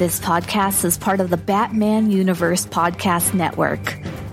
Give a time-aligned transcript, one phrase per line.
[0.00, 3.84] This podcast is part of the Batman Universe Podcast Network,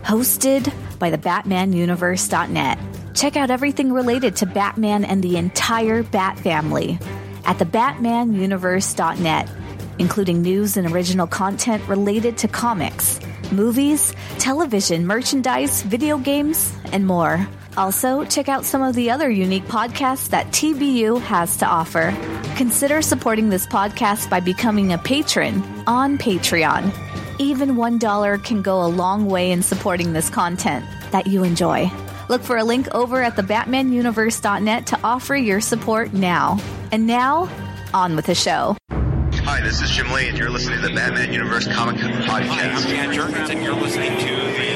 [0.02, 2.80] hosted by the BatmanUniverse.net.
[3.14, 6.98] Check out everything related to Batman and the entire Bat family
[7.44, 9.52] at the BatmanUniverse.net,
[10.00, 13.20] including news and original content related to comics,
[13.52, 17.46] movies, television, merchandise, video games, and more.
[17.78, 22.12] Also, check out some of the other unique podcasts that TBU has to offer.
[22.58, 26.92] Consider supporting this podcast by becoming a patron on Patreon.
[27.40, 31.92] Even $1 can go a long way in supporting this content that you enjoy.
[32.30, 36.60] Look for a link over at thebatmanuniverse.net to offer your support now.
[36.92, 37.48] And now,
[37.94, 38.76] on with the show.
[38.90, 42.26] Hi, this is Jim Lee, and you're listening to the Batman Universe Comic Podcast.
[42.26, 42.88] Hi, I'm Podcast.
[42.88, 44.67] Dan Jurgens, and you're listening to the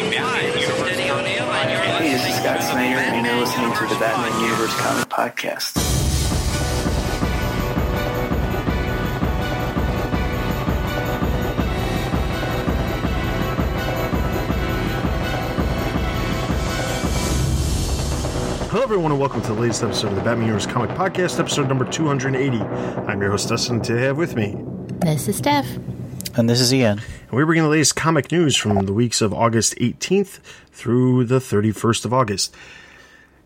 [2.51, 5.71] Scott Snyder, and you're listening to the Batman Universe Comic Podcast.
[18.69, 21.69] Hello, everyone, and welcome to the latest episode of the Batman Universe Comic Podcast, episode
[21.69, 22.59] number 280.
[22.59, 24.57] I'm your host, Dustin, Today, I have with me.
[24.99, 25.67] This is Steph.
[26.37, 27.01] And this is Ian.
[27.27, 30.39] And we bring the latest comic news from the weeks of August 18th
[30.71, 32.55] through the 31st of August.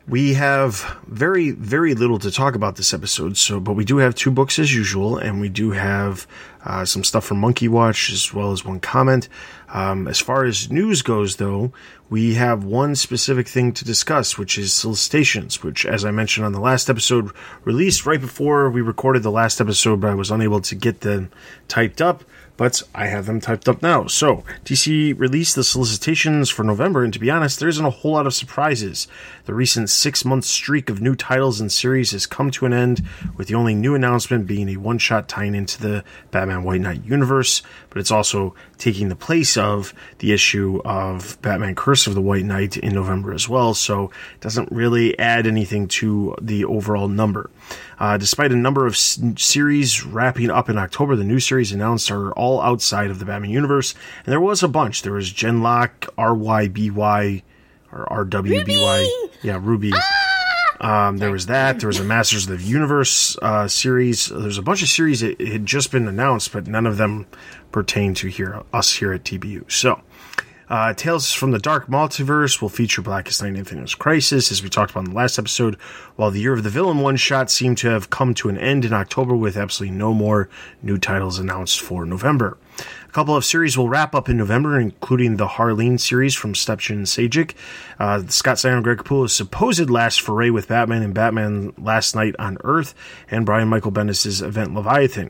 [0.07, 4.13] We have very, very little to talk about this episode, so but we do have
[4.13, 6.27] two books as usual, and we do have
[6.63, 9.29] uh, some stuff from Monkey Watch as well as one comment.
[9.69, 11.73] Um, as far as news goes, though,
[12.07, 16.51] we have one specific thing to discuss, which is solicitations, which, as I mentioned on
[16.51, 17.31] the last episode,
[17.63, 21.31] released right before we recorded the last episode, but I was unable to get them
[21.67, 22.23] typed up
[22.57, 24.07] but I have them typed up now.
[24.07, 28.13] So, DC released the solicitations for November, and to be honest, there isn't a whole
[28.13, 29.07] lot of surprises.
[29.45, 33.03] The recent six month streak of new titles and series has come to an end,
[33.37, 37.03] with the only new announcement being a one shot tying into the Batman White Knight
[37.03, 42.21] universe, but it's also taking the place of the issue of Batman Curse of the
[42.21, 47.07] White Knight in November as well, so it doesn't really add anything to the overall
[47.07, 47.49] number.
[47.99, 52.11] Uh, despite a number of s- series wrapping up in October, the new series announced
[52.11, 53.93] are all outside of the Batman universe,
[54.25, 55.01] and there was a bunch.
[55.01, 57.41] There was Genlock, RYBY,
[57.91, 59.07] or RWBY,
[59.43, 59.93] yeah, Ruby.
[60.81, 61.79] Um, there was that.
[61.79, 64.27] There was a Masters of the Universe uh, series.
[64.27, 67.27] There's a bunch of series that had just been announced, but none of them
[67.71, 69.71] pertain to here us here at TBU.
[69.71, 70.01] So.
[70.67, 74.91] Uh, Tales from the Dark Multiverse will feature Blackest Night Infinite Crisis, as we talked
[74.91, 75.75] about in the last episode,
[76.15, 78.83] while the Year of the Villain one shot seemed to have come to an end
[78.83, 80.49] in October with absolutely no more
[80.81, 82.57] new titles announced for November.
[83.07, 86.89] A couple of series will wrap up in November, including the Harleen series from Stjepan
[86.89, 87.53] and Sejic,
[87.99, 92.35] uh, Scott Snyder and Greg Capullo's supposed last foray with Batman and Batman Last Night
[92.39, 92.93] on Earth,
[93.31, 95.29] and Brian Michael Bendis' Event Leviathan.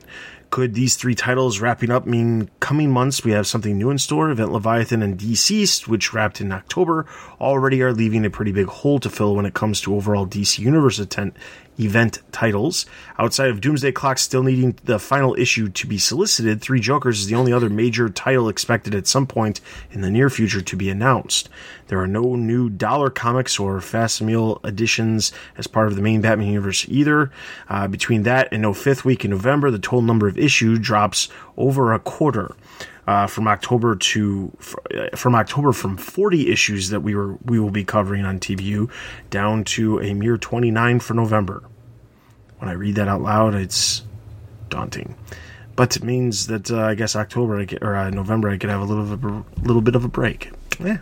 [0.56, 4.30] Could these three titles wrapping up mean coming months we have something new in store?
[4.30, 7.04] Event Leviathan and Deceased, which wrapped in October,
[7.38, 10.58] already are leaving a pretty big hole to fill when it comes to overall DC
[10.60, 11.34] Universe atten-
[11.78, 12.86] event titles.
[13.18, 17.26] Outside of Doomsday Clock still needing the final issue to be solicited, Three Jokers is
[17.26, 19.60] the only other major title expected at some point
[19.90, 21.48] in the near future to be announced.
[21.88, 26.48] There are no new dollar comics or facsimile editions as part of the main Batman
[26.48, 27.30] universe either.
[27.68, 31.28] Uh, between that and no fifth week in November, the total number of issue drops
[31.56, 32.54] over a quarter.
[33.06, 34.52] Uh, from October to
[34.92, 38.90] uh, from October from 40 issues that we were we will be covering on TBU
[39.30, 41.62] down to a mere 29 for November.
[42.58, 44.02] When I read that out loud, it's
[44.70, 45.14] daunting.
[45.76, 48.70] But it means that uh, I guess October I get, or uh, November I could
[48.70, 50.50] have a little bit of a, little bit of a break.
[50.80, 50.98] Yeah.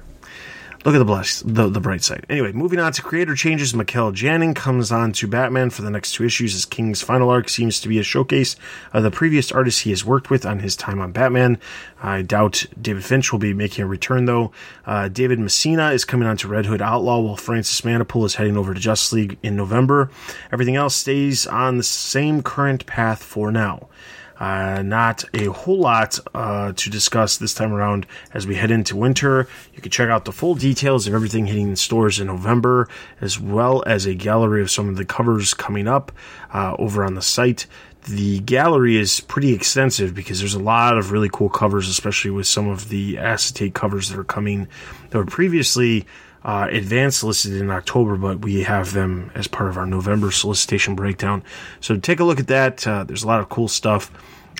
[0.85, 2.27] Look at the the, the bright side.
[2.29, 3.75] Anyway, moving on to creator changes.
[3.75, 7.49] Mikel Janín comes on to Batman for the next two issues as King's final arc
[7.49, 8.55] seems to be a showcase
[8.93, 11.59] of the previous artists he has worked with on his time on Batman.
[12.03, 14.53] I doubt David Finch will be making a return though.
[14.85, 18.59] Uh, David Messina is coming on to Red Hood Outlaw while Francis Manapul is heading
[18.59, 20.11] over to Justice League in November.
[20.53, 23.89] Everything else stays on the same current path for now.
[24.39, 28.97] Uh, not a whole lot uh, to discuss this time around as we head into
[28.97, 29.49] winter.
[29.75, 32.89] You can check out the full details of everything hitting in stores in November,
[33.21, 36.11] as well as a gallery of some of the covers coming up
[36.53, 37.67] uh, over on the site.
[38.07, 42.47] The gallery is pretty extensive because there's a lot of really cool covers, especially with
[42.47, 44.69] some of the acetate covers that are coming
[45.11, 46.07] that were previously
[46.45, 50.95] uh, advanced solicited in October, but we have them as part of our November solicitation
[50.95, 51.43] breakdown.
[51.81, 52.87] So take a look at that.
[52.87, 54.11] Uh, there's a lot of cool stuff,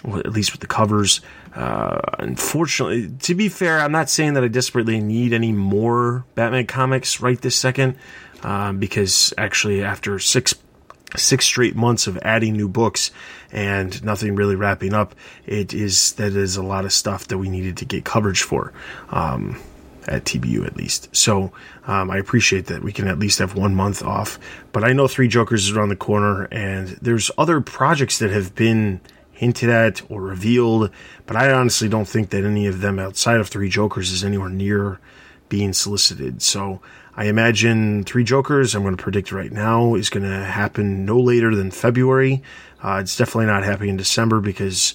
[0.05, 1.21] at least with the covers.
[1.55, 6.67] Uh, unfortunately, to be fair, I'm not saying that I desperately need any more Batman
[6.67, 7.97] comics right this second,
[8.43, 10.55] um, because actually, after six
[11.17, 13.13] six straight months of adding new books
[13.53, 15.15] and nothing really wrapping up,
[15.47, 18.73] it is that is a lot of stuff that we needed to get coverage for.
[19.11, 19.61] Um,
[20.09, 21.15] at TBU at least.
[21.15, 21.53] So
[21.87, 24.39] um, I appreciate that we can at least have one month off.
[24.73, 28.55] But I know Three Jokers is around the corner, and there's other projects that have
[28.55, 29.01] been
[29.33, 30.91] hinted at or revealed,
[31.27, 34.49] but I honestly don't think that any of them outside of Three Jokers is anywhere
[34.49, 35.01] near
[35.49, 36.41] being solicited.
[36.41, 36.81] So
[37.17, 41.19] I imagine Three Jokers, I'm going to predict right now, is going to happen no
[41.19, 42.43] later than February.
[42.83, 44.95] Uh, it's definitely not happening in December because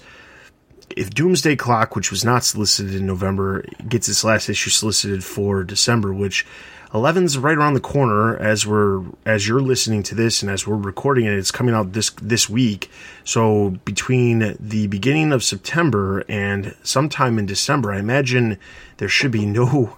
[0.95, 5.63] if Doomsday Clock, which was not solicited in November, gets its last issue solicited for
[5.63, 6.45] December, which
[6.91, 10.75] 11's right around the corner as we're as you're listening to this and as we're
[10.75, 12.89] recording it, it's coming out this this week.
[13.23, 18.57] So between the beginning of September and sometime in December, I imagine
[18.97, 19.97] there should be no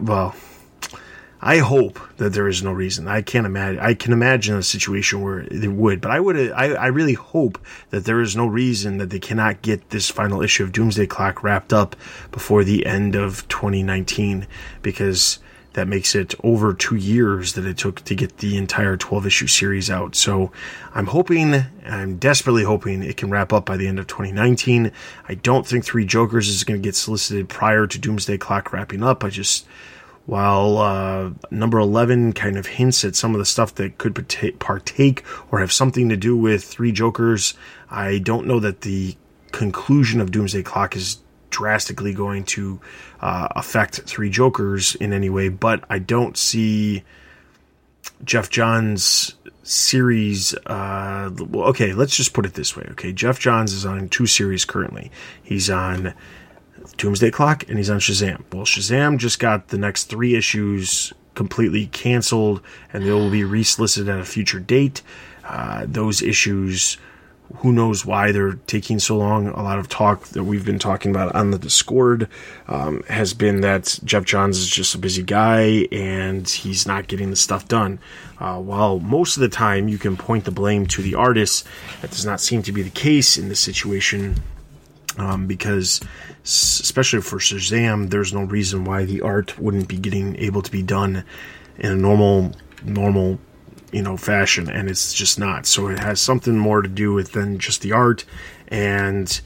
[0.00, 0.34] well,
[1.42, 3.08] I hope that there is no reason.
[3.08, 3.80] I can't imagine.
[3.80, 6.36] I can imagine a situation where there would, but I would.
[6.52, 7.58] I, I really hope
[7.90, 11.42] that there is no reason that they cannot get this final issue of Doomsday Clock
[11.42, 11.96] wrapped up
[12.30, 14.46] before the end of 2019,
[14.82, 15.38] because
[15.72, 19.46] that makes it over two years that it took to get the entire 12 issue
[19.46, 20.16] series out.
[20.16, 20.50] So
[20.94, 21.54] I'm hoping,
[21.86, 24.90] I'm desperately hoping it can wrap up by the end of 2019.
[25.28, 29.02] I don't think Three Jokers is going to get solicited prior to Doomsday Clock wrapping
[29.02, 29.22] up.
[29.22, 29.64] I just
[30.26, 34.14] while uh, number 11 kind of hints at some of the stuff that could
[34.58, 37.54] partake or have something to do with Three Jokers,
[37.90, 39.16] I don't know that the
[39.52, 41.18] conclusion of Doomsday Clock is
[41.50, 42.80] drastically going to
[43.20, 47.02] uh, affect Three Jokers in any way, but I don't see
[48.24, 53.12] Geoff Johns series uh okay let's just put it this way okay?
[53.12, 55.10] Geoff Johns is on two series currently.
[55.42, 56.14] He's on
[56.96, 58.44] Doomsday Clock, and he's on Shazam.
[58.52, 62.60] Well, Shazam just got the next three issues completely canceled,
[62.92, 65.02] and they will be resolicited at a future date.
[65.44, 66.96] Uh, those issues,
[67.56, 69.48] who knows why they're taking so long?
[69.48, 72.28] A lot of talk that we've been talking about on the Discord
[72.68, 77.30] um, has been that Geoff Johns is just a busy guy and he's not getting
[77.30, 77.98] the stuff done.
[78.38, 81.64] Uh, while most of the time you can point the blame to the artists,
[82.02, 84.36] that does not seem to be the case in this situation
[85.20, 86.00] um, because
[86.44, 90.82] especially for Shazam, there's no reason why the art wouldn't be getting able to be
[90.82, 91.24] done
[91.78, 92.52] in a normal,
[92.82, 93.38] normal,
[93.92, 95.66] you know, fashion, and it's just not.
[95.66, 98.24] So it has something more to do with than just the art.
[98.68, 99.40] And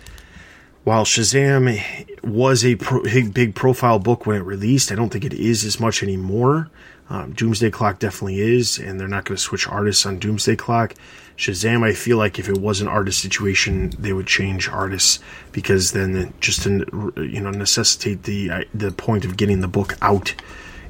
[0.85, 5.35] while Shazam was a pro- big profile book when it released, I don't think it
[5.35, 6.71] is as much anymore.
[7.11, 10.95] Um, Doomsday Clock definitely is, and they're not going to switch artists on Doomsday Clock.
[11.37, 15.19] Shazam, I feel like if it was an artist situation, they would change artists
[15.53, 19.97] because then just to you know necessitate the uh, the point of getting the book
[20.01, 20.35] out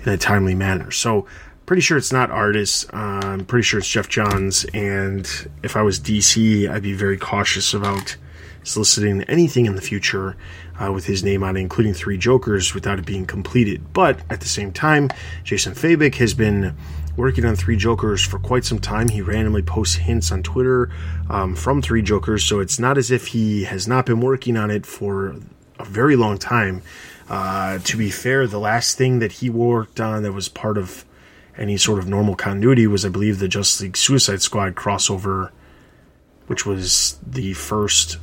[0.05, 0.91] in a timely manner.
[0.91, 1.27] So
[1.67, 2.87] pretty sure it's not artists.
[2.93, 4.65] Uh, I'm pretty sure it's Geoff Johns.
[4.75, 5.29] And
[5.63, 8.17] if I was DC, I'd be very cautious about
[8.63, 10.37] soliciting anything in the future
[10.83, 13.93] uh, with his name on it, including Three Jokers, without it being completed.
[13.93, 15.11] But at the same time,
[15.43, 16.75] Jason Fabok has been
[17.17, 19.09] working on Three Jokers for quite some time.
[19.09, 20.91] He randomly posts hints on Twitter
[21.31, 24.71] um, from Three Jokers, so it's not as if he has not been working on
[24.71, 25.37] it for
[25.79, 26.83] a very long time.
[27.29, 31.05] Uh, to be fair, the last thing that he worked on that was part of
[31.57, 35.51] any sort of normal continuity was, I believe, the Justice League Suicide Squad crossover,
[36.47, 38.19] which was the first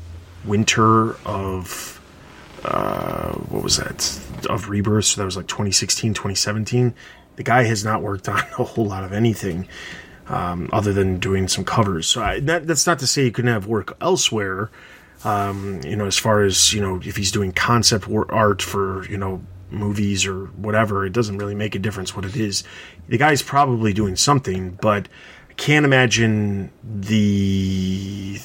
[0.46, 2.02] winter of
[2.64, 4.20] uh, what was that
[4.50, 6.94] of rebirth so that was like 2016 2017
[7.42, 9.68] the guy has not worked on a whole lot of anything
[10.28, 12.08] um, other than doing some covers.
[12.08, 14.70] So I, that, that's not to say he couldn't have work elsewhere.
[15.24, 19.18] Um, you know, as far as you know, if he's doing concept art for you
[19.18, 22.64] know movies or whatever, it doesn't really make a difference what it is.
[23.08, 25.08] The guy's probably doing something, but
[25.50, 28.36] I can't imagine the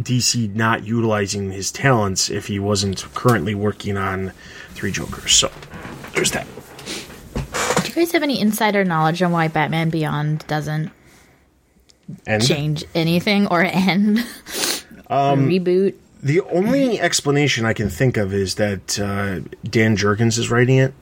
[0.00, 4.32] DC not utilizing his talents if he wasn't currently working on
[4.70, 5.32] Three Jokers.
[5.32, 5.50] So
[6.14, 6.46] there's that
[7.98, 10.90] guys have any insider knowledge on why Batman Beyond doesn't
[12.26, 12.46] end?
[12.46, 14.24] change anything or end?
[15.10, 15.94] Um, or reboot?
[16.22, 20.92] The only explanation I can think of is that uh, Dan Jurgens is writing it,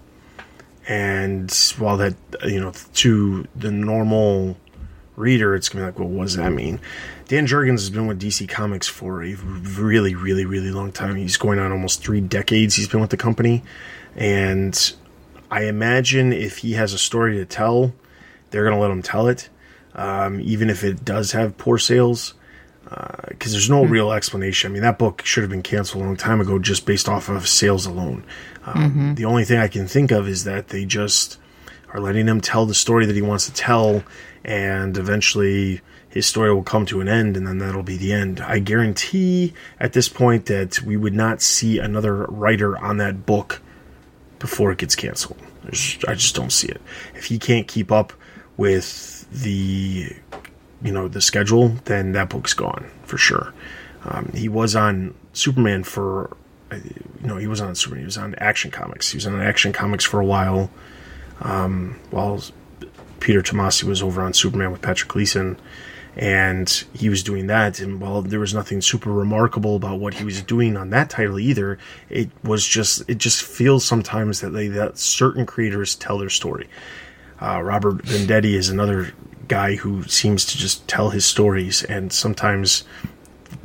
[0.86, 4.56] and while that you know to the normal
[5.16, 6.78] reader, it's gonna be like, well, what does that mean?
[7.26, 11.16] Dan Jurgens has been with DC Comics for a really, really, really long time.
[11.16, 12.76] He's going on almost three decades.
[12.76, 13.64] He's been with the company,
[14.14, 14.92] and
[15.50, 17.92] I imagine if he has a story to tell,
[18.50, 19.48] they're going to let him tell it,
[19.94, 22.34] um, even if it does have poor sales.
[22.84, 23.90] Because uh, there's no hmm.
[23.90, 24.70] real explanation.
[24.70, 27.28] I mean, that book should have been canceled a long time ago just based off
[27.28, 28.24] of sales alone.
[28.64, 29.14] Um, mm-hmm.
[29.14, 31.36] The only thing I can think of is that they just
[31.92, 34.04] are letting him tell the story that he wants to tell,
[34.44, 35.80] and eventually
[36.16, 38.40] his story will come to an end and then that'll be the end.
[38.40, 43.60] I guarantee at this point that we would not see another writer on that book
[44.38, 45.40] before it gets canceled.
[45.66, 46.80] I just don't see it.
[47.14, 48.12] If he can't keep up
[48.56, 50.14] with the
[50.82, 53.52] you know the schedule, then that book's gone for sure.
[54.04, 56.36] Um, he was on Superman for
[56.72, 58.02] you know he was on Superman.
[58.02, 59.10] He was on Action Comics.
[59.10, 60.70] He was on Action Comics for a while.
[61.40, 62.42] Um, while
[63.20, 65.58] Peter Tomasi was over on Superman with Patrick Gleason,
[66.16, 67.78] and he was doing that.
[67.80, 71.38] And while there was nothing super remarkable about what he was doing on that title
[71.38, 76.30] either, it was just it just feels sometimes that they that certain creators tell their
[76.30, 76.68] story.
[77.40, 79.12] Uh, Robert Venditti is another
[79.46, 82.84] guy who seems to just tell his stories, and sometimes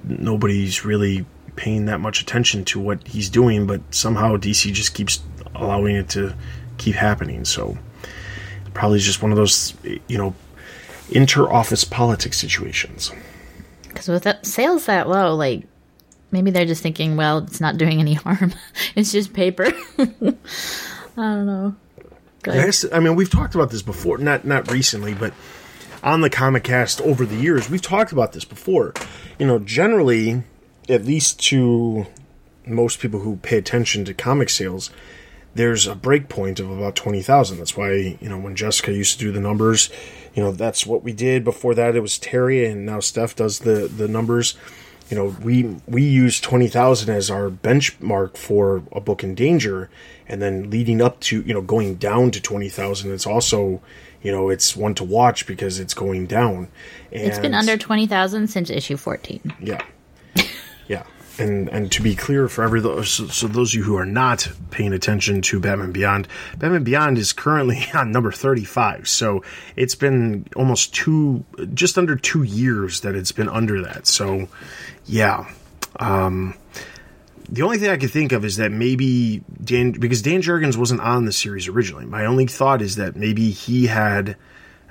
[0.04, 5.22] nobody's really paying that much attention to what he's doing, but somehow DC just keeps
[5.56, 6.36] allowing it to
[6.78, 7.46] keep happening.
[7.46, 7.78] So
[8.74, 9.74] probably just one of those,
[10.08, 10.36] you know,
[11.12, 13.12] inter-office politics situations.
[13.84, 15.64] Because with that, sales that low, like
[16.32, 18.54] maybe they're just thinking, well, it's not doing any harm.
[18.96, 19.68] it's just paper.
[19.98, 20.06] I
[21.16, 21.76] don't know.
[22.48, 25.34] Yes, I mean, we've talked about this before, not not recently, but
[26.02, 28.94] on the Comic Cast over the years, we've talked about this before.
[29.38, 30.44] You know, generally,
[30.90, 32.08] at least to
[32.66, 34.90] most people who pay attention to comic sales,
[35.54, 37.58] there's a break point of about 20,000.
[37.58, 39.90] That's why, you know, when Jessica used to do the numbers,
[40.34, 41.44] you know, that's what we did.
[41.44, 44.56] Before that, it was Terry, and now Steph does the, the numbers.
[45.10, 49.90] You know, we we use 20,000 as our benchmark for a book in danger,
[50.28, 53.82] and then leading up to, you know, going down to 20,000, it's also,
[54.22, 56.70] you know, it's one to watch because it's going down.
[57.12, 59.56] And it's been under 20,000 since issue 14.
[59.60, 59.84] Yeah.
[61.42, 64.48] And and to be clear for every so, so, those of you who are not
[64.70, 69.10] paying attention to Batman Beyond, Batman Beyond is currently on number 35.
[69.10, 69.44] So
[69.76, 71.44] it's been almost two,
[71.74, 74.08] just under two years that it's been under that.
[74.08, 74.48] So
[75.06, 75.52] yeah,
[76.00, 76.54] um,
[77.50, 81.02] the only thing I could think of is that maybe Dan, because Dan Jurgens wasn't
[81.02, 82.06] on the series originally.
[82.06, 84.38] My only thought is that maybe he had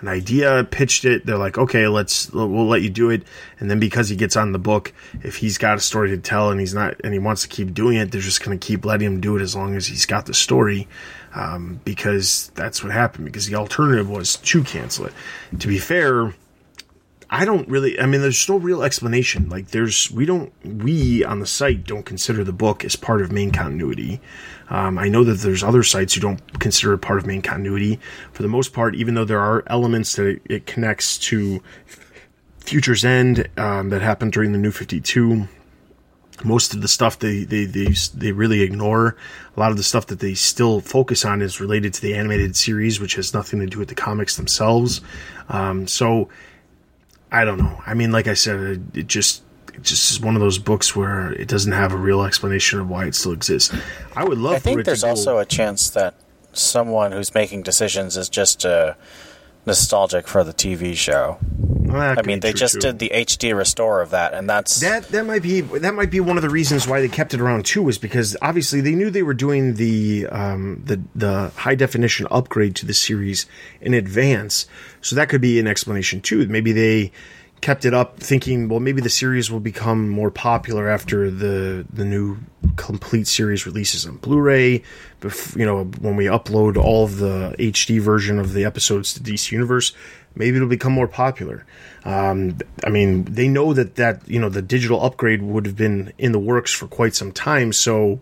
[0.01, 1.27] an idea, pitched it.
[1.27, 3.23] They're like, okay, let's we'll let you do it.
[3.59, 4.93] And then because he gets on the book,
[5.23, 7.75] if he's got a story to tell and he's not and he wants to keep
[7.75, 10.07] doing it, they're just going to keep letting him do it as long as he's
[10.07, 10.89] got the story.
[11.33, 13.27] Um, because that's what happened.
[13.27, 15.13] Because the alternative was to cancel it.
[15.61, 16.35] To be fair,
[17.33, 17.99] I don't really.
[17.99, 19.49] I mean, there's no real explanation.
[19.49, 23.31] Like, there's we don't we on the site don't consider the book as part of
[23.31, 24.21] main continuity.
[24.69, 28.01] Um, I know that there's other sites who don't consider it part of main continuity.
[28.33, 31.63] For the most part, even though there are elements that it, connects to
[32.59, 35.47] Future's End um, that happened during the New Fifty Two.
[36.43, 39.15] Most of the stuff they, they, they, they really ignore.
[39.57, 42.57] A lot of the stuff that they still focus on is related to the animated
[42.57, 45.03] series, which has nothing to do with the comics themselves.
[45.51, 46.31] Um, so,
[47.33, 47.83] I don't know.
[47.87, 51.33] I mean, like I said, it, just it just is one of those books where
[51.33, 53.75] it doesn't have a real explanation of why it still exists.
[54.17, 54.55] I would love.
[54.55, 56.15] I think there's also a chance that
[56.53, 58.95] someone who's making decisions is just uh,
[59.67, 61.39] nostalgic for the TV show.
[61.93, 62.81] Well, I mean, they just too.
[62.81, 65.09] did the HD restore of that, and that's that.
[65.09, 67.67] That might be that might be one of the reasons why they kept it around
[67.67, 72.29] too, is because obviously they knew they were doing the um, the the high definition
[72.31, 73.47] upgrade to the series
[73.81, 74.67] in advance,
[75.01, 76.47] so that could be an explanation too.
[76.47, 77.11] Maybe they
[77.61, 82.05] kept it up thinking, well, maybe the series will become more popular after the the
[82.05, 82.39] new
[82.77, 84.83] complete series releases on Blu-ray.
[85.57, 89.53] You know, when we upload all of the HD version of the episodes to DC
[89.53, 89.93] Universe,
[90.35, 91.67] maybe it'll become more popular.
[92.05, 96.13] Um, I mean, they know that that you know the digital upgrade would have been
[96.19, 98.21] in the works for quite some time, so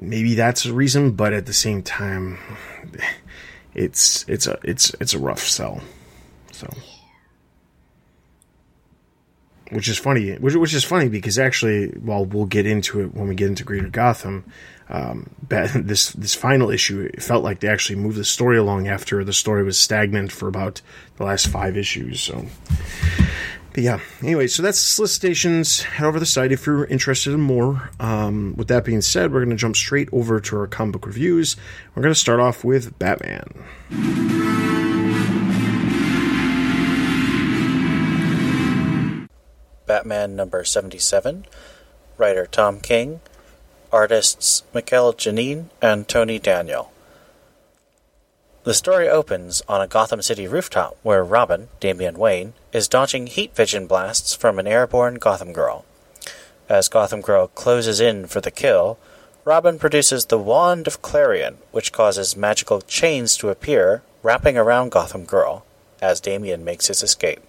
[0.00, 1.12] maybe that's a reason.
[1.12, 2.38] But at the same time,
[3.74, 5.80] it's it's a it's it's a rough sell.
[6.52, 6.68] So
[9.70, 13.28] which is funny, which, which is funny because actually, well, we'll get into it when
[13.28, 14.44] we get into Greater Gotham.
[14.90, 19.22] Um, this this final issue it felt like they actually moved the story along after
[19.22, 20.80] the story was stagnant for about
[21.16, 22.20] the last five issues.
[22.20, 22.46] So,
[23.74, 24.00] but yeah.
[24.22, 25.82] Anyway, so that's solicitations.
[25.82, 27.90] Head over the site if you're interested in more.
[28.00, 31.06] Um, with that being said, we're going to jump straight over to our comic book
[31.06, 31.56] reviews.
[31.94, 34.87] We're going to start off with Batman.
[39.88, 41.46] Batman number 77,
[42.18, 43.20] writer Tom King,
[43.90, 46.92] artists Mikel Janín and Tony Daniel.
[48.64, 53.56] The story opens on a Gotham City rooftop where Robin, Damian Wayne, is dodging heat
[53.56, 55.86] vision blasts from an airborne Gotham Girl.
[56.68, 58.98] As Gotham Girl closes in for the kill,
[59.46, 65.24] Robin produces the Wand of Clarion, which causes magical chains to appear, wrapping around Gotham
[65.24, 65.64] Girl,
[66.02, 67.40] as Damian makes his escape.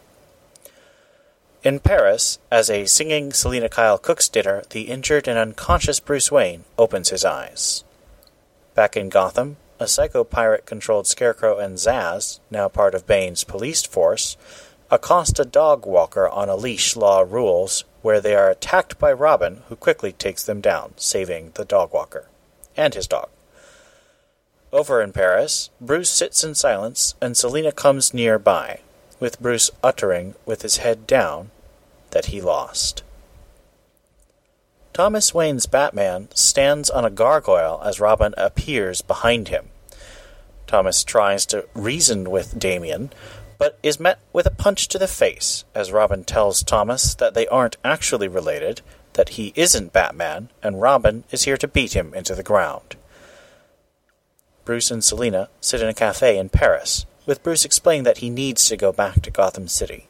[1.62, 6.64] In Paris, as a singing Selina Kyle cooks dinner, the injured and unconscious Bruce Wayne
[6.78, 7.84] opens his eyes.
[8.76, 13.86] Back in Gotham, a psycho pirate controlled Scarecrow and Zsasz, now part of Bane's police
[13.86, 14.38] force,
[14.90, 19.64] accost a dog walker on a leash law rules where they are attacked by Robin,
[19.68, 22.30] who quickly takes them down, saving the dog walker
[22.78, 23.28] and his dog.
[24.72, 28.80] Over in Paris, Bruce sits in silence and Selina comes nearby,
[29.20, 31.52] with Bruce uttering, with his head down,
[32.12, 33.04] that he lost.
[34.94, 39.70] Thomas Wayne's Batman stands on a gargoyle as Robin appears behind him.
[40.68, 43.12] Thomas tries to reason with Damian,
[43.58, 47.48] but is met with a punch to the face as Robin tells Thomas that they
[47.48, 48.82] aren't actually related,
[49.14, 52.96] that he isn't Batman, and Robin is here to beat him into the ground.
[54.66, 58.68] Bruce and Selina sit in a cafe in Paris, with Bruce explaining that he needs
[58.68, 60.08] to go back to Gotham City.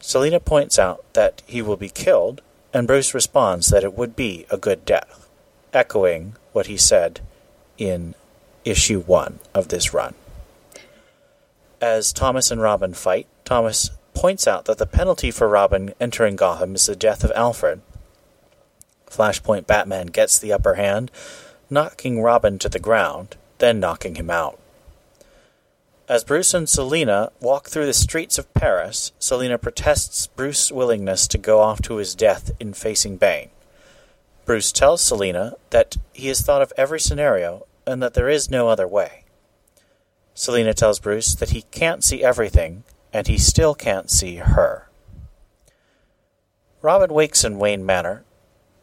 [0.00, 2.40] Selina points out that he will be killed,
[2.72, 5.28] and Bruce responds that it would be a good death,
[5.74, 7.20] echoing what he said
[7.76, 8.14] in
[8.64, 10.14] issue one of this run.
[11.82, 16.74] As Thomas and Robin fight, Thomas points out that the penalty for Robin entering Gotham
[16.74, 17.82] is the death of Alfred.
[19.06, 21.10] Flashpoint Batman gets the upper hand,
[21.68, 24.58] knocking Robin to the ground, then knocking him out.
[26.12, 31.38] As Bruce and Selina walk through the streets of Paris, Selina protests Bruce's willingness to
[31.38, 33.48] go off to his death in facing Bane.
[34.44, 38.68] Bruce tells Selina that he has thought of every scenario and that there is no
[38.68, 39.24] other way.
[40.34, 44.90] Selina tells Bruce that he can't see everything and he still can't see her.
[46.82, 48.22] Robin wakes in Wayne Manor,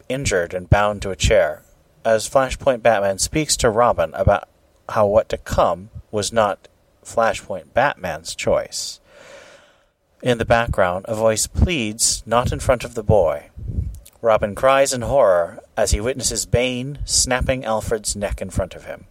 [0.10, 1.62] injured and bound to a chair,
[2.04, 4.50] as Flashpoint Batman speaks to Robin about
[4.90, 6.68] how what to come was not
[7.04, 9.00] Flashpoint Batman's choice.
[10.22, 13.50] In the background, a voice pleads, not in front of the boy.
[14.22, 19.06] Robin cries in horror as he witnesses Bane snapping Alfred's neck in front of him.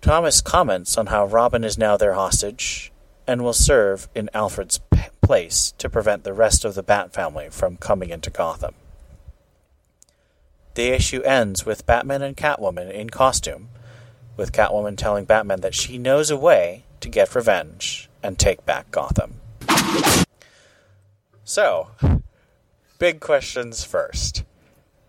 [0.00, 2.92] Thomas comments on how Robin is now their hostage
[3.26, 7.48] and will serve in Alfred's p- place to prevent the rest of the Bat family
[7.50, 8.74] from coming into Gotham.
[10.74, 13.68] The issue ends with Batman and Catwoman in costume
[14.36, 18.90] with Catwoman telling Batman that she knows a way to get revenge and take back
[18.90, 19.34] Gotham.
[21.44, 21.88] So,
[22.98, 24.44] big questions first.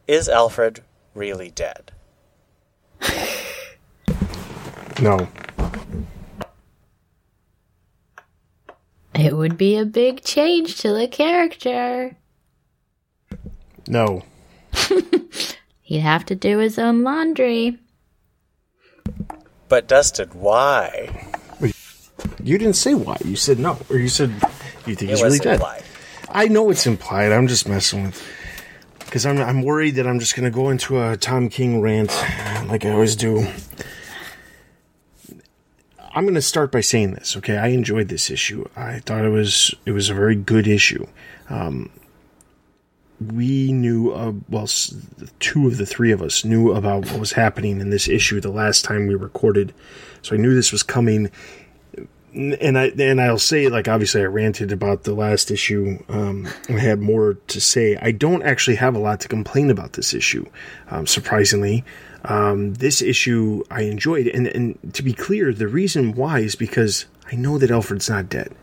[0.07, 1.91] Is Alfred really dead?
[4.99, 5.27] No.
[9.13, 12.15] It would be a big change to the character.
[13.87, 14.23] No.
[15.81, 17.77] He'd have to do his own laundry.
[19.69, 21.27] But Dustin, why?
[22.43, 23.17] You didn't say why.
[23.23, 24.29] You said no, or you said
[24.85, 25.55] you think he's really dead.
[25.55, 25.83] implied.
[26.29, 27.31] I know it's implied.
[27.31, 28.23] I'm just messing with.
[28.99, 32.11] Because I'm I'm worried that I'm just going to go into a Tom King rant,
[32.67, 33.47] like I always do.
[36.13, 37.37] I'm going to start by saying this.
[37.37, 38.67] Okay, I enjoyed this issue.
[38.75, 41.05] I thought it was it was a very good issue.
[41.49, 41.89] Um,
[43.19, 44.67] we knew, uh, well,
[45.39, 48.51] two of the three of us knew about what was happening in this issue the
[48.51, 49.73] last time we recorded,
[50.21, 51.31] so I knew this was coming
[52.37, 56.03] and I and I'll say like obviously I ranted about the last issue.
[56.09, 57.95] Um, I had more to say.
[57.97, 60.45] I don't actually have a lot to complain about this issue.
[60.89, 61.83] Um, surprisingly,
[62.25, 67.05] um, this issue I enjoyed, and and to be clear, the reason why is because
[67.31, 68.53] I know that Alfred's not dead.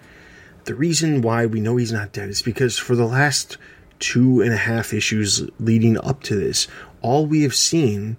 [0.64, 3.58] The reason why we know he's not dead is because for the last
[3.98, 6.68] two and a half issues leading up to this,
[7.02, 8.16] all we have seen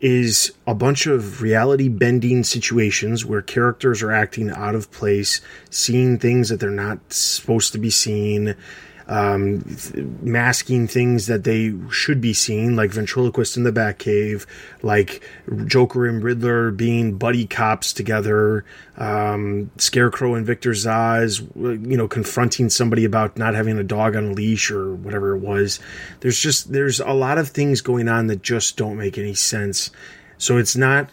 [0.00, 6.18] is a bunch of reality bending situations where characters are acting out of place, seeing
[6.18, 8.54] things that they're not supposed to be seeing,
[9.06, 9.64] um,
[10.22, 14.46] masking things that they should be seeing, like ventriloquist in the Batcave,
[14.82, 15.22] like
[15.66, 18.64] Joker and Riddler being buddy cops together,
[18.96, 24.30] um, Scarecrow and Victor Zsasz, you know, confronting somebody about not having a dog on
[24.30, 25.80] a leash or whatever it was.
[26.20, 29.90] There's just there's a lot of things going on that just don't make any sense.
[30.38, 31.10] So it's not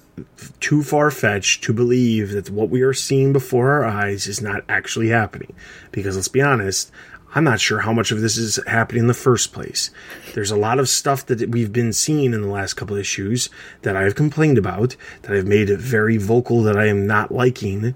[0.60, 4.64] too far fetched to believe that what we are seeing before our eyes is not
[4.68, 5.54] actually happening.
[5.92, 6.92] Because let's be honest,
[7.34, 9.90] I'm not sure how much of this is happening in the first place.
[10.34, 13.50] There's a lot of stuff that we've been seeing in the last couple issues
[13.84, 17.96] that I have complained about, that I've made very vocal that I am not liking.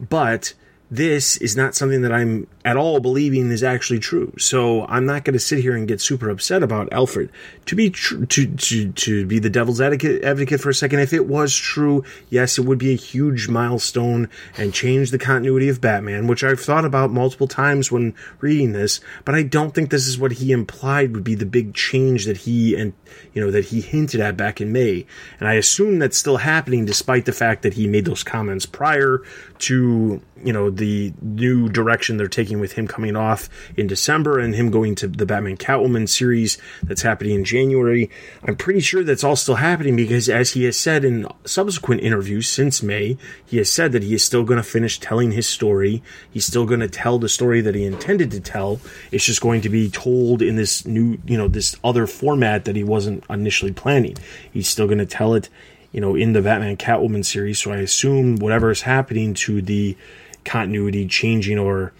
[0.00, 0.54] But
[0.90, 4.32] this is not something that I'm at all believing is actually true.
[4.38, 7.30] So I'm not going to sit here and get super upset about Alfred.
[7.66, 11.12] To be tr- to to to be the devil's advocate advocate for a second, if
[11.12, 15.80] it was true, yes, it would be a huge milestone and change the continuity of
[15.80, 19.00] Batman, which I've thought about multiple times when reading this.
[19.24, 22.38] But I don't think this is what he implied would be the big change that
[22.38, 22.94] he and
[23.34, 25.06] you know that he hinted at back in May.
[25.38, 29.22] And I assume that's still happening, despite the fact that he made those comments prior
[29.58, 34.54] to you know the new direction they're taking with him coming off in December and
[34.54, 38.10] him going to the Batman Catwoman series that's happening in January.
[38.44, 42.48] I'm pretty sure that's all still happening because as he has said in subsequent interviews
[42.48, 46.02] since May, he has said that he is still going to finish telling his story.
[46.30, 48.80] He's still going to tell the story that he intended to tell.
[49.10, 52.76] It's just going to be told in this new, you know, this other format that
[52.76, 54.16] he wasn't initially planning.
[54.52, 55.48] He's still going to tell it
[55.92, 57.58] you know, in the Batman Catwoman series.
[57.58, 59.96] So I assume whatever is happening to the
[60.44, 61.92] continuity changing or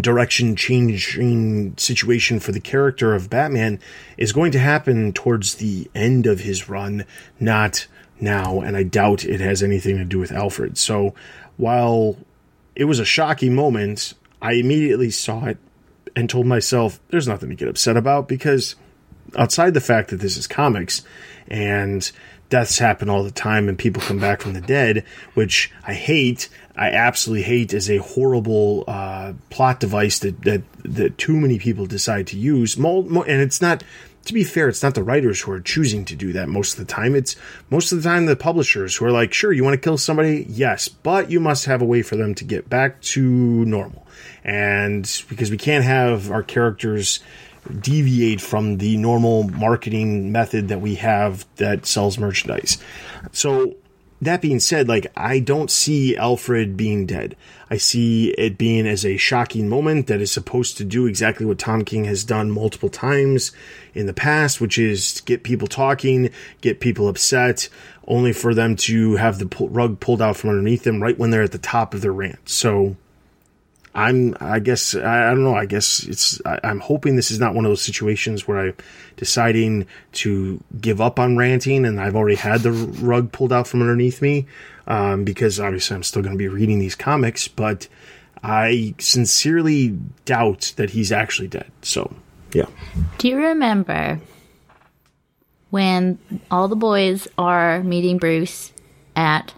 [0.00, 3.78] direction changing situation for the character of Batman
[4.16, 7.04] is going to happen towards the end of his run,
[7.38, 7.86] not
[8.20, 8.60] now.
[8.60, 10.78] And I doubt it has anything to do with Alfred.
[10.78, 11.14] So
[11.56, 12.16] while
[12.74, 15.58] it was a shocking moment, I immediately saw it
[16.16, 18.76] and told myself there's nothing to get upset about because
[19.36, 21.02] outside the fact that this is comics
[21.48, 22.10] and
[22.52, 26.50] deaths happen all the time and people come back from the dead, which I hate.
[26.76, 31.86] I absolutely hate as a horrible uh, plot device that, that that too many people
[31.86, 32.76] decide to use.
[32.76, 33.82] And it's not.
[34.26, 36.78] To be fair, it's not the writers who are choosing to do that most of
[36.78, 37.16] the time.
[37.16, 37.34] It's
[37.70, 40.46] most of the time the publishers who are like, sure, you want to kill somebody?
[40.48, 43.20] Yes, but you must have a way for them to get back to
[43.64, 44.06] normal.
[44.44, 47.18] And because we can't have our characters
[47.80, 52.78] deviate from the normal marketing method that we have that sells merchandise.
[53.32, 53.76] So
[54.22, 57.36] that being said, like I don't see Alfred being dead.
[57.68, 61.58] I see it being as a shocking moment that is supposed to do exactly what
[61.58, 63.50] Tom King has done multiple times
[63.94, 67.68] in the past, which is get people talking, get people upset,
[68.06, 71.42] only for them to have the rug pulled out from underneath them right when they're
[71.42, 72.48] at the top of their rant.
[72.48, 72.96] So
[73.94, 75.54] I'm, I guess, I, I don't know.
[75.54, 78.74] I guess it's, I, am hoping this is not one of those situations where I'm
[79.16, 83.82] deciding to give up on ranting and I've already had the rug pulled out from
[83.82, 84.46] underneath me.
[84.86, 87.86] Um, because obviously I'm still going to be reading these comics, but
[88.42, 91.70] I sincerely doubt that he's actually dead.
[91.82, 92.12] So,
[92.52, 92.66] yeah.
[93.18, 94.20] Do you remember
[95.70, 96.18] when
[96.50, 98.72] all the boys are meeting Bruce
[99.14, 99.54] at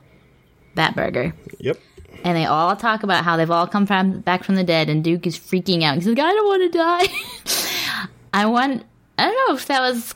[0.76, 1.32] Batburger?
[1.58, 1.78] Yep
[2.24, 5.04] and they all talk about how they've all come from back from the dead, and
[5.04, 5.96] Duke is freaking out.
[5.96, 8.08] He's like, I don't want to die.
[8.34, 8.84] I want.
[9.16, 10.14] I don't know if that was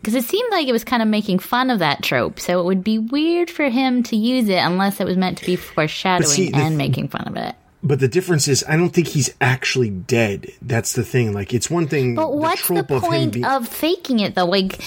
[0.00, 2.40] because it seemed like it was kind of making fun of that trope.
[2.40, 5.46] So it would be weird for him to use it unless it was meant to
[5.46, 7.54] be foreshadowing see, and making fun of it.
[7.82, 10.52] But the difference is, I don't think he's actually dead.
[10.60, 11.32] That's the thing.
[11.32, 12.14] Like, it's one thing.
[12.14, 14.44] But what's the, the point of, being, of, faking it, though?
[14.44, 14.82] Like,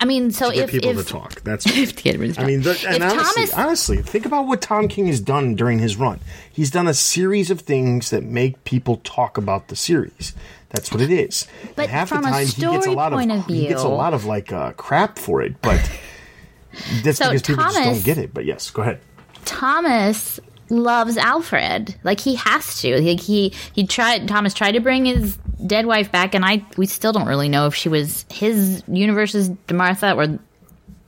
[0.00, 1.66] I mean, so if people if, to talk, that's.
[1.66, 2.06] What.
[2.38, 5.78] I mean, the, and honestly, Thomas, honestly, think about what Tom King has done during
[5.78, 6.18] his run.
[6.50, 10.34] He's done a series of things that make people talk about the series.
[10.70, 11.46] That's what it is.
[11.76, 13.88] But and half from the time, he gets a lot of, of he gets a
[13.88, 15.60] lot of like uh, crap for it.
[15.60, 15.76] But
[17.02, 18.32] that's so because people Thomas, just don't get it.
[18.32, 19.00] But yes, go ahead.
[19.44, 21.94] Thomas loves Alfred.
[22.04, 23.00] Like he has to.
[23.00, 24.28] Like he he tried.
[24.28, 27.66] Thomas tried to bring his dead wife back, and I we still don't really know
[27.66, 30.38] if she was his universe's Martha or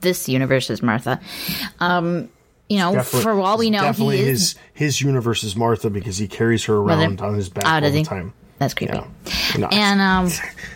[0.01, 1.19] this universe's Martha.
[1.79, 2.29] Um,
[2.69, 6.17] you know, for all we know, definitely he is, his his universe is Martha because
[6.17, 8.03] he carries her around on his back oh, all the he?
[8.03, 8.33] time.
[8.59, 8.93] That's creepy.
[9.57, 9.69] Yeah.
[9.71, 10.29] And um,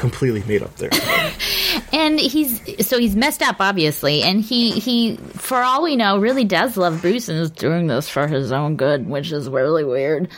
[0.00, 0.90] completely made up there.
[1.92, 6.44] and he's so he's messed up, obviously, and he he for all we know really
[6.44, 10.28] does love Bruce and is doing this for his own good, which is really weird.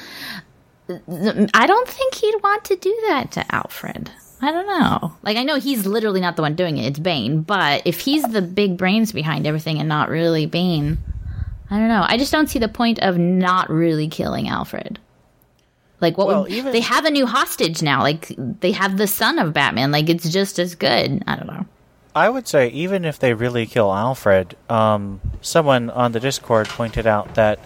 [0.91, 4.11] I don't think he'd want to do that to Alfred.
[4.43, 5.15] I don't know.
[5.23, 7.43] Like I know he's literally not the one doing it; it's Bane.
[7.43, 10.99] But if he's the big brains behind everything and not really Bane,
[11.71, 12.05] I don't know.
[12.07, 14.99] I just don't see the point of not really killing Alfred.
[16.03, 18.03] Like what well, would, even, they have a new hostage now.
[18.03, 19.93] Like they have the son of Batman.
[19.93, 21.23] Like it's just as good.
[21.27, 21.65] I don't know.
[22.15, 27.07] I would say even if they really kill Alfred, um, someone on the Discord pointed
[27.07, 27.59] out that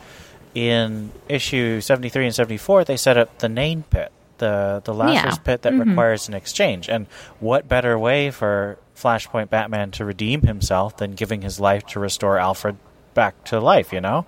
[0.55, 4.95] in issue seventy three and seventy four they set up the Nane pit, the the
[4.95, 5.43] Lazarus yeah.
[5.43, 5.89] pit that mm-hmm.
[5.89, 6.89] requires an exchange.
[6.89, 7.07] And
[7.41, 12.39] what better way for Flashpoint Batman to redeem himself than giving his life to restore
[12.39, 12.77] Alfred
[13.15, 13.93] back to life?
[13.93, 14.27] You know.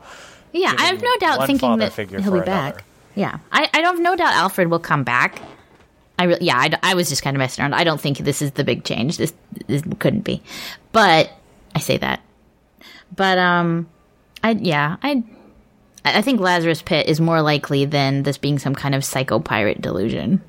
[0.50, 2.84] Yeah, Giving I have no doubt thinking that he'll be back.
[3.18, 5.42] Yeah, I, I don't no doubt Alfred will come back.
[6.20, 7.74] I re- yeah, I, I was just kind of messing around.
[7.74, 9.16] I don't think this is the big change.
[9.16, 9.32] This,
[9.66, 10.40] this couldn't be,
[10.92, 11.30] but
[11.74, 12.20] I say that.
[13.14, 13.88] But um,
[14.44, 15.24] I yeah, I
[16.04, 19.40] I I think Lazarus Pit is more likely than this being some kind of psycho
[19.40, 20.40] pirate delusion.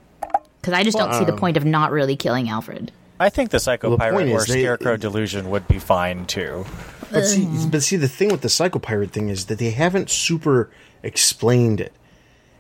[0.62, 2.92] Because I just don't see the point of not really killing Alfred.
[3.20, 6.66] I think the Psycho Well, the Pirate or they- Scarecrow delusion would be fine too.
[7.12, 10.70] But see, but see, the thing with the psychopirate thing is that they haven't super
[11.02, 11.92] explained it,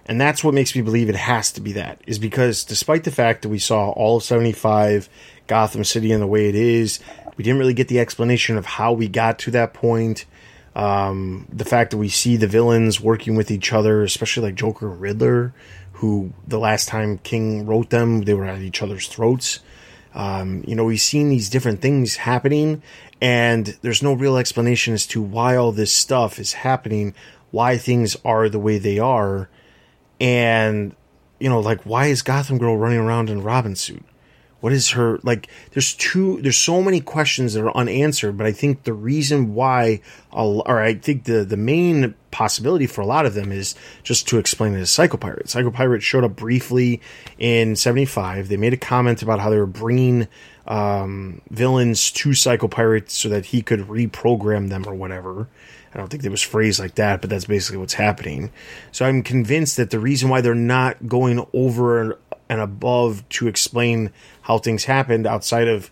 [0.09, 2.01] and that's what makes me believe it has to be that.
[2.07, 5.07] Is because despite the fact that we saw all of seventy five,
[5.45, 6.99] Gotham City and the way it is,
[7.37, 10.25] we didn't really get the explanation of how we got to that point.
[10.75, 14.91] Um, the fact that we see the villains working with each other, especially like Joker
[14.91, 15.53] and Riddler,
[15.93, 19.59] who the last time King wrote them, they were at each other's throats.
[20.15, 22.81] Um, you know, we've seen these different things happening,
[23.21, 27.13] and there's no real explanation as to why all this stuff is happening,
[27.51, 29.49] why things are the way they are,
[30.19, 30.95] and
[31.39, 34.03] you know, like why is Gotham Girl running around in Robin suit?
[34.61, 35.47] What is her like?
[35.71, 36.41] There's two.
[36.41, 38.37] There's so many questions that are unanswered.
[38.37, 40.01] But I think the reason why,
[40.31, 44.37] or I think the the main possibility for a lot of them is just to
[44.37, 45.45] explain it as Psychopirate.
[45.45, 46.99] Psychopirate showed up briefly
[47.37, 48.49] in '75.
[48.49, 50.27] They made a comment about how they were bringing
[50.67, 55.47] um, villains to Psychopirate so that he could reprogram them or whatever.
[55.93, 58.51] I don't think it was phrased like that, but that's basically what's happening.
[58.91, 64.11] So I'm convinced that the reason why they're not going over and above to explain
[64.41, 65.89] how things happened outside of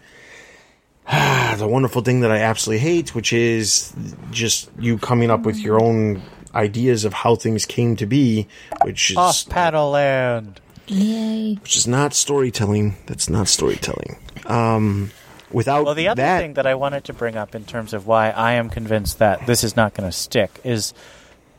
[1.57, 3.93] the wonderful thing that I absolutely hate, which is
[4.31, 6.21] just you coming up with your own
[6.53, 8.47] ideas of how things came to be,
[8.83, 10.61] which is Off Paddle Land.
[10.89, 11.55] Yay.
[11.55, 12.95] which is not storytelling.
[13.07, 14.17] That's not storytelling.
[14.45, 15.11] Um,
[15.51, 18.07] without Well, the other that, thing that I wanted to bring up in terms of
[18.07, 20.93] why I am convinced that this is not going to stick is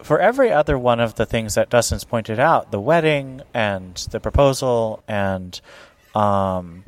[0.02, 4.20] for every other one of the things that Dustin's pointed out, the wedding and the
[4.20, 5.60] proposal and
[6.14, 6.84] um,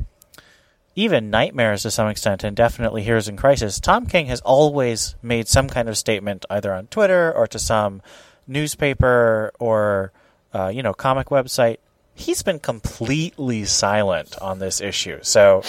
[0.95, 5.49] even nightmares to some extent, and definitely Heroes in Crisis, Tom King has always made
[5.49, 8.03] some kind of statement either on Twitter or to some
[8.47, 10.13] newspaper or
[10.53, 11.79] uh, you know comic website.
[12.20, 15.62] He's been completely silent on this issue, so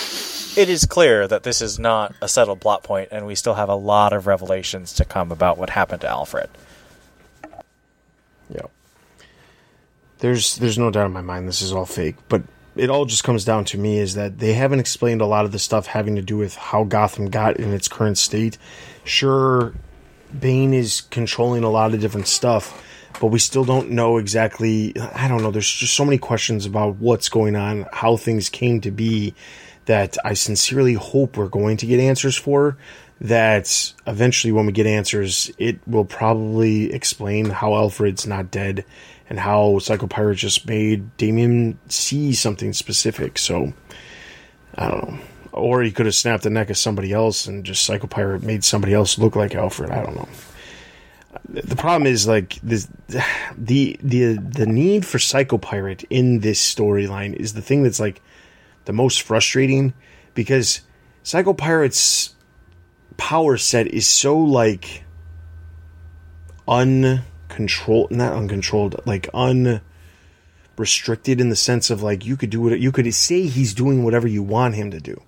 [0.58, 3.70] it is clear that this is not a settled plot point, and we still have
[3.70, 6.50] a lot of revelations to come about what happened to Alfred.
[8.54, 8.68] Yeah.
[10.20, 12.44] There's there's no doubt in my mind this is all fake, but
[12.76, 15.54] it all just comes down to me is that they haven't explained a lot of
[15.54, 18.58] the stuff having to do with how Gotham got in its current state.
[19.06, 19.74] Sure,
[20.38, 22.84] Bane is controlling a lot of different stuff,
[23.20, 24.94] but we still don't know exactly.
[25.00, 25.52] I don't know.
[25.52, 29.34] There's just so many questions about what's going on, how things came to be,
[29.86, 32.78] that I sincerely hope we're going to get answers for.
[33.20, 38.84] That eventually, when we get answers, it will probably explain how Alfred's not dead
[39.30, 43.38] and how Psycho Pirate just made Damian see something specific.
[43.38, 43.74] So,
[44.74, 45.20] I don't know.
[45.52, 48.94] Or he could have snapped the neck of somebody else and just Psychopirate made somebody
[48.94, 49.92] else look like Alfred.
[49.92, 50.30] I don't know.
[51.50, 52.88] The problem is like this,
[53.58, 58.22] the the the need for Psycho Pirate in this storyline is the thing that's like
[58.86, 59.94] the most frustrating
[60.34, 60.82] because
[61.24, 62.36] Psycho Pirate's
[63.18, 65.04] power set is so like
[66.68, 72.92] uncontrolled, not uncontrolled, like unrestricted in the sense of like you could do what you
[72.92, 75.22] could say he's doing whatever you want him to do.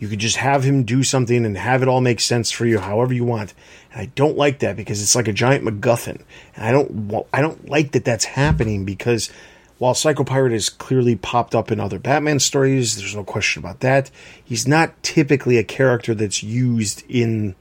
[0.00, 2.78] You could just have him do something and have it all make sense for you
[2.78, 3.52] however you want.
[3.92, 6.22] And I don't like that because it's like a giant MacGuffin.
[6.56, 9.30] And I don't I don't like that that's happening because
[9.76, 13.80] while Psycho Pirate has clearly popped up in other Batman stories, there's no question about
[13.80, 14.10] that.
[14.42, 17.54] He's not typically a character that's used in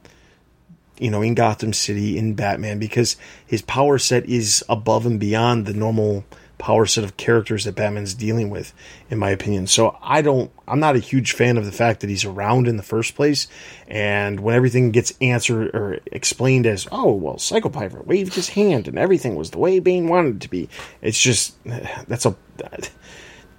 [0.97, 5.65] you know, in Gotham City, in Batman, because his power set is above and beyond
[5.65, 6.25] the normal
[6.59, 8.73] power set of characters that Batman's dealing with,
[9.09, 9.65] in my opinion.
[9.65, 12.77] So I don't, I'm not a huge fan of the fact that he's around in
[12.77, 13.47] the first place.
[13.87, 18.87] And when everything gets answered or explained as, oh, well, Psycho Pirate waved his hand
[18.87, 20.69] and everything was the way Bane wanted it to be,
[21.01, 21.55] it's just,
[22.07, 22.35] that's a,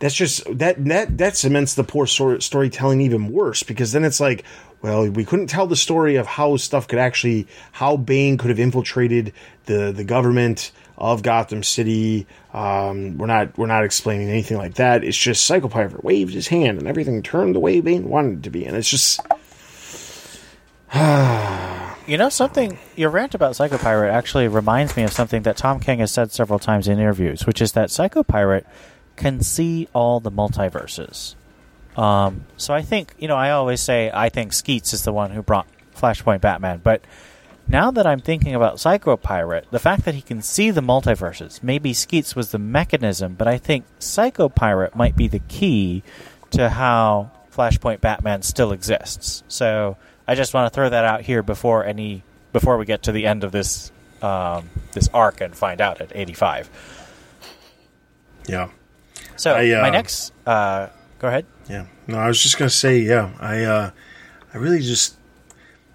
[0.00, 4.18] that's just that that that cements the poor story, storytelling even worse because then it's
[4.18, 4.44] like
[4.80, 8.58] well we couldn't tell the story of how stuff could actually how Bane could have
[8.58, 9.34] infiltrated
[9.66, 15.02] the the government of Gotham City um, we're not we're not explaining anything like that
[15.04, 18.42] it's just Psycho Pirate waved his hand and everything turned the way Bane wanted it
[18.44, 19.20] to be and it's just
[22.10, 22.76] You know something?
[22.96, 26.32] Your rant about Psycho Pirate actually reminds me of something that Tom King has said
[26.32, 28.66] several times in interviews, which is that Psycho Pirate
[29.14, 31.36] can see all the multiverses.
[31.96, 35.30] Um, so I think you know I always say I think Skeets is the one
[35.30, 37.02] who brought Flashpoint Batman, but
[37.70, 41.62] now that I'm thinking about Psycho Pirate, the fact that he can see the multiverses,
[41.62, 46.02] maybe Skeets was the mechanism, but I think Psycho Pirate might be the key
[46.50, 49.44] to how Flashpoint Batman still exists.
[49.48, 53.12] So I just want to throw that out here before any before we get to
[53.12, 56.68] the end of this um, this arc and find out at 85.
[58.46, 58.70] Yeah.
[59.37, 61.46] So I, uh, my next, uh, go ahead.
[61.68, 61.87] Yeah.
[62.06, 63.90] No, I was just gonna say, yeah, I, uh,
[64.52, 65.16] I really just,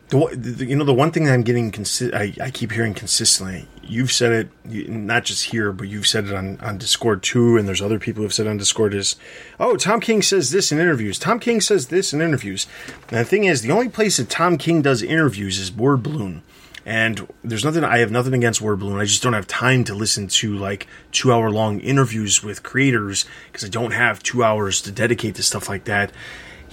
[0.09, 3.67] the, you know, the one thing that I'm getting, consi- I, I keep hearing consistently.
[3.81, 7.67] You've said it, not just here, but you've said it on on Discord too, and
[7.67, 9.15] there's other people who've said on Discord is,
[9.59, 11.19] oh, Tom King says this in interviews.
[11.19, 12.67] Tom King says this in interviews.
[13.09, 16.41] And the thing is, the only place that Tom King does interviews is Word Balloon.
[16.85, 18.99] And there's nothing I have nothing against Word Balloon.
[18.99, 23.25] I just don't have time to listen to like two hour long interviews with creators
[23.47, 26.11] because I don't have two hours to dedicate to stuff like that.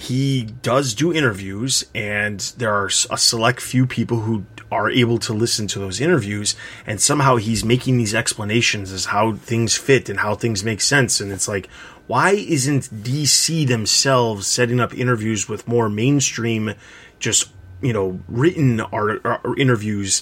[0.03, 5.31] He does do interviews, and there are a select few people who are able to
[5.31, 10.19] listen to those interviews, and somehow he's making these explanations as how things fit and
[10.19, 11.21] how things make sense.
[11.21, 11.69] And it's like,
[12.07, 16.73] why isn't DC themselves setting up interviews with more mainstream,
[17.19, 17.49] just
[17.81, 20.21] you know, written art or interviews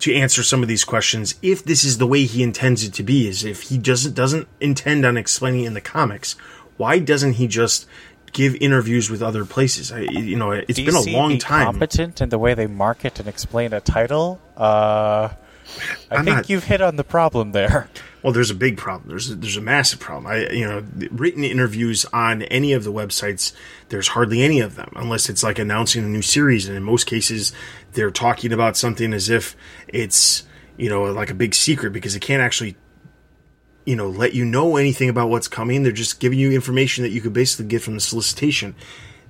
[0.00, 1.36] to answer some of these questions?
[1.40, 4.46] If this is the way he intends it to be, is if he doesn't doesn't
[4.60, 6.36] intend on explaining in the comics,
[6.76, 7.86] why doesn't he just
[8.32, 9.92] give interviews with other places?
[9.92, 11.64] I, you know, it's been a long time.
[11.66, 14.40] Competent in the way they market and explain a title.
[14.56, 15.30] Uh,
[16.10, 17.88] I I'm think not- you've hit on the problem there.
[18.22, 19.08] Well, there's a big problem.
[19.08, 20.28] There's a, there's a massive problem.
[20.28, 23.52] I you know written interviews on any of the websites.
[23.88, 27.04] There's hardly any of them unless it's like announcing a new series, and in most
[27.08, 27.52] cases,
[27.94, 29.56] they're talking about something as if
[29.88, 30.44] it's
[30.76, 32.76] you know like a big secret because they can't actually
[33.84, 35.82] you know let you know anything about what's coming.
[35.82, 38.74] They're just giving you information that you could basically get from the solicitation.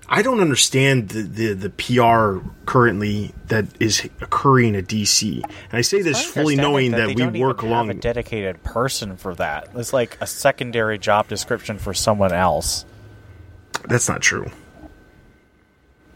[0.08, 5.80] I don't understand the, the, the PR currently that is occurring at DC, and I
[5.80, 7.86] say this fully knowing that, they we work along.
[7.86, 9.68] have a dedicated person for that.
[9.74, 12.84] It's like a secondary job description for someone else.
[13.88, 14.50] That's not true.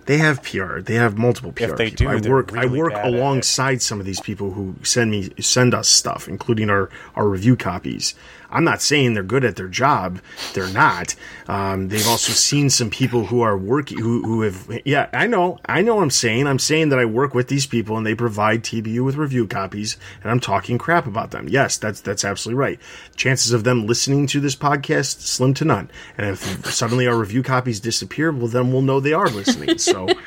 [0.06, 0.80] They have PR.
[0.80, 1.64] They have multiple PR.
[1.64, 2.18] If they people.
[2.18, 2.56] do, I work.
[2.56, 3.18] I work bad at it.
[3.18, 7.56] alongside some of these people who send me send us stuff, including our our review
[7.56, 8.14] copies.
[8.50, 10.20] I'm not saying they're good at their job.
[10.54, 11.14] They're not.
[11.48, 14.80] Um, they've also seen some people who are working who who have.
[14.84, 15.58] Yeah, I know.
[15.66, 16.00] I know.
[16.00, 16.46] I'm saying.
[16.46, 19.96] I'm saying that I work with these people and they provide TBU with review copies,
[20.22, 21.48] and I'm talking crap about them.
[21.48, 22.80] Yes, that's that's absolutely right.
[23.16, 25.90] Chances of them listening to this podcast slim to none.
[26.18, 29.78] And if suddenly our review copies disappear, well, then we'll know they are listening.
[29.78, 30.08] So.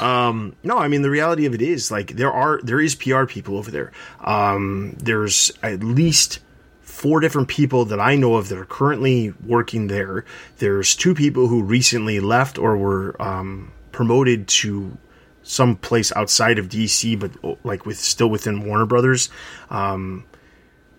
[0.00, 3.24] Um, no, I mean the reality of it is like there are there is PR
[3.24, 3.92] people over there.
[4.20, 6.40] Um, there's at least
[6.94, 10.24] four different people that I know of that are currently working there.
[10.58, 14.96] There's two people who recently left or were um, promoted to
[15.42, 19.28] some place outside of DC, but like with still within Warner Brothers.
[19.70, 20.24] Um,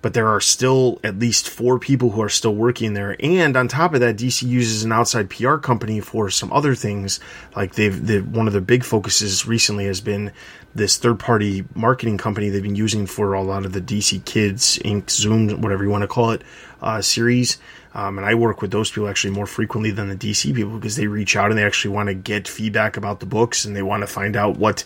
[0.05, 3.15] but there are still at least four people who are still working there.
[3.19, 7.19] And on top of that, DC uses an outside PR company for some other things.
[7.55, 10.31] Like they've, they one of their big focuses recently has been
[10.75, 14.77] this third party marketing company they've been using for a lot of the DC Kids
[14.85, 16.43] Ink Zoom, whatever you want to call it,
[16.83, 17.57] uh, series.
[17.95, 20.97] Um, and I work with those people actually more frequently than the DC people because
[20.97, 23.81] they reach out and they actually want to get feedback about the books and they
[23.81, 24.83] want to find out what,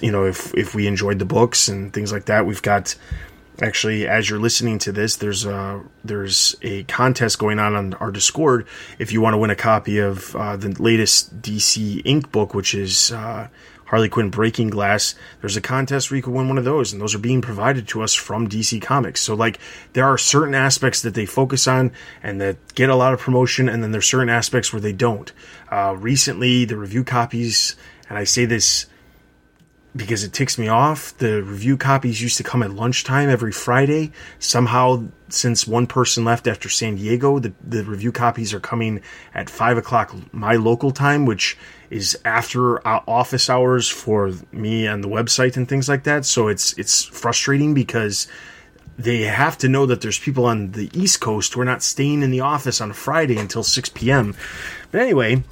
[0.00, 2.46] you know, if, if we enjoyed the books and things like that.
[2.46, 2.96] We've got,
[3.62, 8.10] actually as you're listening to this there's a there's a contest going on on our
[8.10, 8.66] discord.
[8.98, 12.74] If you want to win a copy of uh, the latest dc ink book which
[12.74, 13.48] is uh,
[13.86, 17.00] harley quinn breaking glass there's a contest where you can win one of those and
[17.00, 19.20] those are being provided to us from dc comics.
[19.20, 19.58] So like
[19.92, 23.68] there are certain aspects that they focus on and that get a lot of promotion
[23.68, 25.32] and then there's certain aspects where they don't.
[25.70, 27.76] Uh, recently the review copies
[28.08, 28.86] and i say this
[29.96, 31.16] because it ticks me off.
[31.18, 34.12] The review copies used to come at lunchtime every Friday.
[34.38, 39.00] Somehow, since one person left after San Diego, the, the review copies are coming
[39.34, 41.56] at five o'clock my local time, which
[41.90, 46.24] is after office hours for me and the website and things like that.
[46.24, 48.26] So it's it's frustrating because
[48.98, 52.22] they have to know that there's people on the East Coast who are not staying
[52.22, 54.36] in the office on Friday until 6 p.m.
[54.90, 55.42] But anyway,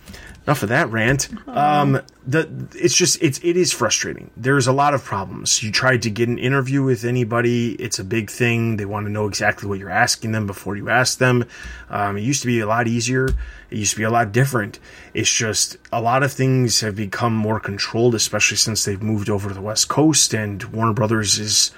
[0.46, 1.28] enough of that rant.
[1.46, 4.30] Um, the it's just it's it is frustrating.
[4.36, 5.62] There's a lot of problems.
[5.62, 8.76] You tried to get an interview with anybody, it's a big thing.
[8.76, 11.44] They want to know exactly what you're asking them before you ask them.
[11.90, 13.28] Um, it used to be a lot easier.
[13.70, 14.78] It used to be a lot different.
[15.14, 19.48] It's just a lot of things have become more controlled, especially since they've moved over
[19.48, 21.72] to the West Coast and Warner Brothers is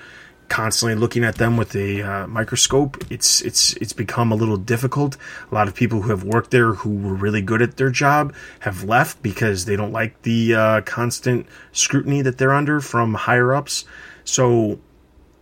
[0.49, 3.03] constantly looking at them with a uh, microscope.
[3.11, 5.17] It's it's it's become a little difficult.
[5.51, 8.35] A lot of people who have worked there who were really good at their job
[8.61, 13.55] have left because they don't like the uh, constant scrutiny that they're under from higher
[13.55, 13.85] ups.
[14.25, 14.79] So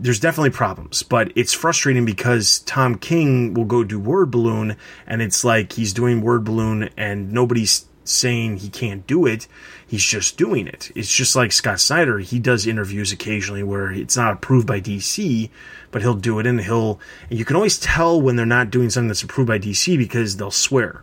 [0.01, 5.23] there's definitely problems, but it's frustrating because Tom King will go do Word Balloon, and
[5.23, 9.47] it's like he's doing Word Balloon, and nobody's saying he can't do it.
[9.93, 10.91] He's just doing it.
[10.95, 12.19] It's just like Scott Snyder.
[12.19, 15.51] He does interviews occasionally where it's not approved by DC,
[15.91, 16.99] but he'll do it and he'll.
[17.29, 20.39] And you can always tell when they're not doing something that's approved by DC because
[20.39, 21.03] they'll swear.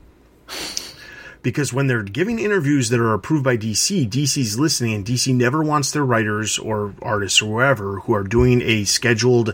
[1.43, 5.61] Because when they're giving interviews that are approved by DC, DC's listening, and DC never
[5.63, 9.53] wants their writers or artists or whoever who are doing a scheduled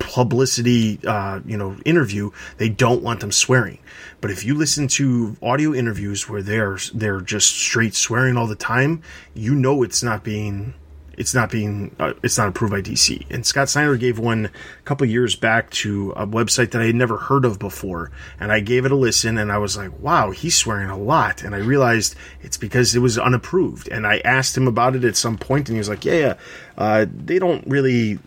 [0.00, 3.78] publicity, uh, you know, interview, they don't want them swearing.
[4.20, 8.56] But if you listen to audio interviews where they're they're just straight swearing all the
[8.56, 9.02] time,
[9.34, 10.74] you know it's not being
[11.16, 13.24] it's not being uh, it's not approved by DC.
[13.30, 16.94] And Scott Snyder gave one a couple years back to a website that I had
[16.94, 20.30] never heard of before, and I gave it a listen, and I was like, wow,
[20.30, 23.88] he's swearing a lot, and I realized it's because it was unapproved.
[23.88, 26.34] And I asked him about it at some point, and he was like, yeah, yeah,
[26.76, 28.18] uh, they don't really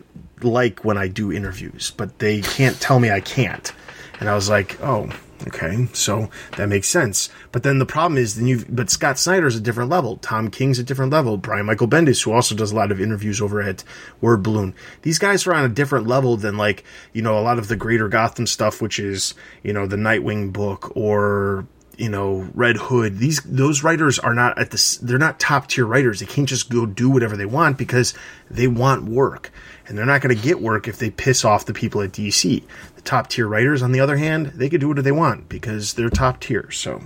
[0.42, 3.72] like when I do interviews, but they can't tell me I can't.
[4.20, 5.10] And I was like, oh,
[5.48, 7.30] okay, so that makes sense.
[7.52, 10.18] But then the problem is, then you but Scott Snyder's a different level.
[10.18, 11.38] Tom King's a different level.
[11.38, 13.84] Brian Michael Bendis, who also does a lot of interviews over at
[14.22, 17.60] Word Balloon, these guys are on a different level than like you know a lot
[17.60, 21.66] of the Greater Gotham stuff, which is you know the Nightwing book or
[22.00, 23.20] you know Red Hood.
[23.20, 26.20] These those writers are not at the they're not top tier writers.
[26.20, 28.14] They can't just go do whatever they want because
[28.50, 29.52] they want work
[29.90, 32.64] and they're not going to get work if they piss off the people at DC.
[32.96, 35.96] The top tier writers, on the other hand, they can do whatever they want because
[35.96, 36.70] they're top tier.
[36.72, 37.02] So,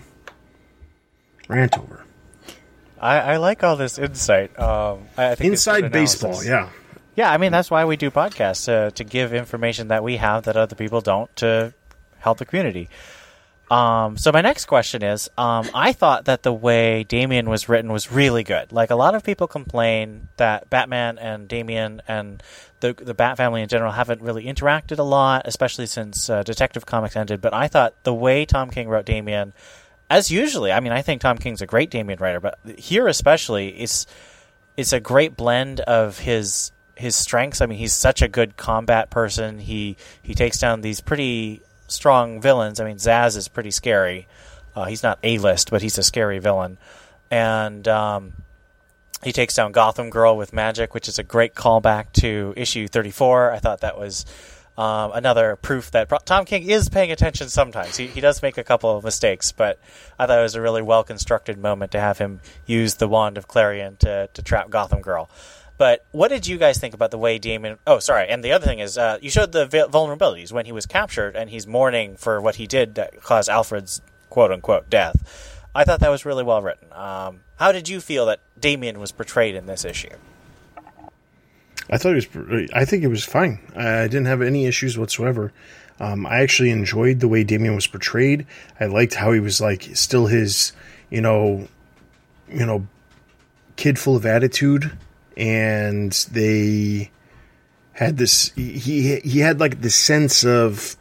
[1.47, 2.05] rant over.
[2.99, 4.57] I, I like all this insight.
[4.59, 6.69] Um, I I think Inside baseball, yeah.
[7.15, 10.43] Yeah, I mean that's why we do podcasts uh, to give information that we have
[10.43, 11.73] that other people don't to
[12.19, 12.89] help the community.
[13.73, 17.91] Um, so my next question is, um, I thought that the way Damian was written
[17.91, 18.71] was really good.
[18.71, 22.43] Like a lot of people complain that Batman and Damian and
[22.81, 26.85] the the Bat family in general haven't really interacted a lot, especially since uh, Detective
[26.85, 27.41] Comics ended.
[27.41, 29.53] But I thought the way Tom King wrote Damian,
[30.07, 33.69] as usually, I mean, I think Tom King's a great Damian writer, but here especially,
[33.69, 34.05] it's
[34.77, 37.59] it's a great blend of his his strengths.
[37.59, 39.57] I mean, he's such a good combat person.
[39.57, 42.79] He he takes down these pretty strong villains.
[42.79, 44.27] I mean, Zsasz is pretty scary.
[44.75, 46.77] Uh, he's not a list, but he's a scary villain,
[47.29, 48.33] and um,
[49.23, 53.11] he takes down Gotham Girl with magic, which is a great callback to issue thirty
[53.11, 53.51] four.
[53.51, 54.25] I thought that was.
[54.75, 57.95] Um, another proof that Tom King is paying attention sometimes.
[57.95, 59.77] He, he does make a couple of mistakes, but
[60.17, 63.37] I thought it was a really well constructed moment to have him use the wand
[63.37, 65.29] of Clarion to, to trap Gotham Girl.
[65.83, 67.77] But what did you guys think about the way Damon?
[67.85, 68.29] Oh, sorry.
[68.29, 71.49] And the other thing is, uh, you showed the vulnerabilities when he was captured and
[71.49, 75.67] he's mourning for what he did that caused Alfred's quote unquote death.
[75.75, 76.87] I thought that was really well written.
[76.93, 80.15] Um, how did you feel that Damian was portrayed in this issue?
[81.89, 82.69] I thought it was.
[82.73, 83.59] I think it was fine.
[83.75, 85.51] I didn't have any issues whatsoever.
[85.99, 88.47] Um, I actually enjoyed the way Damian was portrayed.
[88.79, 90.71] I liked how he was like still his,
[91.09, 91.67] you know,
[92.47, 92.87] you know,
[93.75, 94.97] kid full of attitude,
[95.37, 97.11] and they
[97.93, 98.51] had this.
[98.55, 100.97] He he had like the sense of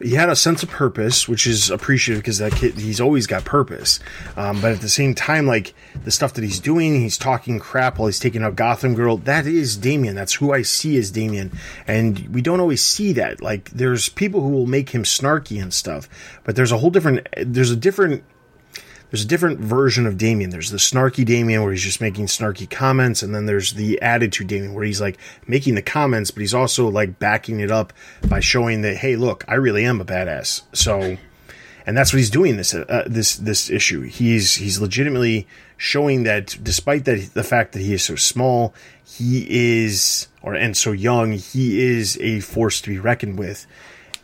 [0.00, 3.44] he had a sense of purpose, which is appreciative because that kid he's always got
[3.44, 3.98] purpose.
[4.36, 5.74] Um, but at the same time, like
[6.04, 9.16] the stuff that he's doing, he's talking crap while he's taking out Gotham Girl.
[9.16, 10.14] That is Damian.
[10.14, 11.52] That's who I see as Damian,
[11.86, 13.42] and we don't always see that.
[13.42, 16.08] Like there's people who will make him snarky and stuff,
[16.44, 17.26] but there's a whole different.
[17.36, 18.24] There's a different
[19.10, 20.50] there's a different version of Damian.
[20.50, 24.48] There's the snarky Damian where he's just making snarky comments, and then there's the attitude
[24.48, 27.92] Damian where he's like making the comments, but he's also like backing it up
[28.28, 30.62] by showing that, hey, look, I really am a badass.
[30.74, 31.16] So,
[31.86, 34.02] and that's what he's doing this uh, this this issue.
[34.02, 35.46] He's he's legitimately
[35.78, 40.76] showing that despite that the fact that he is so small, he is or and
[40.76, 43.66] so young, he is a force to be reckoned with.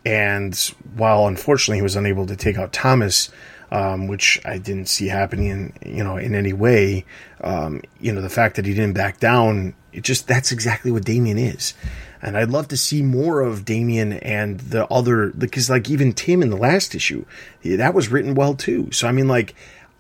[0.05, 0.55] And
[0.97, 3.31] while unfortunately he was unable to take out Thomas,
[3.71, 7.05] um, which I didn't see happening in you know in any way.
[7.43, 11.05] Um, you know the fact that he didn't back down, it just that's exactly what
[11.05, 11.75] Damian is.
[12.23, 16.43] And I'd love to see more of Damian and the other because like even Tim
[16.43, 17.25] in the last issue,
[17.65, 18.91] that was written well too.
[18.93, 19.55] So I mean like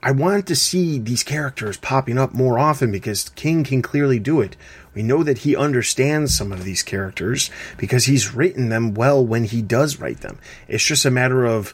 [0.04, 4.42] I want to see these characters popping up more often because King can clearly do
[4.42, 4.54] it.
[4.92, 9.44] We know that he understands some of these characters because he's written them well when
[9.44, 10.38] he does write them.
[10.68, 11.72] It's just a matter of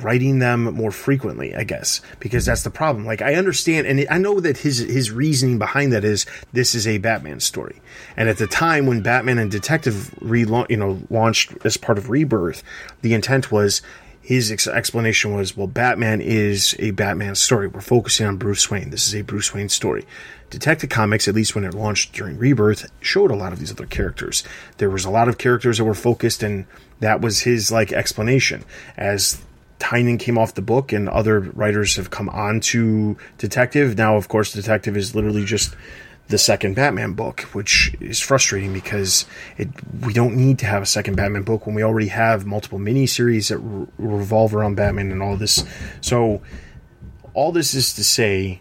[0.00, 3.04] writing them more frequently, I guess, because that's the problem.
[3.04, 6.24] Like I understand, and I know that his his reasoning behind that is
[6.54, 7.82] this is a Batman story,
[8.16, 12.08] and at the time when Batman and Detective re you know launched as part of
[12.08, 12.62] Rebirth,
[13.02, 13.82] the intent was.
[14.26, 17.68] His ex- explanation was, well, Batman is a Batman story.
[17.68, 18.90] We're focusing on Bruce Wayne.
[18.90, 20.04] This is a Bruce Wayne story.
[20.50, 23.86] Detective Comics, at least when it launched during Rebirth, showed a lot of these other
[23.86, 24.42] characters.
[24.78, 26.66] There was a lot of characters that were focused, and
[26.98, 28.64] that was his like explanation.
[28.96, 29.40] As
[29.78, 33.96] Tynion came off the book and other writers have come on to Detective.
[33.96, 35.76] Now, of course, Detective is literally just
[36.28, 39.68] the second Batman book, which is frustrating because it
[40.04, 43.48] we don't need to have a second Batman book when we already have multiple miniseries
[43.48, 45.64] that re- revolve around Batman and all this.
[46.00, 46.42] So,
[47.34, 48.60] all this is to say,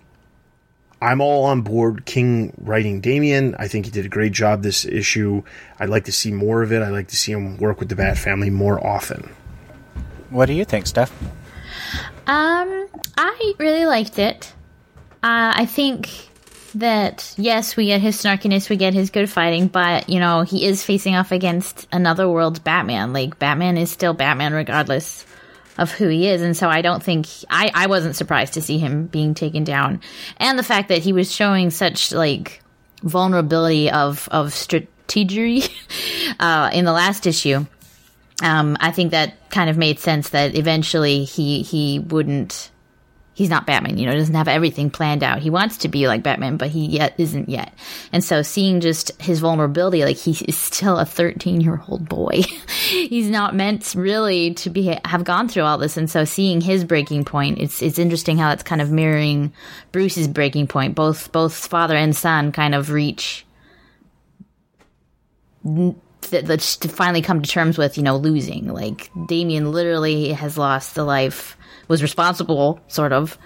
[1.01, 3.55] I'm all on board King writing Damian.
[3.57, 5.43] I think he did a great job this issue.
[5.79, 6.81] I'd like to see more of it.
[6.81, 9.33] I'd like to see him work with the Bat family more often.
[10.29, 11.11] What do you think, Steph?
[12.27, 12.87] Um,
[13.17, 14.53] I really liked it.
[15.21, 16.09] Uh, I think
[16.75, 20.65] that yes, we get his snarkiness, we get his good fighting, but you know he
[20.65, 23.13] is facing off against another world's Batman.
[23.13, 25.25] Like Batman is still Batman regardless
[25.77, 28.77] of who he is, and so I don't think I I wasn't surprised to see
[28.77, 30.01] him being taken down,
[30.37, 32.61] and the fact that he was showing such like
[33.01, 35.63] vulnerability of of strategy
[36.39, 37.65] uh, in the last issue.
[38.43, 42.69] Um, I think that kind of made sense that eventually he he wouldn't
[43.35, 45.39] he's not Batman, you know, doesn't have everything planned out.
[45.39, 47.73] He wants to be like Batman, but he yet isn't yet.
[48.11, 52.41] And so seeing just his vulnerability, like he is still a 13 year old boy.
[52.89, 55.97] he's not meant really to be, have gone through all this.
[55.97, 59.53] And so seeing his breaking point, it's, it's interesting how it's kind of mirroring
[59.91, 60.95] Bruce's breaking point.
[60.95, 63.45] Both, both father and son kind of reach
[65.65, 68.67] that to finally come to terms with, you know, losing.
[68.67, 71.57] Like Damian literally has lost the life,
[71.87, 73.37] was responsible, sort of,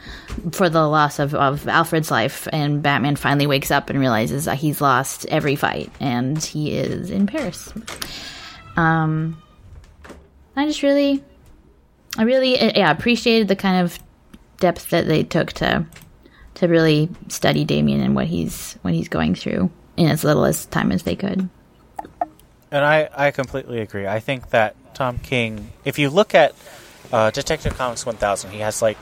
[0.51, 4.57] for the loss of, of Alfred's life, and Batman finally wakes up and realizes that
[4.57, 7.73] he's lost every fight, and he is in Paris.
[8.77, 9.41] Um,
[10.55, 11.23] I just really,
[12.17, 13.99] I really, yeah, appreciated the kind of
[14.57, 15.85] depth that they took to
[16.55, 20.65] to really study Damian and what he's what he's going through in as little as
[20.65, 21.49] time as they could.
[22.71, 24.05] And I, I completely agree.
[24.05, 26.53] I think that Tom King, if you look at
[27.11, 28.97] uh, Detective Comics 1000, he has like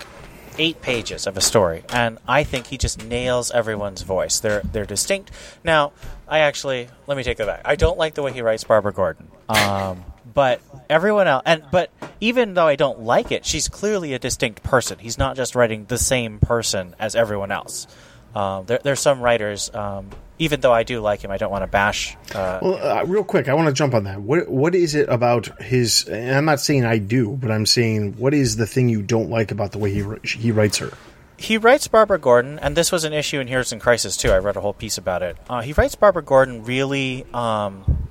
[0.58, 4.40] eight pages of a story, and I think he just nails everyone's voice.
[4.40, 5.32] They're they're distinct.
[5.64, 5.94] Now,
[6.28, 7.62] I actually let me take that back.
[7.66, 10.04] I don't like the way he writes Barbara Gordon, um,
[10.34, 14.64] but everyone else, and but even though I don't like it, she's clearly a distinct
[14.64, 15.00] person.
[15.00, 17.88] He's not just writing the same person as everyone else.
[18.36, 19.74] Um, there, there's some writers.
[19.74, 20.10] Um,
[20.40, 22.16] even though I do like him, I don't want to bash.
[22.34, 24.22] Uh, Well, uh, real quick, I want to jump on that.
[24.22, 26.08] What what is it about his?
[26.08, 29.30] And I'm not saying I do, but I'm saying what is the thing you don't
[29.30, 30.92] like about the way he he writes her?
[31.40, 34.32] he writes Barbara Gordon, and this was an issue in Heroes in Crisis too.
[34.32, 35.38] I read a whole piece about it.
[35.48, 37.26] Uh, he writes Barbara Gordon really.
[37.34, 38.08] Um,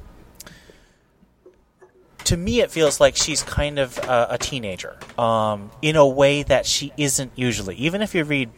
[2.24, 6.42] to me, it feels like she's kind of uh, a teenager um, in a way
[6.42, 7.76] that she isn't usually.
[7.76, 8.54] Even if you read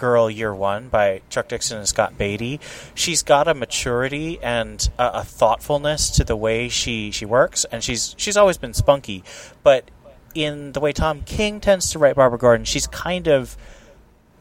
[0.00, 2.60] Batgirl Year One by Chuck Dixon and Scott Beatty,
[2.94, 7.82] she's got a maturity and a, a thoughtfulness to the way she, she works, and
[7.82, 9.24] she's she's always been spunky.
[9.62, 9.90] But
[10.34, 13.56] in the way Tom King tends to write Barbara Gordon, she's kind of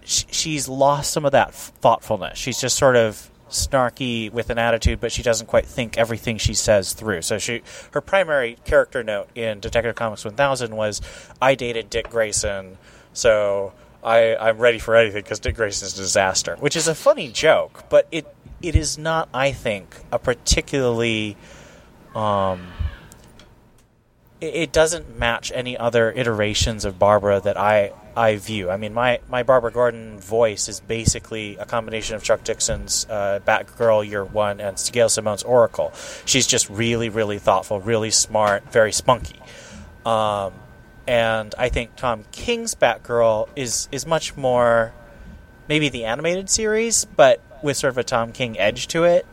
[0.03, 2.37] sh- she's lost some of that thoughtfulness.
[2.37, 6.53] She's just sort of snarky with an attitude, but she doesn't quite think everything she
[6.53, 7.23] says through.
[7.23, 11.01] So she, her primary character note in Detective Comics 1000 was,
[11.41, 12.77] "I dated Dick Grayson,
[13.11, 13.73] so
[14.03, 17.85] I, I'm ready for anything because Dick Grayson's a disaster," which is a funny joke,
[17.89, 21.37] but it it is not, I think, a particularly
[22.15, 22.67] um,
[24.41, 28.69] it, it doesn't match any other iterations of Barbara that I I view.
[28.69, 33.39] I mean, my my Barbara Gordon voice is basically a combination of Chuck Dixon's uh,
[33.45, 35.93] Batgirl Year One and Gail Simone's Oracle.
[36.25, 39.39] She's just really, really thoughtful, really smart, very spunky.
[40.05, 40.53] Um,
[41.09, 44.93] and I think Tom King's Batgirl is is much more
[45.67, 49.25] maybe the animated series, but with sort of a Tom King edge to it.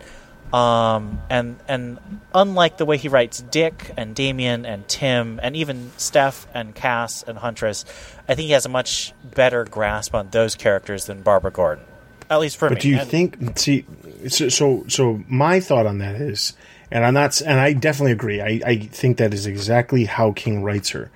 [0.53, 1.99] Um, and and
[2.35, 7.23] unlike the way he writes Dick and Damian and Tim and even Steph and Cass
[7.25, 7.85] and Huntress,
[8.29, 11.85] I think he has a much better grasp on those characters than Barbara Gordon.
[12.31, 12.77] At least for But me.
[12.77, 13.59] But do you And- think?
[13.59, 13.85] See,
[14.29, 16.55] so, so so my thought on that is,
[16.93, 18.41] and I'm not, and I definitely agree.
[18.41, 21.11] I, I think that is exactly how King writes her.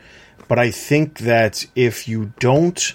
[0.50, 2.94] But I think that if you don't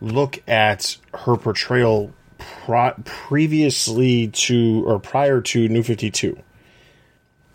[0.00, 6.36] look at her portrayal pro- previously to or prior to New Fifty Two,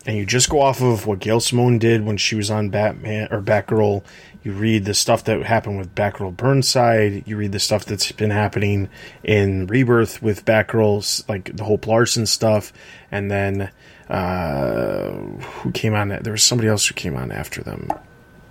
[0.06, 3.28] and you just go off of what Gail Simone did when she was on Batman
[3.30, 4.02] or Batgirl,
[4.42, 8.30] you read the stuff that happened with Batgirl Burnside, you read the stuff that's been
[8.30, 8.88] happening
[9.22, 12.72] in Rebirth with Batgirls, like the Hope Larson stuff,
[13.10, 13.70] and then
[14.08, 16.08] uh, who came on?
[16.08, 17.90] There was somebody else who came on after them.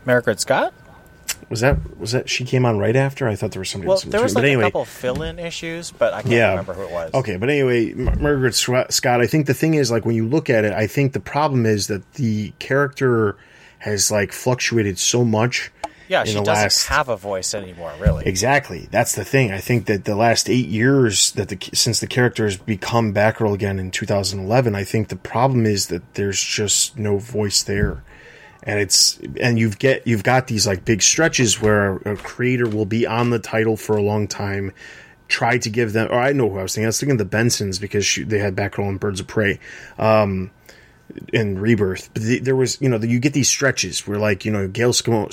[0.06, 0.74] Margaret Scott?
[1.50, 3.28] Was that was that she came on right after?
[3.28, 4.04] I thought there was somebody Well, else.
[4.06, 6.50] there was like but anyway, a couple fill-in issues, but I can't yeah.
[6.52, 7.14] remember who it was.
[7.14, 9.22] Okay, but anyway, Margaret Scott.
[9.22, 11.66] I think the thing is, like, when you look at it, I think the problem
[11.66, 13.36] is that the character
[13.80, 15.70] has like fluctuated so much
[16.08, 18.26] Yeah, she doesn't last have a voice anymore, really.
[18.26, 18.88] Exactly.
[18.92, 19.52] That's the thing.
[19.52, 23.54] I think that the last eight years that the since the character has become Batgirl
[23.54, 28.04] again in 2011, I think the problem is that there's just no voice there,
[28.64, 32.86] and it's and you've get you've got these like big stretches where a creator will
[32.86, 34.74] be on the title for a long time,
[35.28, 36.08] try to give them.
[36.12, 36.86] Or I know who I was thinking.
[36.86, 39.60] I was thinking the Bensons because she, they had Batgirl and Birds of Prey.
[39.98, 40.52] Um,
[41.32, 44.46] in Rebirth, but the, there was, you know, the, you get these stretches where, like,
[44.46, 45.30] you know, Gail Simone,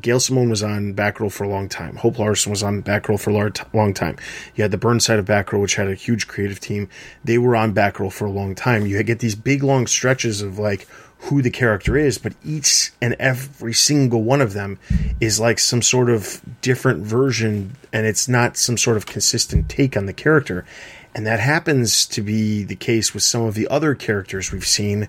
[0.00, 1.96] Gail Simone was on Batgirl for a long time.
[1.96, 4.16] Hope Larson was on Batgirl for a long time.
[4.56, 6.88] You had the Burnside of Batgirl, which had a huge creative team.
[7.22, 8.86] They were on Batgirl for a long time.
[8.86, 10.88] You get these big long stretches of like
[11.24, 14.78] who the character is, but each and every single one of them
[15.20, 19.96] is like some sort of different version, and it's not some sort of consistent take
[19.96, 20.64] on the character.
[21.14, 25.08] And that happens to be the case with some of the other characters we've seen.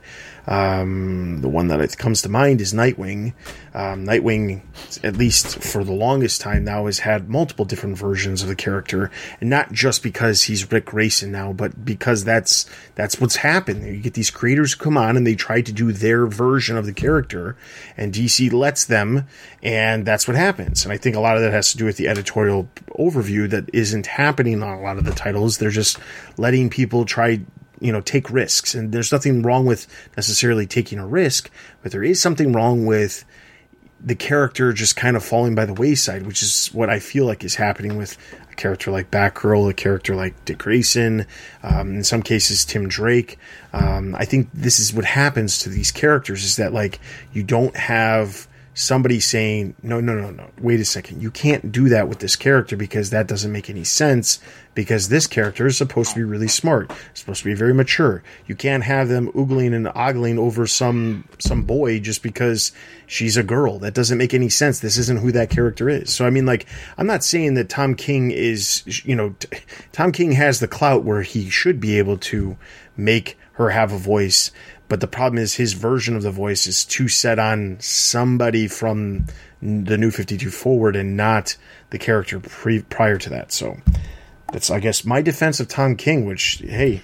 [0.52, 3.34] Um, the one that comes to mind is Nightwing.
[3.74, 4.64] Um, Nightwing,
[5.02, 9.10] at least for the longest time now, has had multiple different versions of the character,
[9.40, 13.86] and not just because he's Ric Grayson now, but because that's that's what's happened.
[13.86, 16.94] You get these creators come on and they try to do their version of the
[16.94, 17.56] character,
[17.96, 19.30] and DC lets them,
[19.64, 20.84] and that's what happens.
[20.84, 22.68] And I think a lot of that has to do with the editorial
[23.00, 25.60] overview that isn't happening on a lot of the titles.
[25.60, 25.98] They're just
[26.36, 27.40] letting people try
[27.82, 28.74] you know take risks.
[28.74, 31.50] And there's nothing wrong with necessarily taking a risk
[31.84, 33.26] but there is something wrong with
[34.04, 37.44] the character just kind of falling by the wayside which is what i feel like
[37.44, 38.18] is happening with
[38.52, 41.26] a character like batgirl a character like dick grayson
[41.64, 43.38] um, in some cases tim drake.
[43.74, 47.00] Um, i think this is what happens to these characters is that like
[47.34, 51.90] you don't have somebody saying, no, no, no, no, wait a second, you can't do
[51.90, 54.40] that with this character because that doesn't make any sense
[54.74, 58.24] because this character is supposed to be really smart, supposed to be very mature.
[58.48, 62.72] You can't have them oogling and ogling over some some boy just because
[63.06, 63.80] she's a girl.
[63.80, 64.80] That doesn't make any sense.
[64.80, 66.14] This isn't who that character is.
[66.14, 66.66] So I mean, like,
[66.98, 69.58] I'm not saying that Tom King is, you know, t-
[69.92, 72.58] Tom King has the clout where he should be able to
[72.96, 74.52] make her have a voice
[74.92, 79.26] but the problem is his version of the voice is too set on somebody from
[79.62, 81.56] the new 52 forward and not
[81.92, 83.54] the character pre- prior to that.
[83.54, 83.78] So
[84.52, 87.02] that's i guess my defense of tom king which hey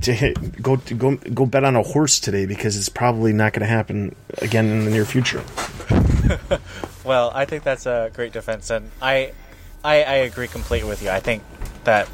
[0.00, 0.32] to
[0.62, 4.14] go go go bet on a horse today because it's probably not going to happen
[4.38, 5.42] again in the near future.
[7.02, 9.32] Well i think that's a great defense and i
[9.82, 11.10] i, I agree completely with you.
[11.10, 11.42] I think
[11.82, 12.08] that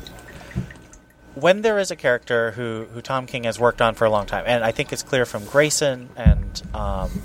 [1.35, 4.27] when there is a character who, who Tom King has worked on for a long
[4.27, 7.23] time, and I think it's clear from Grayson and um,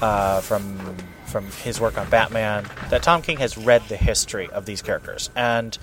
[0.00, 0.96] uh, from
[1.26, 5.30] from his work on Batman that Tom King has read the history of these characters.
[5.34, 5.78] And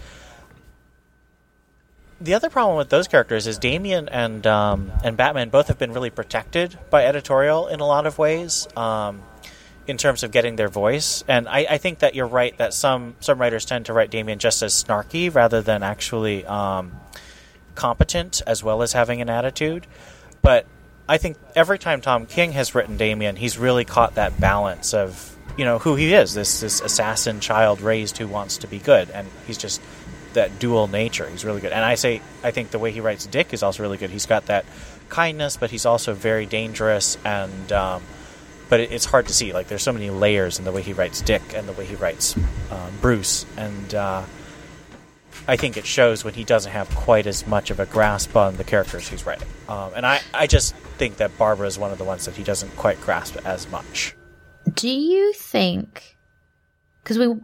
[2.21, 5.93] the other problem with those characters is Damian and um, and Batman both have been
[5.93, 8.67] really protected by editorial in a lot of ways.
[8.75, 9.23] Um,
[9.89, 11.23] in terms of getting their voice.
[11.27, 14.37] And I, I, think that you're right that some some writers tend to write Damian
[14.37, 16.91] just as snarky rather than actually um,
[17.73, 19.87] competent as well as having an attitude.
[20.43, 20.67] But
[21.07, 25.35] I think every time Tom King has written Damian, he's really caught that balance of
[25.57, 29.09] you know who he is this this assassin child raised who wants to be good,
[29.09, 29.81] and he's just
[30.33, 31.27] that dual nature.
[31.27, 31.71] He's really good.
[31.71, 34.11] And I say I think the way he writes Dick is also really good.
[34.11, 34.65] He's got that
[35.09, 37.71] kindness, but he's also very dangerous and.
[37.71, 38.03] Um,
[38.69, 39.51] but it's hard to see.
[39.51, 41.95] Like there's so many layers in the way he writes Dick and the way he
[41.95, 42.37] writes
[42.71, 44.23] um, Bruce, and uh,
[45.47, 48.55] I think it shows when he doesn't have quite as much of a grasp on
[48.57, 49.47] the characters he's writing.
[49.67, 52.43] Um, and I, I just think that Barbara is one of the ones that he
[52.43, 54.15] doesn't quite grasp as much.
[54.73, 56.17] Do you think?
[57.03, 57.35] Because we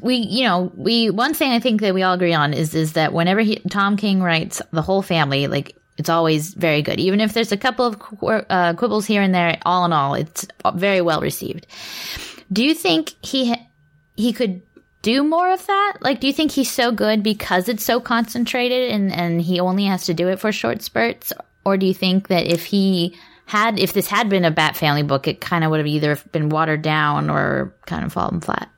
[0.00, 2.92] we you know we one thing I think that we all agree on is is
[2.94, 6.98] that whenever he, Tom King writes the whole family like it's always very good.
[6.98, 10.14] Even if there's a couple of qu- uh, quibbles here and there, all in all,
[10.14, 11.68] it's very well received.
[12.52, 13.54] Do you think he
[14.16, 14.62] he could
[15.02, 15.98] do more of that?
[16.00, 19.84] Like, do you think he's so good because it's so concentrated and and he only
[19.84, 21.32] has to do it for short spurts,
[21.64, 25.04] or do you think that if he had if this had been a Bat Family
[25.04, 28.68] book, it kind of would have either been watered down or kind of fallen flat?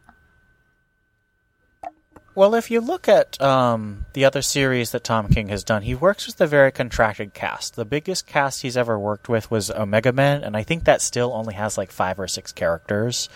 [2.37, 5.95] Well, if you look at um, the other series that Tom King has done, he
[5.95, 7.77] works with a very contracted cast.
[7.77, 11.33] The biggest cast he's ever worked with was Omega Men, and I think that still
[11.33, 13.29] only has like five or six characters.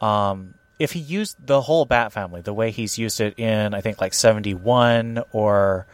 [0.00, 3.82] Um, if he used the whole Bat family the way he's used it in, I
[3.82, 5.86] think like 71 or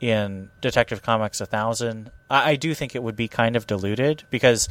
[0.00, 4.68] in Detective Comics 1000, I, I do think it would be kind of diluted because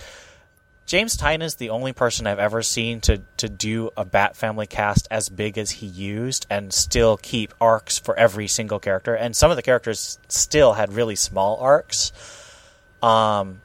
[0.87, 5.05] James is the only person I've ever seen to to do a Bat Family cast
[5.11, 9.13] as big as he used and still keep arcs for every single character.
[9.13, 12.13] And some of the characters still had really small arcs.
[13.03, 13.59] Um,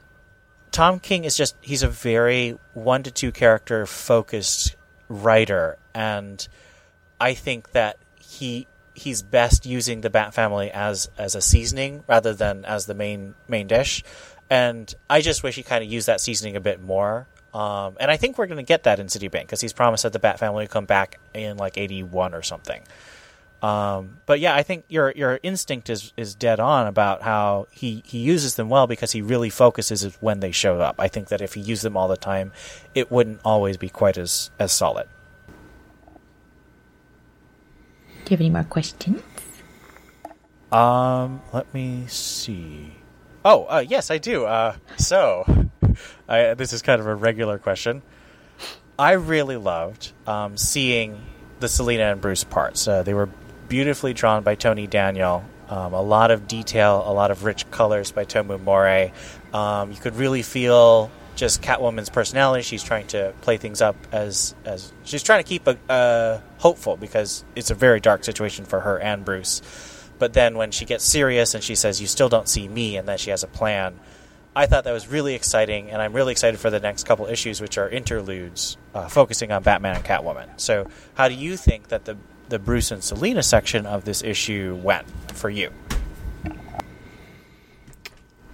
[0.71, 4.75] Tom King is just he's a very one to two character focused
[5.07, 6.45] writer, and
[7.21, 12.33] I think that he he's best using the Bat Family as as a seasoning rather
[12.33, 14.03] than as the main main dish.
[14.49, 17.27] And I just wish he kind of used that seasoning a bit more.
[17.53, 19.73] Um, and I think we're going to get that in City of Bane because he's
[19.73, 22.81] promised that the Bat Family will come back in like eighty one or something.
[23.61, 28.03] Um, but yeah, I think your your instinct is is dead on about how he,
[28.05, 30.95] he uses them well because he really focuses when they show up.
[30.99, 32.51] I think that if he used them all the time,
[32.93, 35.07] it wouldn't always be quite as as solid.
[38.25, 39.21] Do you have any more questions?
[40.71, 42.95] Um, let me see.
[43.45, 44.45] Oh, uh, yes, I do.
[44.45, 45.69] Uh, so,
[46.27, 48.01] I, this is kind of a regular question.
[48.97, 51.21] I really loved um, seeing
[51.59, 52.87] the Selina and Bruce parts.
[52.87, 53.29] Uh, they were
[53.67, 55.43] beautifully drawn by Tony Daniel.
[55.67, 59.13] Um, a lot of detail, a lot of rich colors by Tomeu Morey.
[59.53, 62.63] Um, you could really feel just Catwoman's personality.
[62.63, 66.95] She's trying to play things up as as she's trying to keep a, uh, hopeful
[66.97, 69.61] because it's a very dark situation for her and Bruce.
[70.23, 73.05] But then when she gets serious and she says, "You still don't see me," and
[73.05, 73.99] then she has a plan.
[74.55, 77.59] I thought that was really exciting, and I'm really excited for the next couple issues,
[77.59, 80.47] which are interludes uh, focusing on Batman and Catwoman.
[80.55, 82.15] So, how do you think that the
[82.47, 85.73] the Bruce and Selina section of this issue went for you?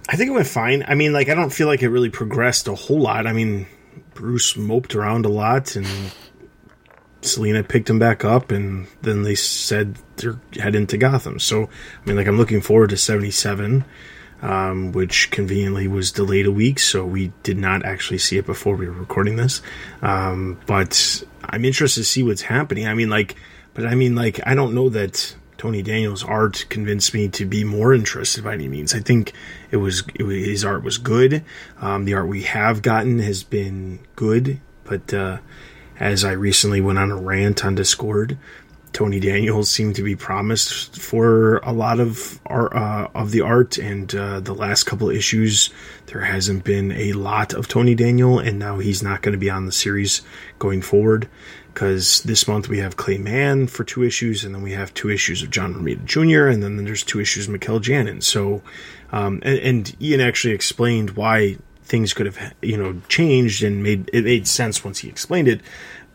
[0.08, 0.84] I think it went fine.
[0.88, 3.28] I mean, like, I don't feel like it really progressed a whole lot.
[3.28, 3.68] I mean,
[4.14, 5.86] Bruce moped around a lot, and
[7.22, 11.38] Selina picked him back up, and then they said they're heading to Gotham.
[11.38, 11.68] So, I
[12.06, 13.84] mean, like, I'm looking forward to 77,
[14.42, 18.74] um, which conveniently was delayed a week, so we did not actually see it before
[18.74, 19.60] we were recording this.
[20.00, 22.86] Um, but I'm interested to see what's happening.
[22.86, 23.36] I mean, like,
[23.74, 27.64] but I mean, like, I don't know that Tony Daniels' art convinced me to be
[27.64, 28.94] more interested by any means.
[28.94, 29.34] I think
[29.70, 31.44] it was, it was his art was good.
[31.82, 35.38] Um, the art we have gotten has been good, but uh,
[36.00, 38.38] as I recently went on a rant on Discord,
[38.92, 43.78] Tony Daniels seemed to be promised for a lot of art, uh, of the art,
[43.78, 45.70] and uh, the last couple issues
[46.06, 49.50] there hasn't been a lot of Tony Daniel, and now he's not going to be
[49.50, 50.22] on the series
[50.58, 51.28] going forward
[51.72, 55.08] because this month we have Clay Mann for two issues, and then we have two
[55.08, 58.22] issues of John Romita Jr., and then there's two issues of Mikel Janín.
[58.22, 58.62] So,
[59.12, 61.58] um, and, and Ian actually explained why
[61.90, 65.60] things could have you know changed and made it made sense once he explained it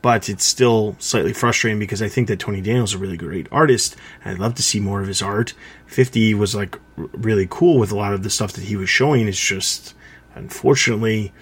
[0.06, 3.96] but it's still slightly frustrating because I think that Tony Daniel's a really great artist.
[4.24, 5.56] I'd love to see more of his art.
[5.88, 9.28] 50 was like really cool with a lot of the stuff that he was showing.
[9.28, 9.96] It's just,
[10.36, 11.34] unfortunately,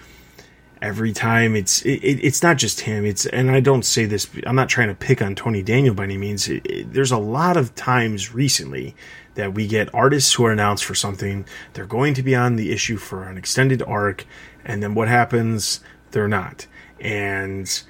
[0.81, 3.05] every time it's it, it's not just him.
[3.05, 4.29] It's and I don't say this.
[4.47, 6.47] I'm not trying to pick on Tony Daniel by any means.
[6.47, 8.95] It, it, there's a lot of times recently
[9.35, 11.45] that we get artists who are announced for something.
[11.73, 14.25] They're going to be on the issue for an extended arc,
[14.63, 15.81] and then what happens?
[16.11, 16.67] They're not.
[16.99, 17.83] And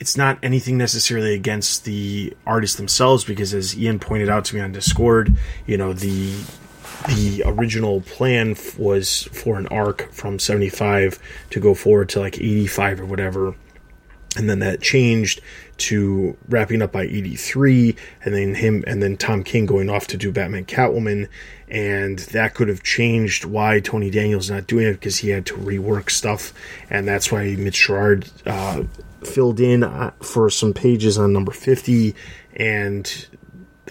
[0.00, 4.60] it's not anything necessarily against the artists themselves because as Ian pointed out to me
[4.60, 6.34] on Discord, you know, the
[7.06, 11.18] the original plan was for an arc from 75
[11.50, 13.54] to go forward to like 85 or whatever.
[14.38, 15.42] And then that changed
[15.78, 20.16] to wrapping up by 83 and then him and then Tom King going off to
[20.16, 21.28] do Batman Catwoman
[21.68, 25.54] and that could have changed why Tony Daniels not doing it because he had to
[25.54, 26.52] rework stuff
[26.90, 28.84] and that's why Mitch Gerads uh,
[29.24, 32.14] filled in uh, for some pages on number 50
[32.56, 33.26] and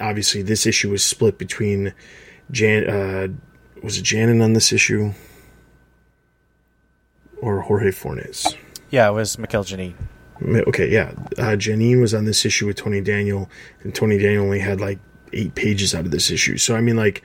[0.01, 1.93] obviously this issue was split between
[2.51, 3.27] Jan uh,
[3.81, 5.13] was it Janín on this issue
[7.41, 8.55] or Jorge Fornes
[8.89, 9.93] Yeah, it was Mikel Janín.
[10.41, 13.49] Okay yeah uh, Janín was on this issue with Tony Daniel
[13.83, 14.99] and Tony Daniel only had like
[15.33, 17.23] eight pages out of this issue so I mean like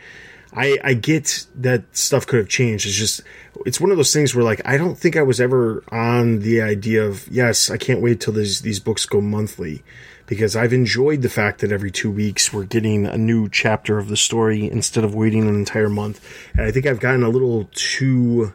[0.54, 2.86] I, I get that stuff could have changed.
[2.86, 3.22] It's just,
[3.64, 6.60] it's one of those things where like, I don't think I was ever on the
[6.60, 9.82] idea of, yes, I can't wait till these, these books go monthly
[10.26, 14.08] because I've enjoyed the fact that every two weeks we're getting a new chapter of
[14.08, 16.20] the story instead of waiting an entire month.
[16.52, 18.52] And I think I've gotten a little too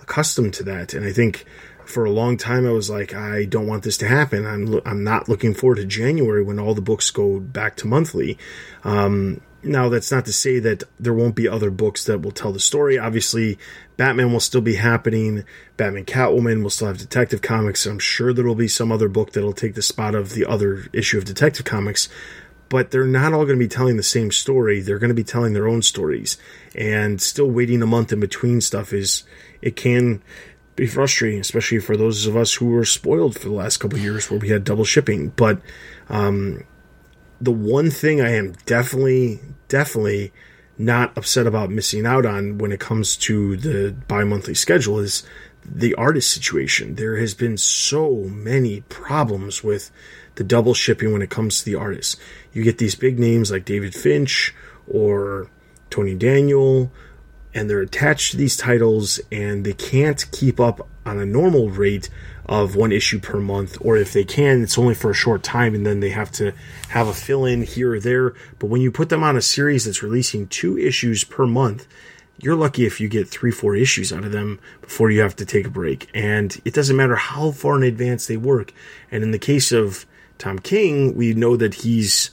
[0.00, 0.94] accustomed to that.
[0.94, 1.46] And I think
[1.86, 4.46] for a long time I was like, I don't want this to happen.
[4.46, 8.38] I'm, I'm not looking forward to January when all the books go back to monthly.
[8.82, 12.52] Um, now, that's not to say that there won't be other books that will tell
[12.52, 12.98] the story.
[12.98, 13.58] Obviously,
[13.96, 15.44] Batman will still be happening.
[15.78, 17.86] Batman Catwoman will still have Detective Comics.
[17.86, 20.86] I'm sure there will be some other book that'll take the spot of the other
[20.92, 22.10] issue of Detective Comics.
[22.68, 24.80] But they're not all going to be telling the same story.
[24.80, 26.36] They're going to be telling their own stories.
[26.74, 29.24] And still waiting a month in between stuff is,
[29.62, 30.22] it can
[30.76, 34.30] be frustrating, especially for those of us who were spoiled for the last couple years
[34.30, 35.28] where we had double shipping.
[35.28, 35.60] But,
[36.08, 36.64] um,
[37.40, 40.32] the one thing I am definitely, definitely
[40.76, 45.22] not upset about missing out on when it comes to the bi monthly schedule is
[45.64, 46.96] the artist situation.
[46.96, 49.90] There has been so many problems with
[50.34, 52.16] the double shipping when it comes to the artists.
[52.52, 54.54] You get these big names like David Finch
[54.86, 55.48] or
[55.90, 56.92] Tony Daniel,
[57.54, 62.10] and they're attached to these titles, and they can't keep up on a normal rate
[62.46, 65.74] of one issue per month, or if they can, it's only for a short time,
[65.74, 66.52] and then they have to
[66.88, 68.34] have a fill in here or there.
[68.58, 71.86] But when you put them on a series that's releasing two issues per month,
[72.38, 75.46] you're lucky if you get three, four issues out of them before you have to
[75.46, 76.10] take a break.
[76.12, 78.72] And it doesn't matter how far in advance they work.
[79.10, 80.04] And in the case of
[80.36, 82.30] Tom King, we know that he's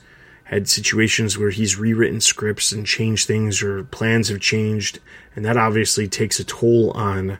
[0.52, 4.98] had situations where he's rewritten scripts and changed things or plans have changed.
[5.34, 7.38] And that obviously takes a toll on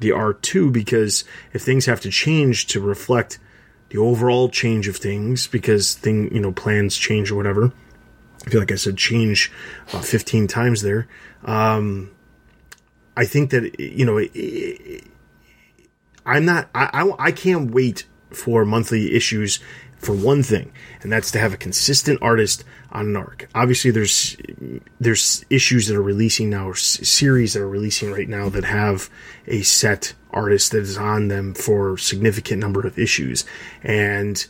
[0.00, 3.38] the art too, because if things have to change to reflect
[3.88, 7.72] the overall change of things, because thing, you know, plans change or whatever.
[8.46, 9.50] I feel like I said change
[9.88, 11.08] about 15 times there.
[11.44, 12.10] Um,
[13.16, 14.18] I think that, you know,
[16.26, 19.60] I'm not, I, I, I can't wait for monthly issues
[20.00, 20.72] for one thing,
[21.02, 23.48] and that's to have a consistent artist on an arc.
[23.54, 24.36] Obviously, there's
[25.00, 29.08] there's issues that are releasing now, or series that are releasing right now that have
[29.46, 33.44] a set artist that is on them for significant number of issues.
[33.82, 34.44] And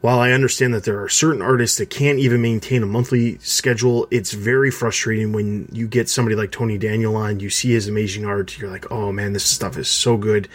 [0.00, 4.06] while I understand that there are certain artists that can't even maintain a monthly schedule,
[4.10, 7.40] it's very frustrating when you get somebody like Tony Daniel on.
[7.40, 10.48] You see his amazing art, you're like, oh man, this stuff is so good,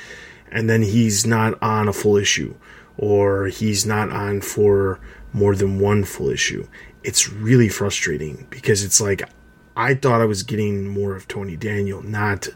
[0.49, 2.55] and then he's not on a full issue
[2.97, 4.99] or he's not on for
[5.33, 6.67] more than one full issue.
[7.03, 9.27] It's really frustrating because it's like
[9.75, 12.47] I thought I was getting more of Tony Daniel, not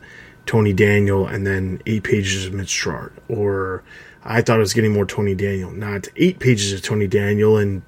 [0.45, 3.13] Tony Daniel and then eight pages of Mitch Gerads.
[3.27, 3.83] Or
[4.23, 7.81] I thought I was getting more Tony Daniel, not eight pages of Tony Daniel and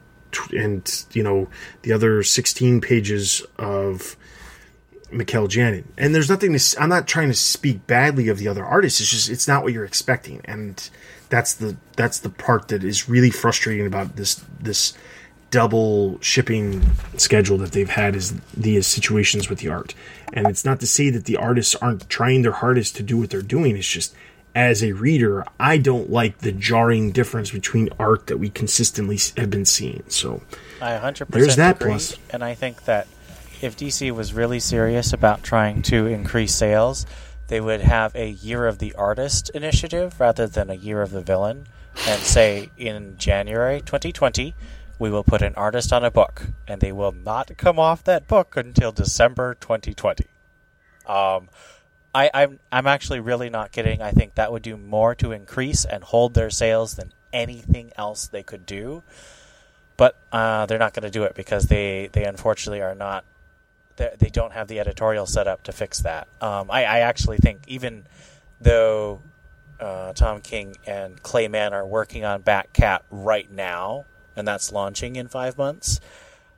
[0.56, 1.48] and you know
[1.82, 4.16] the other 16 pages of
[5.12, 5.86] Mikel Janín.
[5.98, 9.02] And there's nothing to I'm not trying to speak badly of the other artists.
[9.02, 10.42] It's just it's not what you're expecting.
[10.46, 10.90] And
[11.30, 14.94] that's the that's the part that is really frustrating about this this
[15.52, 16.84] double shipping
[17.18, 19.96] schedule that they've had is the situations with the art.
[20.32, 23.32] And it's not to say that the artists aren't trying their hardest to do what
[23.32, 23.76] they're doing.
[23.76, 24.14] It's just
[24.54, 29.50] as a reader, I don't like the jarring difference between art that we consistently have
[29.50, 30.04] been seeing.
[30.08, 30.42] So
[30.82, 32.18] I 100% there's that agree, plus.
[32.32, 33.08] and I think that
[33.62, 37.06] if DC was really serious about trying to increase sales,
[37.50, 41.22] they would have a year of the artist initiative rather than a year of the
[41.22, 41.68] villain
[42.08, 44.56] and say in January 2020
[45.00, 48.28] we will put an artist on a book and they will not come off that
[48.28, 50.26] book until December 2020.
[51.08, 51.50] Um,
[52.14, 54.02] I, I'm I'm actually really not kidding.
[54.02, 58.28] I think that would do more to increase and hold their sales than anything else
[58.28, 59.04] they could do.
[59.96, 63.26] But uh, they're not going to do it because they, they unfortunately are not
[64.20, 66.28] they don't have the editorial set up to fix that.
[66.42, 68.06] Um, I, I, actually think even
[68.62, 69.22] though
[69.80, 75.16] uh, Tom King and Clay Mann are working on Batcat right now, and that's launching
[75.16, 76.00] in five months,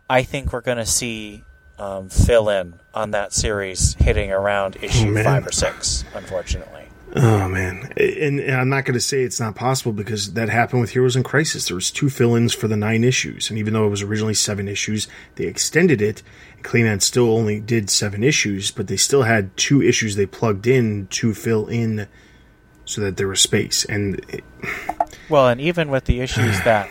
[0.09, 1.43] I think we're going to see
[1.79, 6.90] um, fill in on that series hitting around issue oh, five or six, unfortunately.
[7.13, 10.79] Oh man, and, and I'm not going to say it's not possible because that happened
[10.79, 11.67] with Heroes in Crisis.
[11.67, 14.69] There was two fill-ins for the nine issues, and even though it was originally seven
[14.69, 16.23] issues, they extended it.
[16.73, 21.07] And still only did seven issues, but they still had two issues they plugged in
[21.07, 22.07] to fill in
[22.85, 23.83] so that there was space.
[23.85, 24.43] And it,
[25.29, 26.89] well, and even with the issues that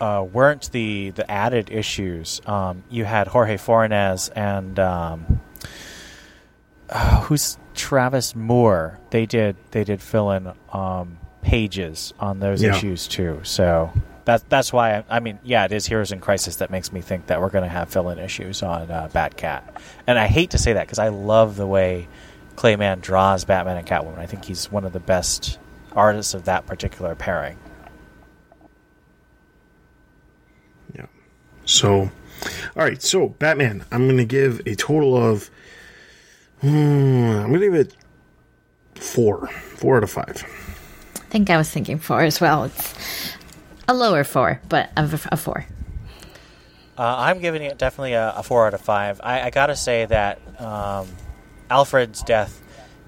[0.00, 5.40] uh, weren't the the added issues, um, you had Jorge Fornes and um,
[6.90, 12.74] uh, who's Travis Moore, they did they did fill in um, pages on those yeah.
[12.74, 13.40] issues too.
[13.44, 13.92] So
[14.24, 17.00] that's that's why I, I, mean, yeah, it is Heroes in Crisis that makes me
[17.00, 19.62] think that we're going to have fill in issues on uh, Batcat.
[20.06, 22.08] And I hate to say that because I love the way
[22.56, 24.18] Clay Mann draws Batman and Catwoman.
[24.18, 25.58] I think he's one of the best
[25.92, 27.56] artists of that particular pairing.
[30.94, 31.06] Yeah.
[31.64, 32.10] So, all
[32.74, 33.00] right.
[33.00, 35.50] So Batman, I'm going to give a total of
[36.62, 37.94] Mm, I'm gonna give it
[38.94, 40.44] four, four out of five.
[41.16, 42.64] I think I was thinking four as well.
[42.64, 42.94] It's
[43.88, 45.66] a lower four, but a, a four.
[46.98, 49.20] Uh, I'm giving it definitely a, a, four out of five.
[49.22, 51.08] I, I gotta say that um,
[51.68, 52.62] Alfred's death,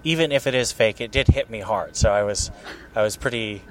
[0.04, 1.96] even if it is fake, it did hit me hard.
[1.96, 2.50] So I was,
[2.94, 3.62] I was pretty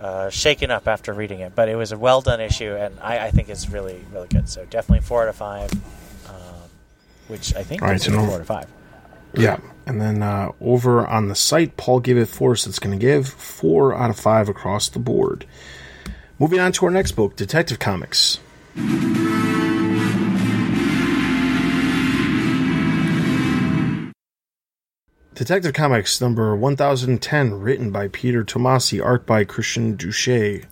[0.00, 1.54] uh, shaken up after reading it.
[1.54, 4.48] But it was a well done issue, and I, I think it's really, really good.
[4.48, 5.70] So definitely four out of five,
[6.28, 6.70] um,
[7.28, 8.66] which I think is four out of five.
[9.34, 9.58] Yeah.
[9.86, 13.04] And then uh, over on the site, Paul gave it four, so it's going to
[13.04, 15.46] give four out of five across the board.
[16.38, 18.38] Moving on to our next book, Detective Comics.
[25.34, 30.66] Detective Comics number 1010, written by Peter Tomasi, art by Christian Duce.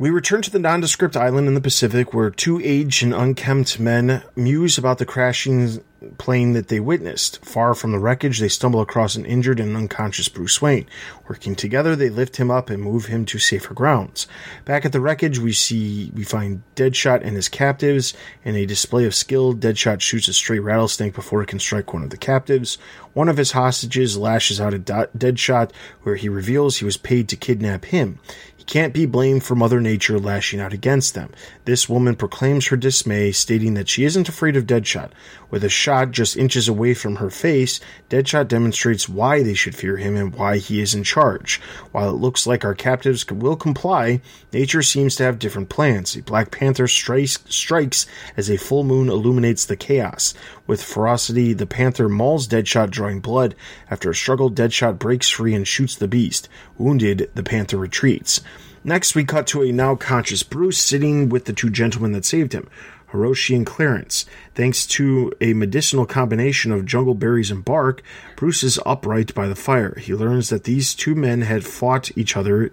[0.00, 4.22] We return to the nondescript island in the Pacific where two aged and unkempt men
[4.34, 5.84] muse about the crashing
[6.16, 7.44] plane that they witnessed.
[7.44, 10.86] Far from the wreckage, they stumble across an injured and unconscious Bruce Wayne.
[11.28, 14.26] Working together, they lift him up and move him to safer grounds.
[14.64, 18.14] Back at the wreckage, we see we find Deadshot and his captives.
[18.42, 22.04] In a display of skill, Deadshot shoots a stray rattlesnake before it can strike one
[22.04, 22.78] of the captives.
[23.12, 25.72] One of his hostages lashes out at Deadshot,
[26.04, 28.18] where he reveals he was paid to kidnap him
[28.66, 31.30] can't be blamed for Mother Nature lashing out against them.
[31.70, 35.12] This woman proclaims her dismay, stating that she isn't afraid of Deadshot.
[35.50, 39.96] With a shot just inches away from her face, Deadshot demonstrates why they should fear
[39.96, 41.60] him and why he is in charge.
[41.92, 44.20] While it looks like our captives will comply,
[44.52, 46.16] nature seems to have different plans.
[46.16, 48.04] A Black Panther strikes, strikes
[48.36, 50.34] as a full moon illuminates the chaos.
[50.66, 53.54] With ferocity, the Panther mauls Deadshot, drawing blood.
[53.88, 56.48] After a struggle, Deadshot breaks free and shoots the beast.
[56.78, 58.40] Wounded, the Panther retreats.
[58.82, 62.54] Next, we cut to a now conscious Bruce sitting with the two gentlemen that saved
[62.54, 62.68] him.
[63.12, 64.24] Hiroshi and Clarence.
[64.54, 68.02] Thanks to a medicinal combination of jungle berries and bark,
[68.36, 69.98] Bruce is upright by the fire.
[69.98, 72.72] He learns that these two men had fought each other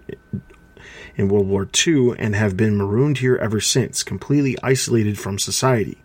[1.16, 5.98] in World War II and have been marooned here ever since, completely isolated from society.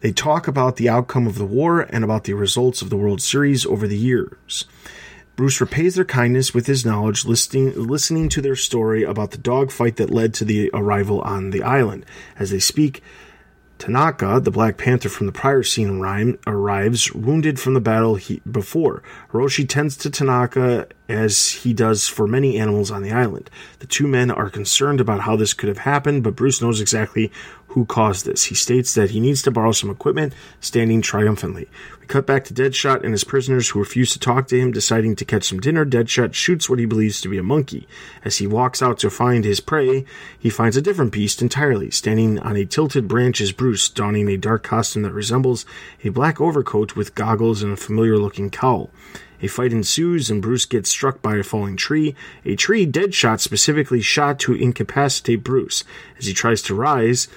[0.00, 3.22] They talk about the outcome of the war and about the results of the World
[3.22, 4.66] Series over the years.
[5.34, 9.96] Bruce repays their kindness with his knowledge, listening, listening to their story about the dogfight
[9.96, 12.04] that led to the arrival on the island.
[12.38, 13.02] As they speak,
[13.82, 15.98] Tanaka, the Black Panther from the prior scene,
[16.46, 19.02] arrives, wounded from the battle he, before.
[19.32, 23.50] Hiroshi tends to Tanaka as he does for many animals on the island.
[23.80, 27.32] The two men are concerned about how this could have happened, but Bruce knows exactly
[27.72, 28.44] who caused this.
[28.44, 31.68] He states that he needs to borrow some equipment, standing triumphantly.
[32.00, 35.16] We cut back to Deadshot and his prisoners who refuse to talk to him, deciding
[35.16, 35.86] to catch some dinner.
[35.86, 37.88] Deadshot shoots what he believes to be a monkey.
[38.24, 40.04] As he walks out to find his prey,
[40.38, 41.90] he finds a different beast entirely.
[41.90, 45.64] Standing on a tilted branch is Bruce, donning a dark costume that resembles
[46.04, 48.90] a black overcoat with goggles and a familiar looking cowl.
[49.42, 52.14] A fight ensues and Bruce gets struck by a falling tree.
[52.44, 55.84] A tree Deadshot specifically shot to incapacitate Bruce.
[56.18, 57.28] As he tries to rise,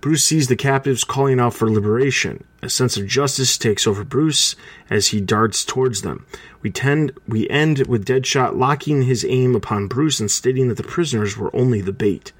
[0.00, 2.44] Bruce sees the captives calling out for liberation.
[2.62, 4.56] A sense of justice takes over Bruce
[4.90, 6.26] as he darts towards them.
[6.60, 10.82] We tend we end with Deadshot locking his aim upon Bruce and stating that the
[10.82, 12.32] prisoners were only the bait.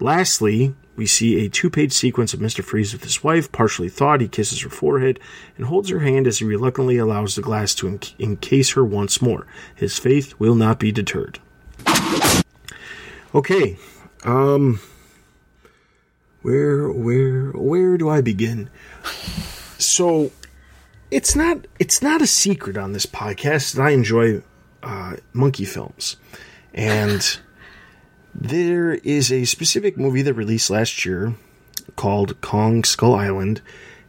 [0.00, 2.62] Lastly, we see a two page sequence of Mr.
[2.62, 4.20] Freeze with his wife, partially thawed.
[4.20, 5.18] He kisses her forehead
[5.56, 9.20] and holds her hand as he reluctantly allows the glass to enc- encase her once
[9.20, 9.46] more.
[9.74, 11.40] His faith will not be deterred.
[13.34, 13.76] Okay,
[14.24, 14.78] um,
[16.42, 18.70] where, where, where do I begin?
[19.78, 20.30] So,
[21.10, 24.42] it's not, it's not a secret on this podcast that I enjoy
[24.84, 26.16] uh, monkey films,
[26.72, 27.40] and
[28.34, 31.34] there is a specific movie that released last year
[31.96, 33.62] called Kong Skull Island,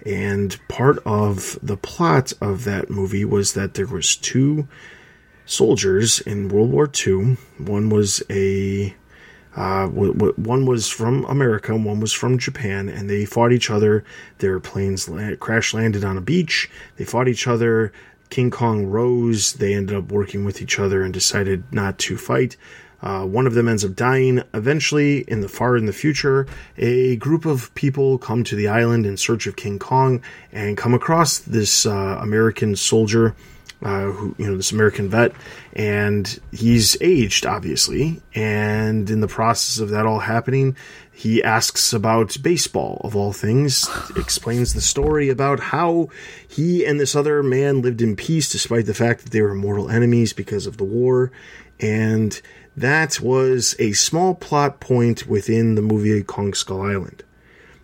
[0.05, 4.67] and part of the plot of that movie was that there was two
[5.45, 7.37] soldiers in World War II.
[7.57, 8.95] One was a
[9.55, 14.03] uh, one was from America, one was from Japan, and they fought each other.
[14.39, 16.69] Their planes land, crash landed on a beach.
[16.97, 17.93] They fought each other.
[18.29, 19.53] King Kong rose.
[19.53, 22.57] They ended up working with each other and decided not to fight.
[23.05, 24.41] Uh, one of them ends up dying.
[24.55, 26.47] Eventually, in the far in the future,
[26.77, 30.95] a group of people come to the island in search of King Kong and come
[30.95, 33.35] across this uh, American soldier,
[33.83, 35.33] uh, who you know this American vet,
[35.73, 38.23] and he's aged obviously.
[38.33, 40.75] And in the process of that all happening,
[41.13, 43.87] he asks about baseball of all things,
[44.17, 46.09] explains the story about how
[46.47, 49.91] he and this other man lived in peace despite the fact that they were mortal
[49.91, 51.31] enemies because of the war,
[51.79, 52.41] and
[52.77, 57.23] that was a small plot point within the movie Kong Skull Island.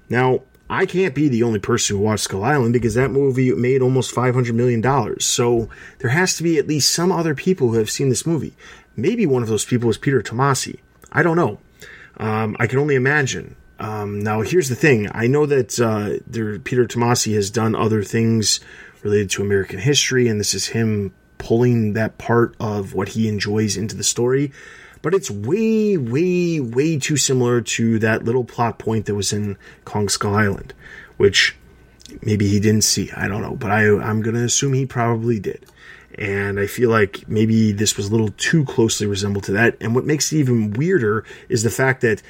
[0.10, 3.82] Now, I can't be the only person who watched Skull Island because that movie made
[3.82, 5.20] almost $500 million.
[5.20, 5.70] So
[6.00, 8.56] there has to be at least some other people who have seen this movie.
[8.96, 10.80] Maybe one of those people was Peter Tomasi.
[11.12, 11.60] I don't know.
[12.18, 13.56] Um, I can only imagine.
[13.80, 15.10] Um, now, here's the thing.
[15.14, 18.60] I know that uh, there, Peter Tomasi has done other things
[19.04, 23.76] related to American history, and this is him pulling that part of what he enjoys
[23.76, 24.52] into the story
[25.02, 29.58] but it's way, way, way too similar to that little plot point that was in
[29.86, 30.74] Kong Skull Island,
[31.18, 31.56] which
[32.22, 33.12] maybe he didn't see.
[33.12, 35.66] I don't know, but I, I'm going to assume he probably did.
[36.16, 39.78] And I feel like maybe this was a little too closely resembled to that.
[39.80, 42.22] And what makes it even weirder is the fact that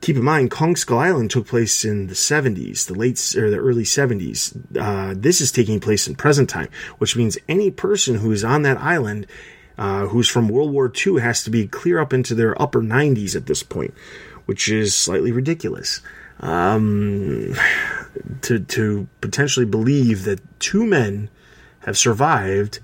[0.00, 3.58] keep in mind, Kong Skull Island took place in the 70s, the late or the
[3.58, 4.56] early 70s.
[4.76, 6.68] Uh, this is taking place in present time,
[6.98, 9.26] which means any person who is on that island
[9.80, 13.34] uh, who's from World War II has to be clear up into their upper 90s
[13.34, 13.94] at this point,
[14.44, 16.02] which is slightly ridiculous.
[16.40, 17.54] Um,
[18.42, 21.30] to to potentially believe that two men
[21.80, 22.80] have survived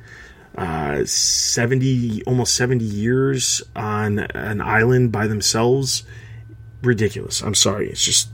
[0.57, 6.03] uh, 70 almost 70 years on an island by themselves
[6.83, 7.43] ridiculous.
[7.43, 8.31] I'm sorry it's just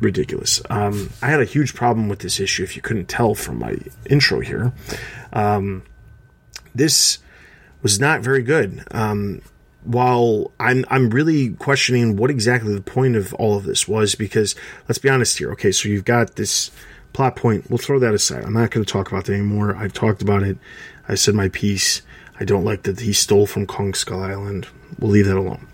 [0.00, 0.62] ridiculous.
[0.70, 3.76] Um, i had a huge problem with this issue if you couldn't tell from my
[4.08, 4.72] intro here.
[5.32, 5.82] Um,
[6.74, 7.18] this
[7.84, 9.42] was not very good um,
[9.84, 14.56] while I'm I'm really questioning what exactly the point of all of this was because
[14.88, 15.52] let's be honest here.
[15.52, 16.72] Okay, so you've got this
[17.12, 17.70] plot point.
[17.70, 18.42] We'll throw that aside.
[18.42, 19.76] I'm not going to talk about that anymore.
[19.76, 20.56] I've talked about it.
[21.08, 22.02] I said my piece.
[22.40, 24.66] I don't like that he stole from Kong Skull Island.
[24.98, 25.68] We'll leave that alone.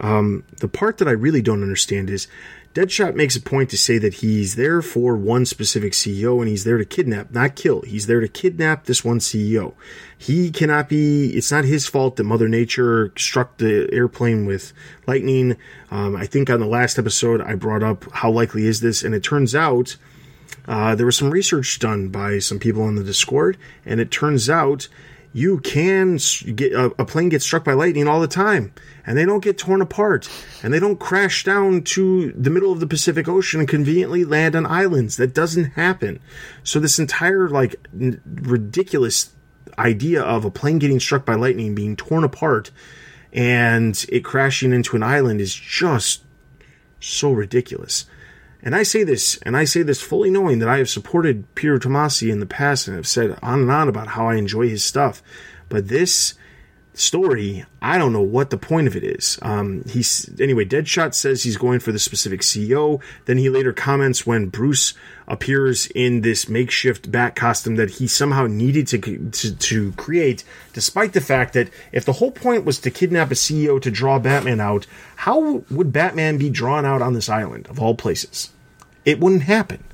[0.00, 2.28] Um, the part that I really don't understand is
[2.74, 6.64] Deadshot makes a point to say that he's there for one specific CEO and he's
[6.64, 7.82] there to kidnap, not kill.
[7.82, 9.74] He's there to kidnap this one CEO.
[10.18, 14.72] He cannot be, it's not his fault that Mother Nature struck the airplane with
[15.06, 15.56] lightning.
[15.92, 19.14] Um, I think on the last episode I brought up how likely is this, and
[19.14, 19.96] it turns out
[20.66, 23.56] uh, there was some research done by some people on the Discord,
[23.86, 24.88] and it turns out
[25.34, 26.16] you can
[26.54, 28.72] get a, plane gets struck by lightning all the time
[29.04, 30.30] and they don't get torn apart
[30.62, 34.54] and they don't crash down to the middle of the pacific ocean and conveniently land
[34.54, 35.16] on islands.
[35.16, 36.20] That doesn't happen.
[36.62, 39.32] So this entire like n- ridiculous
[39.76, 42.70] idea of a plane getting struck by lightning being torn apart
[43.32, 46.22] and it crashing into an island is just
[47.00, 48.06] so ridiculous
[48.64, 51.78] and I say this, and I say this fully knowing that I have supported Peter
[51.78, 54.82] Tomasi in the past and have said on and on about how I enjoy his
[54.82, 55.22] stuff.
[55.68, 56.32] But this
[56.94, 59.38] story, I don't know what the point of it is.
[59.42, 60.64] Um, he's anyway.
[60.64, 63.02] Deadshot says he's going for the specific CEO.
[63.26, 64.94] Then he later comments when Bruce
[65.28, 68.98] appears in this makeshift bat costume that he somehow needed to,
[69.30, 70.42] to to create,
[70.72, 74.18] despite the fact that if the whole point was to kidnap a CEO to draw
[74.18, 74.86] Batman out,
[75.16, 78.50] how would Batman be drawn out on this island of all places?
[79.04, 79.84] It wouldn't happen.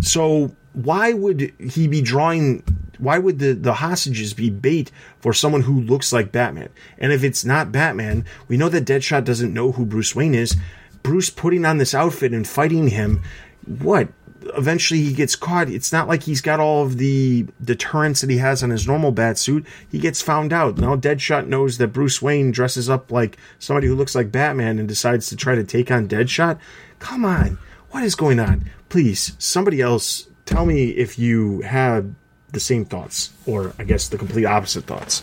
[0.00, 2.62] So why would he be drawing
[2.98, 6.68] why would the, the hostages be bait for someone who looks like Batman?
[6.98, 10.56] And if it's not Batman, we know that Deadshot doesn't know who Bruce Wayne is.
[11.02, 13.22] Bruce putting on this outfit and fighting him,
[13.66, 14.08] what?
[14.56, 15.70] Eventually he gets caught.
[15.70, 19.10] It's not like he's got all of the deterrence that he has on his normal
[19.10, 19.66] bat suit.
[19.90, 20.78] He gets found out.
[20.78, 24.86] Now Deadshot knows that Bruce Wayne dresses up like somebody who looks like Batman and
[24.86, 26.58] decides to try to take on Deadshot.
[26.98, 27.58] Come on.
[27.94, 28.64] What is going on?
[28.88, 32.16] Please, somebody else tell me if you had
[32.50, 35.22] the same thoughts, or I guess the complete opposite thoughts.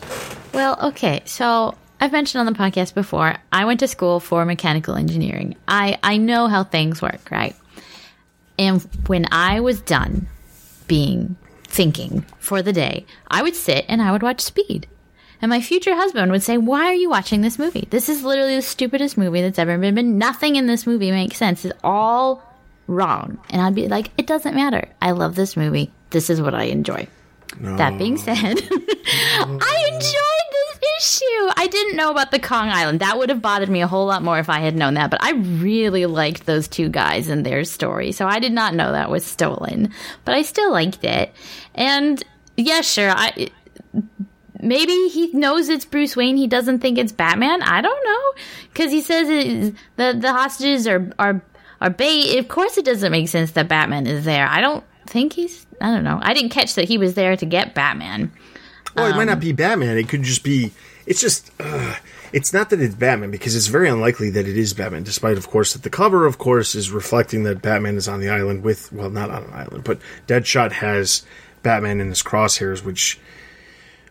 [0.54, 4.96] Well, okay, so I've mentioned on the podcast before, I went to school for mechanical
[4.96, 5.58] engineering.
[5.68, 7.58] I, I know how things work, right?
[8.58, 10.28] And when I was done
[10.88, 14.88] being thinking for the day, I would sit and I would watch Speed.
[15.42, 17.90] And my future husband would say, Why are you watching this movie?
[17.90, 20.18] This is literally the stupidest movie that's ever been.
[20.18, 21.66] Nothing in this movie makes sense.
[21.66, 22.48] It's all
[22.92, 23.40] wrong.
[23.50, 24.88] And I'd be like, it doesn't matter.
[25.02, 25.92] I love this movie.
[26.12, 27.08] This is what I enjoy.
[27.60, 27.76] No.
[27.78, 31.52] That being said, I enjoyed this issue.
[31.58, 33.02] I didn't know about the Kong Island.
[33.02, 35.12] That would have bothered me a whole lot more if I had known that.
[35.12, 38.12] But I really liked those two guys and their story.
[38.12, 39.92] So I did not know that was stolen.
[40.24, 41.34] But I still liked it.
[41.76, 42.24] And
[42.56, 43.10] yeah, sure.
[43.10, 43.50] I
[44.62, 46.38] maybe he knows it's Bruce Wayne.
[46.38, 47.62] He doesn't think it's Batman.
[47.64, 51.42] I don't know because he says the the hostages are are
[51.82, 52.38] are bait.
[52.38, 54.48] Of course, it doesn't make sense that Batman is there.
[54.48, 55.66] I don't think he's.
[55.82, 56.20] I don't know.
[56.22, 58.32] I didn't catch that he was there to get Batman.
[58.96, 59.98] Well, um, it might not be Batman.
[59.98, 60.72] It could just be.
[61.06, 61.52] It's just.
[61.60, 61.96] Uh,
[62.32, 65.04] it's not that it's Batman because it's very unlikely that it is Batman.
[65.04, 68.30] Despite, of course, that the cover, of course, is reflecting that Batman is on the
[68.30, 68.92] island with.
[68.94, 71.26] Well, not on an island, but Deadshot has
[71.64, 73.20] Batman in his crosshairs, which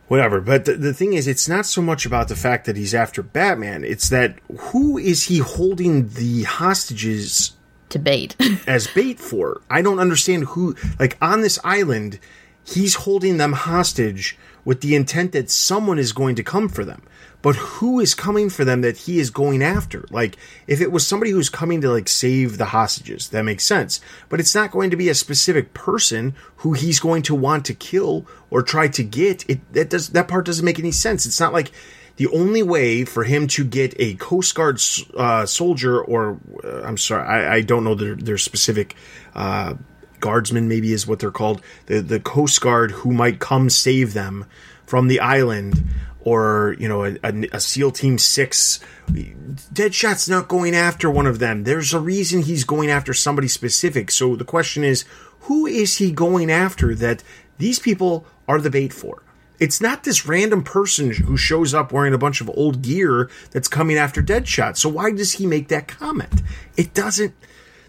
[0.09, 0.40] whatever.
[0.40, 3.22] But the, the thing is, it's not so much about the fact that he's after
[3.22, 3.84] Batman.
[3.84, 7.52] It's that who is he holding the hostages
[7.90, 8.36] to bait
[8.66, 9.60] as bait for.
[9.70, 12.18] I don't understand who like on this island
[12.64, 17.02] he's holding them hostage with the intent that someone is going to come for them.
[17.42, 20.04] But who is coming for them that he is going after?
[20.10, 20.36] Like,
[20.66, 24.00] if it was somebody who's coming to like save the hostages, that makes sense.
[24.28, 27.74] But it's not going to be a specific person who he's going to want to
[27.74, 29.48] kill or try to get.
[29.48, 31.24] It that does that part doesn't make any sense.
[31.24, 31.72] It's not like
[32.20, 34.78] the only way for him to get a Coast Guard
[35.16, 38.94] uh, soldier, or uh, I'm sorry, I, I, don't know their, their specific
[39.34, 39.72] uh,
[40.20, 44.44] guardsmen, maybe is what they're called, the, the Coast Guard who might come save them
[44.84, 45.82] from the island
[46.20, 48.80] or you know a, a, a SEAL Team Six.
[49.10, 51.64] Deadshot's not going after one of them.
[51.64, 54.10] There's a reason he's going after somebody specific.
[54.10, 55.06] So the question is,
[55.48, 57.22] who is he going after that
[57.56, 59.22] these people are the bait for?
[59.60, 63.68] It's not this random person who shows up wearing a bunch of old gear that's
[63.68, 64.78] coming after Deadshot.
[64.78, 66.42] So why does he make that comment?
[66.76, 67.34] It doesn't.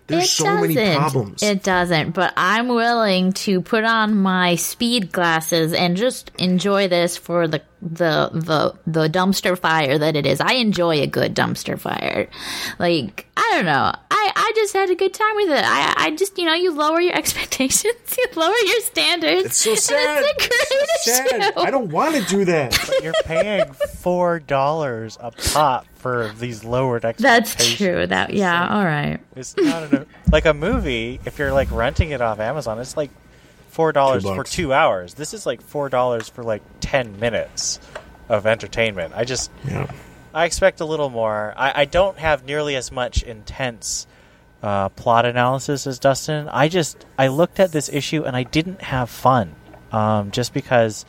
[0.08, 0.76] There's it so doesn't.
[0.76, 1.42] many problems.
[1.42, 7.16] It doesn't, but I'm willing to put on my speed glasses and just enjoy this
[7.16, 10.40] for the the the the dumpster fire that it is.
[10.40, 12.28] I enjoy a good dumpster fire.
[12.80, 13.92] Like I don't know.
[14.12, 15.64] I I just had a good time with it.
[15.66, 19.46] I I just you know you lower your expectations, you lower your standards.
[19.46, 20.24] It's so sad.
[20.26, 21.42] It's a great It's so sad.
[21.42, 21.52] issue.
[21.60, 22.78] I don't want to do that.
[22.88, 27.56] But You're paying four dollars a pop for these lowered expectations.
[27.58, 28.08] That's true.
[28.08, 28.76] That yeah.
[28.76, 29.20] All right.
[29.36, 31.20] It's not a, like a movie.
[31.26, 33.10] If you're like renting it off Amazon, it's like
[33.72, 35.14] four dollars for two hours.
[35.14, 37.80] This is like four dollars for like ten minutes
[38.30, 39.14] of entertainment.
[39.16, 39.92] I just Yeah.
[40.34, 41.54] I expect a little more.
[41.58, 44.08] I, I don't have nearly as much intense
[44.64, 46.48] uh, plot analysis as Dustin.
[46.50, 49.56] I just I looked at this issue and I didn't have fun,
[49.92, 51.06] um, just because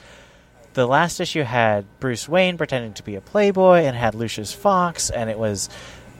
[0.74, 5.10] the last issue had Bruce Wayne pretending to be a playboy and had Lucius Fox,
[5.10, 5.68] and it was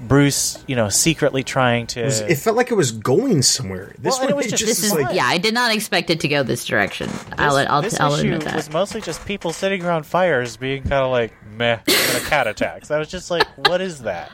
[0.03, 2.01] Bruce, you know, secretly trying to.
[2.01, 3.95] It, was- it felt like it was going somewhere.
[3.99, 5.27] This Well, one, it was it just- just, This is is like yeah.
[5.27, 7.09] I did not expect it to go this direction.
[7.39, 8.55] I'll this, I'll, this I'll issue admit that.
[8.57, 12.47] was mostly just people sitting around fires being kind of like meh and a cat
[12.47, 12.91] attacks.
[12.91, 14.31] I was just like, what is that?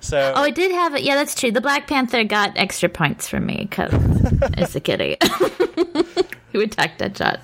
[0.00, 1.02] So Oh, I did have it.
[1.02, 1.50] Yeah, that's true.
[1.50, 3.92] The Black Panther got extra points from me because
[4.58, 5.16] it's a kitty
[6.52, 7.40] who attacked Deadshot.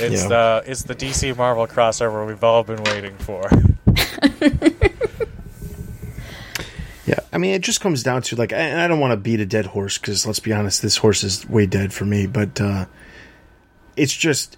[0.00, 0.28] It's Yeah.
[0.28, 3.48] the it's the DC Marvel crossover we've all been waiting for.
[7.06, 9.38] Yeah, I mean, it just comes down to like, and I don't want to beat
[9.38, 12.26] a dead horse because let's be honest, this horse is way dead for me.
[12.26, 12.86] But uh
[13.96, 14.56] it's just,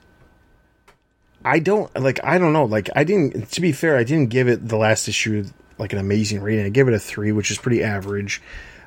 [1.44, 2.64] I don't like, I don't know.
[2.64, 3.50] Like, I didn't.
[3.52, 5.44] To be fair, I didn't give it the last issue
[5.78, 6.64] like an amazing rating.
[6.64, 8.42] I gave it a three, which is pretty average.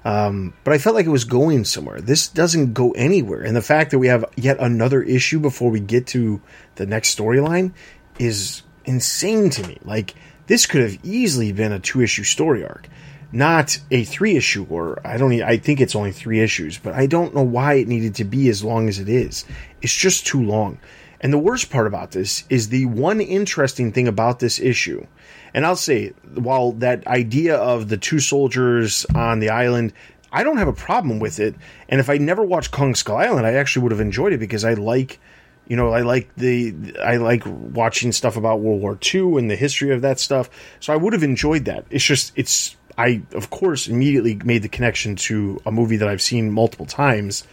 [0.05, 1.99] Um, but I felt like it was going somewhere.
[1.99, 5.81] This doesn't go anywhere, and the fact that we have yet another issue before we
[5.81, 6.41] get to
[6.75, 7.73] the next storyline
[8.17, 9.77] is insane to me.
[9.83, 10.15] Like
[10.49, 12.89] this could have easily been a two issue story arc,
[13.31, 14.65] not a three issue.
[14.67, 15.41] Or I don't.
[15.43, 18.49] I think it's only three issues, but I don't know why it needed to be
[18.49, 19.45] as long as it is.
[19.83, 20.79] It's just too long.
[21.21, 25.05] And the worst part about this is the one interesting thing about this issue.
[25.53, 29.93] And I'll say, while that idea of the two soldiers on the island,
[30.31, 31.53] I don't have a problem with it.
[31.89, 34.65] And if I never watched Kong Skull Island, I actually would have enjoyed it because
[34.65, 35.19] I like,
[35.69, 39.55] you know, I like the, I like watching stuff about World War II and the
[39.55, 40.49] history of that stuff.
[40.81, 41.85] So I would have enjoyed that.
[41.89, 46.21] It's just, it's, I, of course, immediately made the connection to a movie that I've
[46.21, 47.47] seen multiple times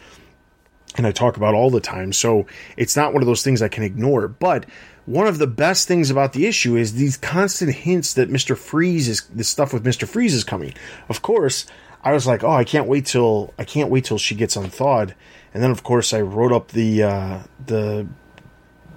[0.97, 2.12] and I talk about all the time.
[2.12, 4.28] So it's not one of those things I can ignore.
[4.28, 4.66] But
[5.05, 8.56] one of the best things about the issue is these constant hints that Mr.
[8.56, 10.09] Freeze is the stuff with Mr.
[10.09, 10.74] Freeze is coming.
[11.09, 11.66] Of course,
[12.02, 15.14] I was like, oh, I can't wait till I can't wait till she gets unthawed.
[15.57, 18.07] And then of course I wrote up the uh, the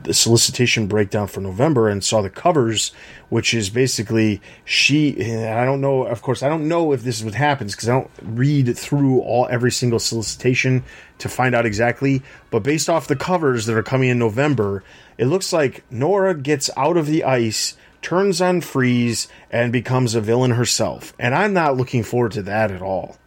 [0.04, 2.92] the solicitation breakdown for November and saw the covers,
[3.30, 5.16] which is basically she.
[5.48, 7.94] I don't know, of course, I don't know if this is what happens because I
[7.94, 10.84] don't read through all every single solicitation
[11.20, 12.24] to find out exactly.
[12.52, 14.84] But based off the covers that are coming in November,
[15.18, 20.20] it looks like Nora gets out of the ice, turns on freeze, and becomes a
[20.20, 21.14] villain herself.
[21.18, 23.18] And I'm not looking forward to that at all.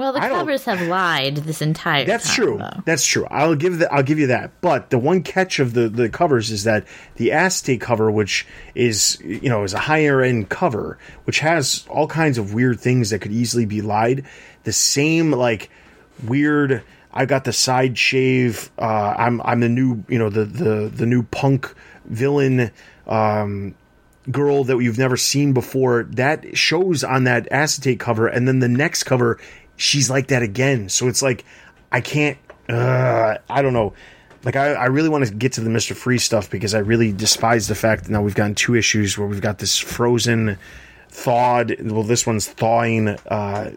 [0.00, 2.56] Well, the I covers have lied this entire That's time, true.
[2.56, 2.82] though.
[2.86, 3.26] That's true.
[3.30, 3.92] I'll give that.
[3.92, 4.58] I'll give you that.
[4.62, 6.86] But the one catch of the the covers is that
[7.16, 12.06] the acetate cover, which is you know is a higher end cover, which has all
[12.06, 14.24] kinds of weird things that could easily be lied.
[14.64, 15.68] The same like
[16.24, 16.82] weird.
[17.12, 18.70] I got the side shave.
[18.78, 21.74] Uh, I'm I'm the new you know the the the new punk
[22.06, 22.70] villain.
[23.06, 23.74] Um,
[24.30, 28.68] girl that you've never seen before that shows on that acetate cover and then the
[28.68, 29.38] next cover
[29.80, 30.88] she's like that again.
[30.88, 31.44] So it's like
[31.92, 32.38] i can't
[32.68, 33.94] uh, i don't know.
[34.44, 37.12] Like I, I really want to get to the mr freeze stuff because i really
[37.12, 40.56] despise the fact that now we've gotten two issues where we've got this frozen
[41.10, 43.70] thawed well this one's thawing uh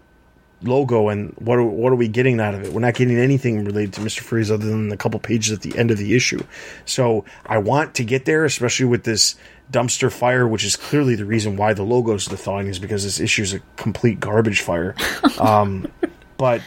[0.63, 2.73] logo and what are, what are we getting out of it?
[2.73, 4.19] We're not getting anything related to Mr.
[4.21, 6.43] Freeze other than a couple pages at the end of the issue.
[6.85, 9.35] So I want to get there, especially with this
[9.71, 13.19] dumpster fire, which is clearly the reason why the logo's the thawing is because this
[13.19, 14.95] issue is a complete garbage fire.
[15.39, 15.91] Um,
[16.37, 16.61] but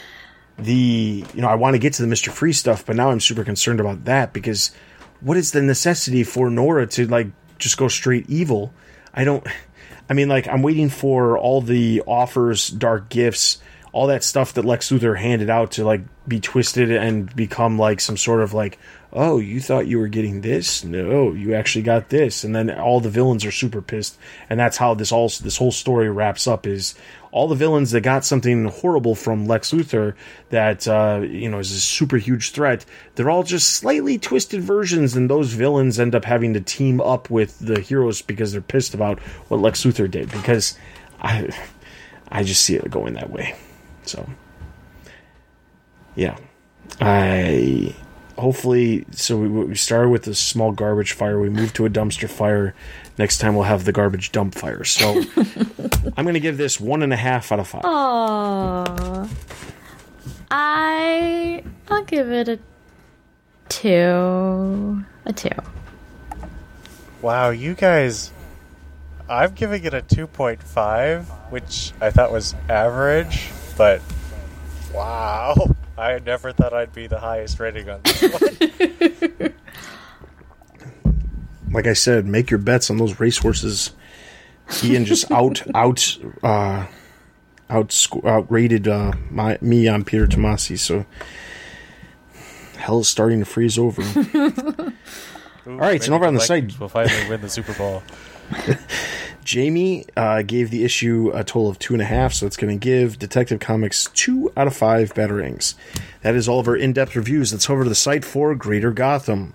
[0.59, 2.31] the you know I want to get to the Mr.
[2.31, 4.73] Freeze stuff, but now I'm super concerned about that because
[5.21, 7.29] what is the necessity for Nora to like
[7.59, 8.73] just go straight evil?
[9.15, 9.47] I don't.
[10.09, 13.59] I mean, like I'm waiting for all the offers, dark gifts,
[13.97, 17.99] all that stuff that Lex Luthor handed out to like be twisted and become like
[17.99, 18.79] some sort of like,
[19.11, 20.85] oh, you thought you were getting this?
[20.85, 22.45] No, you actually got this.
[22.45, 24.19] And then all the villains are super pissed,
[24.51, 26.67] and that's how this all this whole story wraps up.
[26.67, 26.95] Is
[27.33, 30.13] all the villains that got something horrible from Lex Luthor
[30.51, 32.85] that uh, you know is a super huge threat.
[33.15, 37.31] They're all just slightly twisted versions, and those villains end up having to team up
[37.31, 40.31] with the heroes because they're pissed about what Lex Luthor did.
[40.33, 40.77] Because
[41.23, 41.49] I,
[42.29, 43.57] I just see it going that way.
[44.07, 44.29] So,
[46.15, 46.37] yeah,
[47.01, 47.95] I
[48.39, 52.29] hopefully so we, we started with a small garbage fire we moved to a dumpster
[52.29, 52.75] fire
[53.17, 55.23] next time we'll have the garbage dump fire so
[56.19, 59.31] i'm going to give this one and a half out of five Oh,
[60.51, 62.59] I I'll give it a
[63.69, 65.05] two.
[65.25, 65.49] A two.
[67.23, 68.33] Wow, you guys.
[69.29, 74.01] I'm giving it a 2.5, which I thought was average, but
[74.95, 75.55] wow.
[75.99, 79.53] I never thought I'd be the highest rating on this one.
[81.73, 83.91] like i said make your bets on those racehorses
[84.85, 86.87] ian just out out uh
[87.69, 91.05] out outrated uh my me on peter tomasi so
[92.77, 94.03] hell is starting to freeze over
[95.67, 98.01] All right, and over on the side- we'll finally win the Super Bowl.
[99.47, 102.77] Jamie uh, gave the issue a total of two and a half, so it's going
[102.77, 105.75] to give Detective Comics two out of five batarangs.
[106.23, 107.53] That is all of our in depth reviews.
[107.53, 109.55] Let's over to the site for Greater Gotham.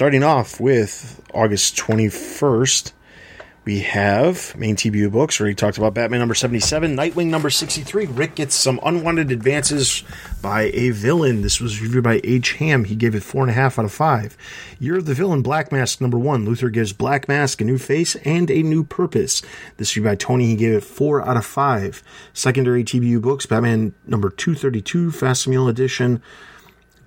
[0.00, 2.92] Starting off with August 21st,
[3.66, 5.38] we have main TBU books.
[5.38, 8.06] We talked about Batman number 77, Nightwing number 63.
[8.06, 10.02] Ric gets some unwanted advances
[10.40, 11.42] by a villain.
[11.42, 12.54] This was reviewed by H.
[12.54, 12.84] Ham.
[12.84, 14.38] He gave it 4.5 out of 5.
[14.78, 16.46] Year of the Villain, Black Mask number 1.
[16.46, 19.42] Luthor gives Black Mask a new face and a new purpose.
[19.76, 20.46] This reviewed by Tony.
[20.46, 22.02] He gave it 4 out of 5.
[22.32, 26.22] Secondary TBU books, Batman number 232, Facsimile edition.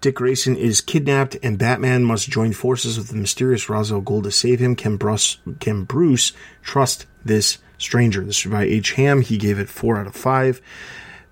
[0.04, 4.22] Dick Grayson is kidnapped, and Batman must join forces with the mysterious Ra's al Ghul
[4.24, 4.76] to save him.
[4.76, 8.22] Can Bruce, can Bruce trust this stranger?
[8.22, 8.92] This is by H.
[8.96, 9.22] Ham.
[9.22, 10.62] He gave it 4 out of 5.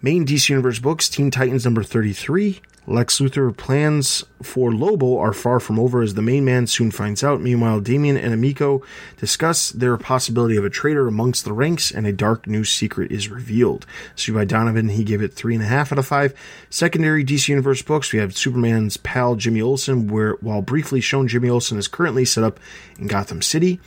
[0.03, 2.59] Main DC Universe books Teen Titans number 33.
[2.87, 7.23] Lex Luthor plans for Lobo are far from over as the main man soon finds
[7.23, 7.39] out.
[7.39, 8.83] Meanwhile, Damian and Emiko
[9.17, 13.29] discuss their possibility of a traitor amongst the ranks, and a dark new secret is
[13.29, 13.85] revealed.
[14.15, 16.33] So by Donovan, he gave it three and a half out of five.
[16.71, 21.49] Secondary DC Universe books, we have Superman's pal Jimmy Olsen, where while briefly shown, Jimmy
[21.49, 22.59] Olsen is currently set up
[22.97, 23.79] in Gotham City.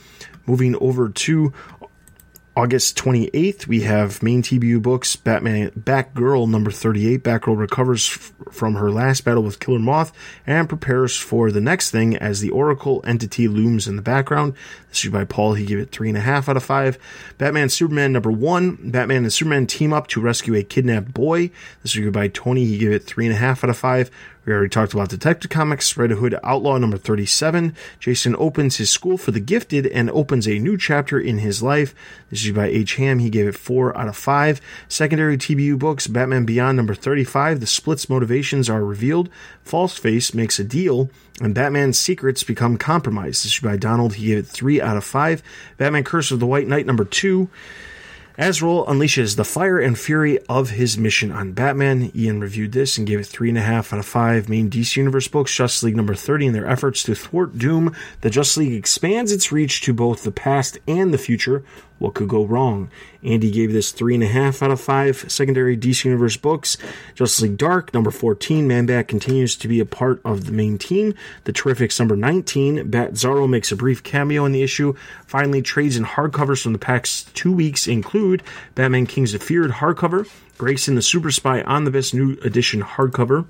[0.47, 1.51] Moving over to
[2.57, 7.21] August 28th, we have main TBU books Batman Batgirl number 38.
[7.21, 10.13] Batgirl recovers f- from her last battle with Killer Moth
[10.47, 14.53] and prepares for the next thing as the Oracle entity looms in the background.
[14.87, 15.55] This is by Paul.
[15.55, 16.97] He gave it 3.5 out of 5.
[17.37, 18.89] Batman Superman number 1.
[18.89, 21.51] Batman and Superman team up to rescue a kidnapped boy.
[21.83, 22.63] This is by Tony.
[22.63, 24.09] He gave it 3.5 out of 5.
[24.45, 27.75] We already talked about Detective Comics, Red Hood Outlaw number 37.
[27.99, 31.95] Jason opens his school for the gifted and opens a new chapter in his life.
[32.29, 32.95] This is by H.
[32.95, 33.17] Ham.
[33.17, 34.61] He gave it 4 out of 5.
[34.87, 37.59] Secondary TBU books, Batman Beyond number 35.
[37.59, 39.29] The split's motivations are revealed.
[39.63, 41.09] False Face makes a deal,
[41.41, 43.43] and Batman's secrets become compromised.
[43.43, 44.13] This is by Donald.
[44.13, 45.41] He gave it 3 out of 5.
[45.77, 47.49] Batman Curse of the White Knight number 2.
[48.37, 52.11] Azrael unleashes the fire and fury of his mission on Batman.
[52.13, 54.49] Ian reviewed this and gave it three and a half out of five.
[54.49, 58.29] Main DC Universe books, Justice League number 30, in their efforts to thwart Doom, the
[58.29, 61.63] Justice League expands its reach to both the past and the future.
[61.97, 62.89] What could go wrong?
[63.23, 65.25] Andy gave this three and a half out of five.
[65.31, 66.77] Secondary DC Universe books,
[67.13, 70.77] Justice League Dark number 14, Man Bat continues to be a part of the main
[70.77, 71.13] team.
[71.45, 74.93] The Terrifics number 19, Batzarro makes a brief cameo in the issue.
[75.25, 78.43] Finally, trades and hardcovers from the past two weeks include
[78.75, 83.45] Batman Kings of Feared hardcover, Grayson the Super Spy Omnibus New Edition hardcover,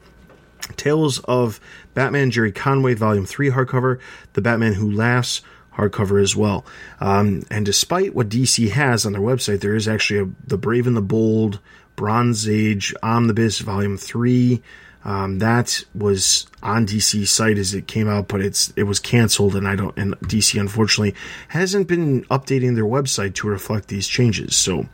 [0.78, 1.60] Tales of
[1.94, 4.00] Batman Gerry Conway Volume 3 hardcover,
[4.34, 5.42] The Batman Who Laughs
[5.76, 6.66] hardcover as well.
[7.00, 10.88] Um, and despite what DC has on their website, there is actually a, The Brave
[10.88, 11.60] and the Bold
[11.96, 14.62] Bronze Age Omnibus Volume 3.
[15.06, 19.56] Um, that was on DC's site as it came out, but it's it was canceled,
[19.56, 19.96] and I don't.
[19.96, 21.14] And DC unfortunately
[21.50, 24.56] hasn't been updating their website to reflect these changes.
[24.56, 24.88] So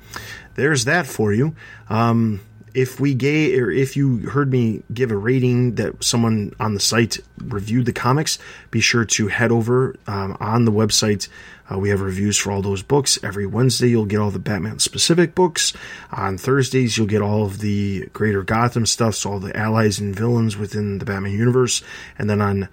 [0.56, 1.56] there's that for you.
[1.90, 2.41] Um,
[2.73, 6.80] if we gave or if you heard me give a rating that someone on the
[6.80, 8.38] site reviewed the comics,
[8.69, 11.27] be sure to head over um, on the website.
[11.72, 13.18] Uh, we have reviews for all those books.
[13.23, 15.73] Every Wednesday, you'll get all the Batman specific books.
[16.11, 20.15] On Thursdays, you'll get all of the greater Gotham stuff, so all the allies and
[20.15, 21.81] villains within the Batman universe.
[22.18, 22.68] And then on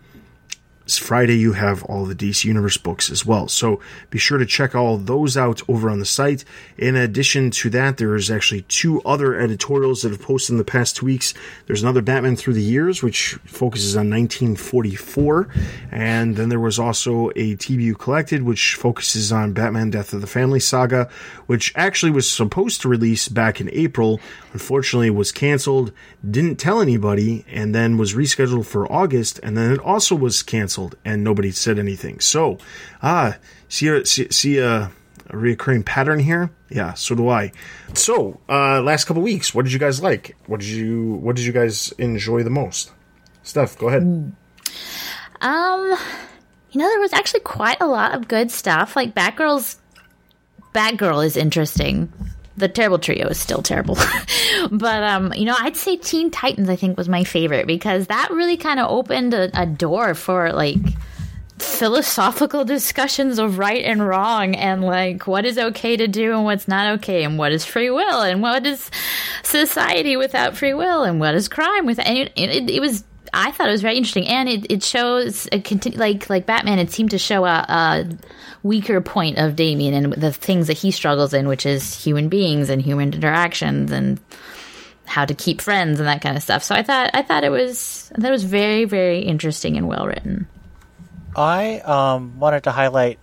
[0.97, 3.47] Friday, you have all the DC Universe books as well.
[3.47, 6.47] So be sure to check all those out over on the site.
[6.79, 10.65] In addition to that, there is actually two other editorials that have posted in the
[10.65, 11.35] past two weeks.
[11.67, 15.49] There's another Batman Through the Years, which focuses on 1944.
[15.91, 20.27] And then there was also a TBU Collected, which focuses on Batman Death of the
[20.27, 21.11] Family Saga,
[21.47, 24.21] which actually was supposed to release back in April.
[24.55, 25.93] Unfortunately, was canceled,
[26.29, 29.39] didn't tell anybody, and then was rescheduled for August.
[29.43, 32.21] And then it also was canceled and nobody said anything.
[32.21, 32.59] So,
[33.03, 33.37] ah,
[33.69, 34.91] see a see, see a,
[35.27, 36.51] a reoccurring pattern here.
[36.71, 37.53] Yeah, so do I.
[37.95, 40.37] So, uh, last couple weeks, what did you guys like?
[40.47, 42.93] What did you What did you guys enjoy the most?
[43.43, 44.03] Steph, go ahead.
[45.41, 45.99] Um,
[46.71, 48.95] you know, there was actually quite a lot of good stuff.
[48.97, 49.79] Like Batgirl's
[50.75, 52.13] Batgirl is interesting.
[52.59, 53.95] The Terrible Trio is still terrible,
[54.71, 56.69] but um, you know, I'd say Teen Titans.
[56.69, 60.53] I think was my favorite because that really kind of opened a, a door for
[60.53, 60.79] like
[61.59, 66.69] philosophical discussions of right and wrong and like what is okay to do and what's
[66.69, 68.91] not okay and what is free will and what is
[69.43, 73.03] society without free will and what is crime with and it, it, it was
[73.33, 76.79] I thought it was very interesting and it, it shows a continu- like like Batman
[76.79, 78.07] it seemed to show a, a
[78.63, 82.71] weaker point of Damian and the things that he struggles in which is human beings
[82.71, 84.21] and human interactions and
[85.05, 86.63] how to keep friends and that kind of stuff.
[86.63, 90.47] So I thought I thought it was it was very very interesting and well written.
[91.37, 93.19] I um, wanted to highlight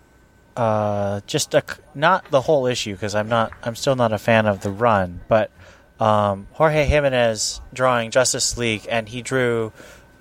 [0.55, 1.63] uh, just a,
[1.93, 5.21] not the whole issue because I'm not I'm still not a fan of the run,
[5.27, 5.51] but
[5.99, 9.71] um, Jorge Jimenez drawing Justice League, and he drew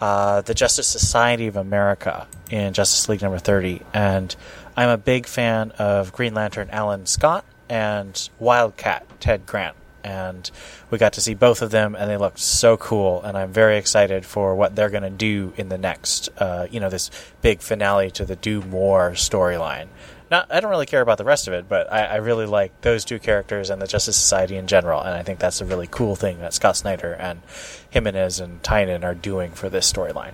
[0.00, 4.34] uh, the Justice Society of America in Justice League number thirty, and
[4.76, 10.50] I'm a big fan of Green Lantern Alan Scott and Wildcat Ted Grant and
[10.90, 13.22] we got to see both of them, and they looked so cool.
[13.22, 16.78] And I'm very excited for what they're going to do in the next, uh, you
[16.78, 17.10] know, this
[17.40, 19.88] big finale to the Doom War storyline.
[20.30, 22.80] Not, I don't really care about the rest of it, but I, I, really like
[22.80, 25.86] those two characters and the Justice Society in general, and I think that's a really
[25.86, 27.42] cool thing that Scott Snyder and
[27.90, 30.32] Jimenez and Tynion are doing for this storyline.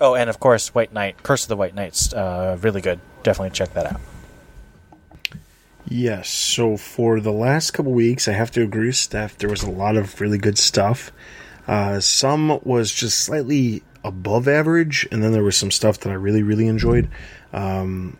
[0.00, 3.00] Oh, and of course, White Knight, Curse of the White Knights, uh, really good.
[3.22, 4.00] Definitely check that out.
[5.86, 6.30] Yes.
[6.30, 9.36] So for the last couple weeks, I have to agree with Steph.
[9.36, 11.12] There was a lot of really good stuff.
[11.68, 16.14] Uh, some was just slightly above average, and then there was some stuff that I
[16.14, 17.08] really, really enjoyed.
[17.52, 18.16] Um,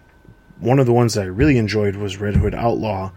[0.60, 3.12] one of the ones that I really enjoyed was Red Hood Outlaw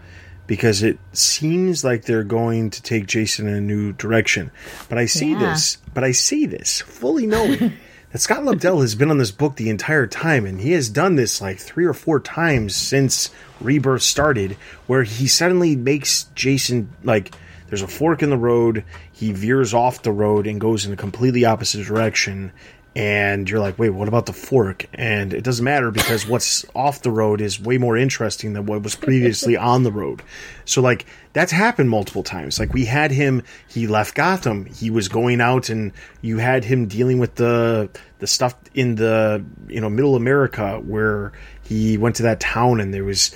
[0.46, 4.50] because it seems like they're going to take Jason in a new direction.
[4.88, 5.38] But I see yeah.
[5.38, 7.58] this, but I see this fully knowing
[8.12, 11.16] that Scott Lobdell has been on this book the entire time, and he has done
[11.16, 13.30] this like three or four times since
[13.60, 14.52] Rebirth started,
[14.86, 17.34] where he suddenly makes Jason like
[17.68, 20.96] there's a fork in the road, he veers off the road and goes in a
[20.96, 22.52] completely opposite direction,
[22.96, 24.86] and you're like, wait, what about the fork?
[24.94, 28.82] And it doesn't matter because what's off the road is way more interesting than what
[28.82, 30.22] was previously on the road.
[30.64, 32.58] So like that's happened multiple times.
[32.58, 35.92] Like we had him, he left Gotham, he was going out, and
[36.22, 37.90] you had him dealing with the
[38.20, 42.94] the stuff in the you know middle America where he went to that town and
[42.94, 43.34] there was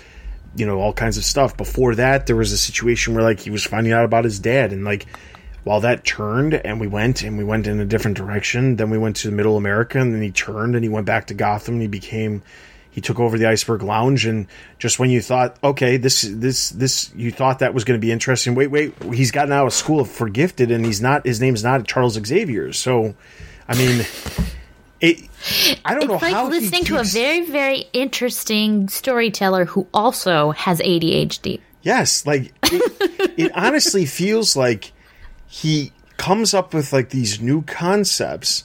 [0.55, 1.56] you know all kinds of stuff.
[1.56, 4.72] Before that, there was a situation where like he was finding out about his dad
[4.72, 5.06] and like
[5.64, 8.98] while that turned and we went and we went in a different direction, then we
[8.98, 11.82] went to Middle America and then he turned and he went back to Gotham and
[11.82, 12.43] he became
[12.90, 14.47] he took over the Iceberg Lounge and
[14.78, 18.10] just when you thought, okay, this this this you thought that was going to be
[18.10, 18.55] interesting.
[18.55, 21.86] Wait, wait, he's got now a school for gifted and he's not his name's not
[21.86, 22.72] Charles Xavier.
[22.72, 23.14] So,
[23.68, 24.05] I mean,
[25.01, 25.28] it
[25.85, 30.51] I don't it's know like how listening to a very very interesting storyteller who also
[30.52, 31.60] has ADHD.
[31.82, 34.93] Yes, like it, it honestly feels like
[35.49, 38.65] he comes up with like these new concepts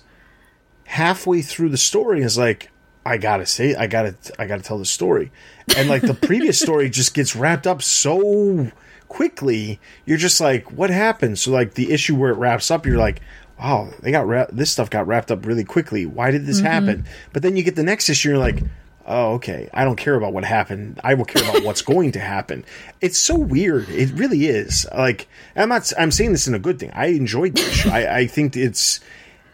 [0.84, 2.70] halfway through the story is like
[3.06, 5.32] I gotta say I gotta I gotta tell the story.
[5.78, 8.70] And like the previous story just gets wrapped up so
[9.08, 11.40] quickly you're just like what happened?
[11.40, 13.22] So like the issue where it wraps up you're like
[13.58, 16.06] wow they got ra- this stuff got wrapped up really quickly.
[16.06, 16.68] Why did this mm-hmm.
[16.68, 17.06] happen?
[17.32, 18.62] But then you get the next issue you're like
[19.06, 21.00] oh, okay, I don't care about what happened.
[21.04, 22.66] I will care about what's going to happen.
[23.02, 23.90] It's so weird.
[23.90, 24.86] It really is.
[24.96, 26.92] Like, I'm not, I'm saying this in a good thing.
[26.94, 27.86] I enjoyed this.
[27.86, 29.00] I, I think it's,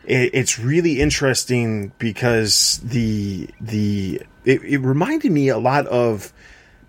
[0.06, 6.32] it, it's really interesting because the, the, it, it reminded me a lot of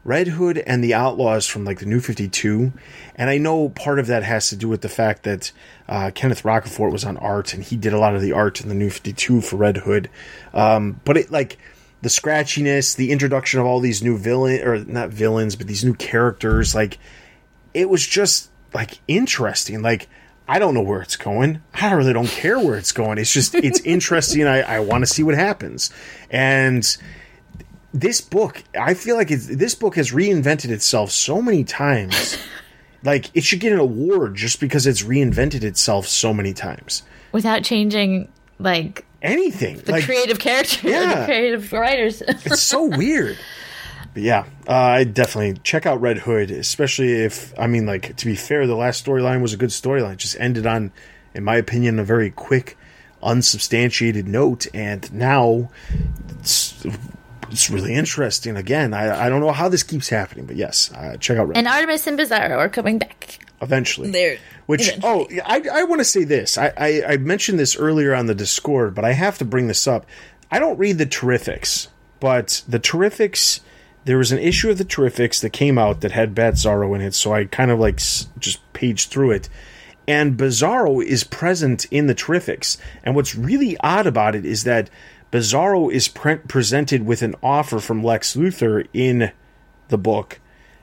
[0.04, 2.72] Red Hood and the Outlaws from like the New 52.
[3.16, 5.52] And I know part of that has to do with the fact that
[5.88, 8.68] uh, Kenneth Rocafort was on art and he did a lot of the art in
[8.68, 10.08] the New 52 for Red Hood.
[10.54, 11.58] Um, but it like
[12.02, 15.94] the scratchiness, the introduction of all these new villain or not villains, but these new
[15.94, 16.98] characters, like
[17.74, 19.82] it was just like interesting.
[19.82, 20.08] Like
[20.48, 21.62] I don't know where it's going.
[21.74, 23.18] I really don't care where it's going.
[23.18, 24.46] It's just it's interesting.
[24.46, 25.90] I, I want to see what happens.
[26.30, 26.84] And
[27.92, 32.38] this book, I feel like it's, this book has reinvented itself so many times.
[33.02, 37.02] like it should get an award just because it's reinvented itself so many times
[37.32, 39.78] without changing like anything.
[39.78, 41.20] the like creative character, Yeah.
[41.20, 42.22] the creative writers.
[42.22, 43.38] it's so weird.
[44.12, 48.26] But yeah, uh, I definitely check out Red Hood, especially if I mean, like to
[48.26, 50.16] be fair, the last storyline was a good storyline.
[50.16, 50.90] Just ended on,
[51.34, 52.76] in my opinion, a very quick,
[53.22, 55.70] unsubstantiated note, and now
[57.50, 58.56] it's it's really interesting.
[58.56, 61.56] Again, I I don't know how this keeps happening, but yes, uh, check out Red.
[61.58, 63.38] and Artemis and Bizarro are coming back.
[63.62, 64.10] eventually.
[64.10, 65.40] They're Which eventually.
[65.40, 66.56] oh, I I want to say this.
[66.58, 69.86] I, I I mentioned this earlier on the Discord, but I have to bring this
[69.86, 70.06] up.
[70.50, 71.88] I don't read the Terrifics,
[72.20, 73.60] but the Terrifics.
[74.06, 77.14] There was an issue of the Terrifics that came out that had Batzarro in it,
[77.14, 79.48] so I kind of like s- just paged through it.
[80.08, 82.78] And Bizarro is present in the Terrifics.
[83.04, 84.88] And what's really odd about it is that
[85.32, 89.32] Bizarro is pre- presented with an offer from Lex Luthor in
[89.88, 90.40] the book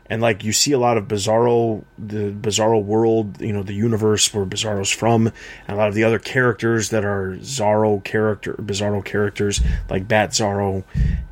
[0.09, 4.33] and like you see a lot of Bizarro, the Bizarro world, you know, the universe
[4.33, 9.03] where Bizarro's from, and a lot of the other characters that are Zorro character, Bizarro
[9.03, 10.83] characters like Batzarro,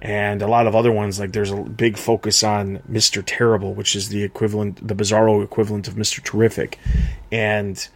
[0.01, 1.19] and a lot of other ones.
[1.19, 5.87] Like there's a big focus on Mister Terrible, which is the equivalent, the Bizarro equivalent
[5.87, 6.79] of Mister Terrific,
[7.31, 7.87] and.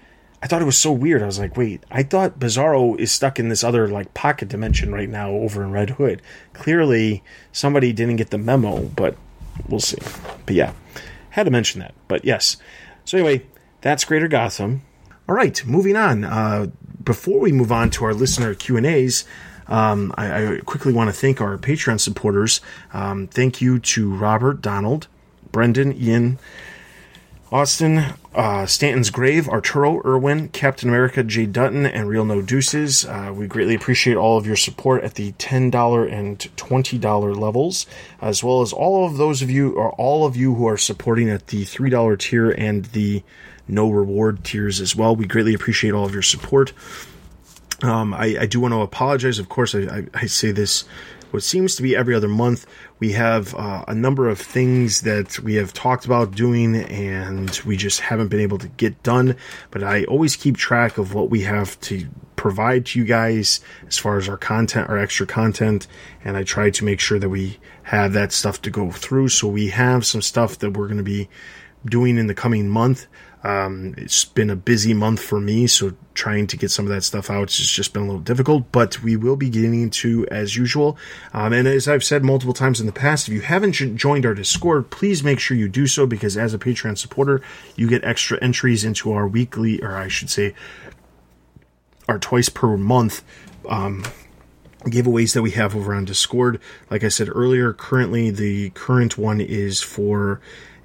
[0.41, 1.21] I thought it was so weird.
[1.21, 4.93] I was like, wait, I thought Bizarro is stuck in this other like pocket dimension
[4.93, 6.21] right now over in Red Hood.
[6.53, 9.17] Clearly, somebody didn't get the memo, but
[9.67, 9.97] we'll see.
[10.45, 10.73] But yeah,
[11.31, 11.93] had to mention that.
[12.07, 12.57] But yes.
[13.03, 13.45] So anyway,
[13.81, 14.83] that's Greater Gotham.
[15.27, 16.23] All right, moving on.
[16.23, 16.67] Uh,
[17.03, 19.25] before we move on to our listener Q and A's,
[19.67, 22.61] um, I, I quickly want to thank our Patreon supporters.
[22.93, 25.07] Um, thank you to Robert, Donald,
[25.51, 26.39] Brendan, Ian,
[27.51, 28.05] Austin,
[28.35, 33.03] uh, Stanton's Grave, Arturo, Irwin, Captain America, Jay Dutton, and Real No Deuces.
[33.05, 37.87] Uh, we greatly appreciate all of your support at the $10 and $20 levels,
[38.21, 41.29] as well as all of those of you, or all of you who are supporting
[41.29, 43.23] at the $3 tier and the
[43.67, 45.15] no reward tiers as well.
[45.15, 46.73] We greatly appreciate all of your support.
[47.81, 49.39] Um, I, I do want to apologize.
[49.39, 50.85] Of course, I, I, I say this
[51.31, 52.65] what seems to be every other month.
[52.99, 57.77] We have uh, a number of things that we have talked about doing, and we
[57.77, 59.35] just haven't been able to get done.
[59.71, 63.97] But I always keep track of what we have to provide to you guys as
[63.97, 65.87] far as our content, our extra content,
[66.23, 69.29] and I try to make sure that we have that stuff to go through.
[69.29, 71.29] So we have some stuff that we're going to be
[71.85, 73.07] doing in the coming month.
[73.43, 77.03] Um, it's been a busy month for me, so trying to get some of that
[77.03, 80.57] stuff out has just been a little difficult, but we will be getting to as
[80.57, 80.97] usual.
[81.33, 84.33] Um, and as I've said multiple times in the past, if you haven't joined our
[84.33, 87.41] Discord, please make sure you do so because as a Patreon supporter,
[87.77, 90.53] you get extra entries into our weekly, or I should say,
[92.09, 93.23] our twice per month
[93.69, 94.03] um,
[94.85, 96.59] giveaways that we have over on Discord.
[96.89, 100.41] Like I said earlier, currently the current one is for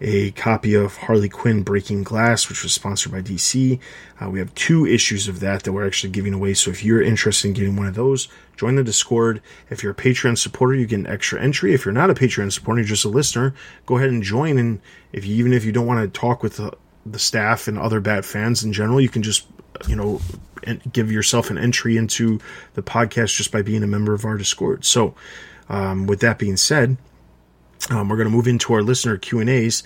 [0.06, 3.80] a copy of Harley Quinn Breaking Glass, which was sponsored by DC.
[4.20, 6.52] Uh, we have two issues of that that we're actually giving away.
[6.52, 9.40] So if you're interested in getting one of those, join the Discord.
[9.70, 11.72] If you're a Patreon supporter, you get an extra entry.
[11.72, 13.54] If you're not a Patreon supporter, you're just a listener,
[13.86, 14.58] go ahead and join.
[14.58, 14.82] And
[15.12, 16.76] if you, even if you don't want to talk with the,
[17.06, 19.46] the staff and other Bat fans in general, you can just
[19.88, 20.20] you know
[20.92, 22.40] give yourself an entry into
[22.74, 24.84] the podcast just by being a member of our Discord.
[24.84, 25.14] So,
[25.70, 26.98] um, with that being said,
[27.90, 29.82] um, we're going to move into our listener Q and A's.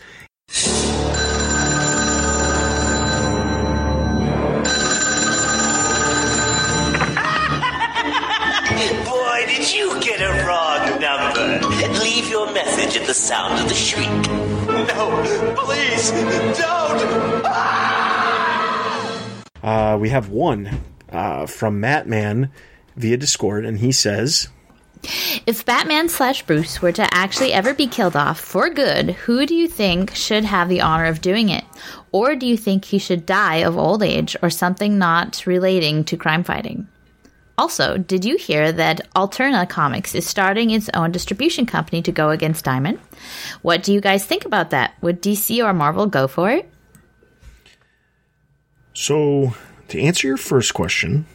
[9.04, 11.68] Boy, did you get a wrong number.
[12.00, 14.08] Leave your message at the sound of the shriek.
[14.08, 16.10] No, please,
[16.58, 17.44] don't!
[19.62, 20.80] Uh, we have one
[21.10, 22.50] uh, from Mattman
[22.96, 24.48] via Discord, and he says,
[25.46, 29.54] If Batman slash Bruce were to actually ever be killed off for good, who do
[29.54, 31.64] you think should have the honor of doing it?
[32.12, 36.16] Or do you think he should die of old age or something not relating to
[36.16, 36.88] crime fighting?
[37.58, 42.30] Also, did you hear that Alterna Comics is starting its own distribution company to go
[42.30, 43.00] against Diamond?
[43.62, 44.94] What do you guys think about that?
[45.00, 46.70] Would DC or Marvel go for it?
[48.94, 49.54] So,
[49.88, 51.26] to answer your first question,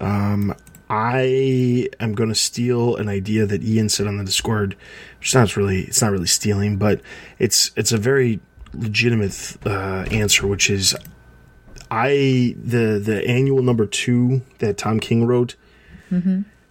[0.00, 0.54] um,
[0.90, 4.76] I am going to steal an idea that Ian said on the Discord,
[5.20, 7.00] which sounds really it's not really stealing, but
[7.38, 8.40] it's it's a very
[8.74, 10.96] legitimate uh, answer, which is
[11.92, 15.54] I the the annual number two that Tom King wrote.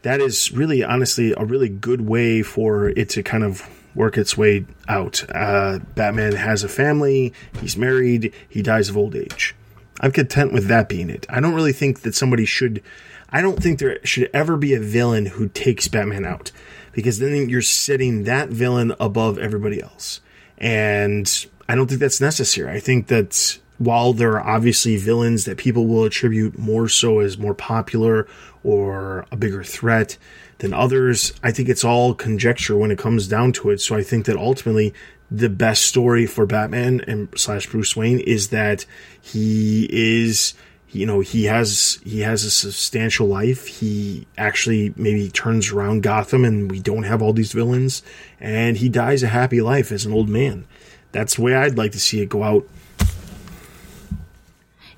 [0.01, 4.37] that is really honestly a really good way for it to kind of work its
[4.37, 5.23] way out.
[5.33, 9.55] Uh, Batman has a family, he's married, he dies of old age.
[10.01, 11.25] I'm content with that being it.
[11.29, 12.83] I don't really think that somebody should.
[13.31, 16.51] I don't think there should ever be a villain who takes Batman out
[16.91, 20.21] because then you're setting that villain above everybody else.
[20.57, 22.75] And I don't think that's necessary.
[22.75, 27.37] I think that while there are obviously villains that people will attribute more so as
[27.37, 28.27] more popular
[28.63, 30.17] or a bigger threat
[30.57, 33.79] than others, I think it's all conjecture when it comes down to it.
[33.79, 34.93] So I think that ultimately
[35.31, 38.85] the best story for Batman and slash Bruce Wayne is that
[39.21, 40.53] he is
[40.91, 46.43] you know he has he has a substantial life he actually maybe turns around gotham
[46.43, 48.01] and we don't have all these villains
[48.39, 50.65] and he dies a happy life as an old man
[51.11, 52.67] that's the way i'd like to see it go out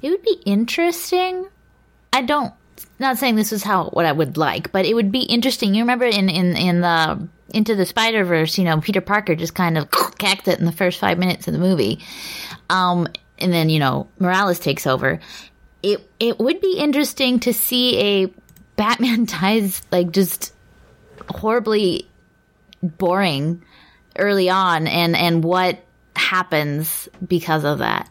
[0.01, 1.47] It would be interesting.
[2.13, 2.53] I don't
[2.99, 5.75] not saying this is how what I would like, but it would be interesting.
[5.75, 9.55] You remember in in in the into the Spider Verse, you know, Peter Parker just
[9.55, 11.99] kind of cacked it in the first five minutes of the movie,
[12.69, 13.07] um,
[13.37, 15.19] and then you know Morales takes over.
[15.83, 18.33] It it would be interesting to see a
[18.75, 20.53] Batman dies like just
[21.29, 22.07] horribly
[22.81, 23.63] boring
[24.17, 25.83] early on, and and what
[26.15, 28.09] happens because of that.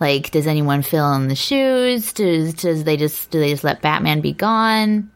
[0.00, 2.12] Like, does anyone fill in the shoes?
[2.12, 5.10] Does does they just do they just let Batman be gone?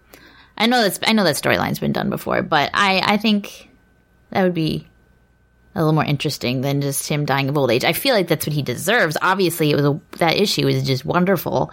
[0.58, 3.70] I know that's I know that storyline's been done before, but I I think
[4.30, 4.88] that would be
[5.74, 7.84] a little more interesting than just him dying of old age.
[7.84, 9.16] I feel like that's what he deserves.
[9.20, 11.72] Obviously, it was a, that issue is just wonderful.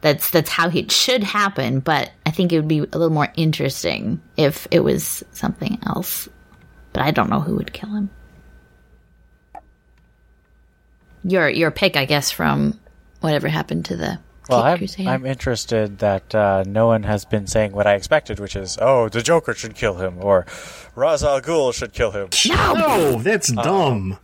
[0.00, 1.80] That's that's how it should happen.
[1.80, 6.28] But I think it would be a little more interesting if it was something else.
[6.92, 8.10] But I don't know who would kill him.
[11.24, 12.78] Your your pick, I guess, from
[13.20, 14.18] whatever happened to the
[14.48, 18.54] Well, I'm, I'm interested that uh, no one has been saying what I expected, which
[18.54, 20.46] is, oh, the Joker should kill him, or
[20.94, 22.28] Ra's al Ghul should kill him.
[22.48, 24.18] no that's dumb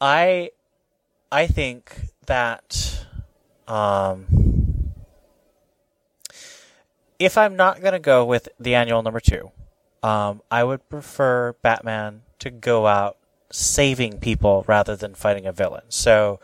[0.00, 0.50] I
[1.32, 3.06] I think that
[3.66, 4.26] um,
[7.18, 9.50] if I'm not going to go with the annual number two,
[10.02, 13.16] um, I would prefer Batman to go out
[13.50, 15.84] saving people rather than fighting a villain.
[15.88, 16.38] So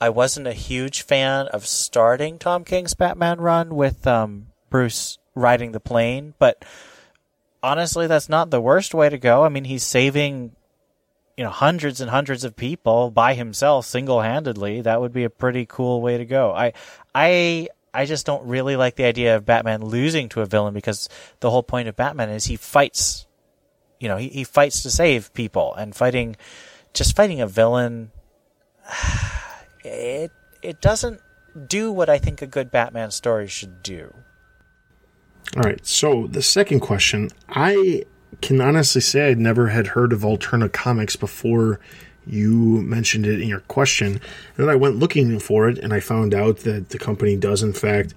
[0.00, 5.72] I wasn't a huge fan of starting Tom King's Batman run with um, Bruce riding
[5.72, 6.64] the plane, but
[7.62, 9.44] honestly, that's not the worst way to go.
[9.44, 10.52] I mean, he's saving
[11.36, 15.66] you know hundreds and hundreds of people by himself single-handedly that would be a pretty
[15.66, 16.72] cool way to go i
[17.14, 21.08] i i just don't really like the idea of batman losing to a villain because
[21.40, 23.26] the whole point of batman is he fights
[24.00, 26.36] you know he, he fights to save people and fighting
[26.94, 28.10] just fighting a villain
[29.86, 30.32] it
[30.62, 31.20] it doesn't
[31.66, 34.12] do what i think a good batman story should do
[35.54, 35.84] All right.
[35.86, 38.04] So the second question, I
[38.42, 41.80] can honestly say I'd never had heard of Alterna Comics before
[42.26, 44.12] you mentioned it in your question.
[44.14, 44.20] And
[44.56, 47.72] then I went looking for it and I found out that the company does in
[47.72, 48.14] fact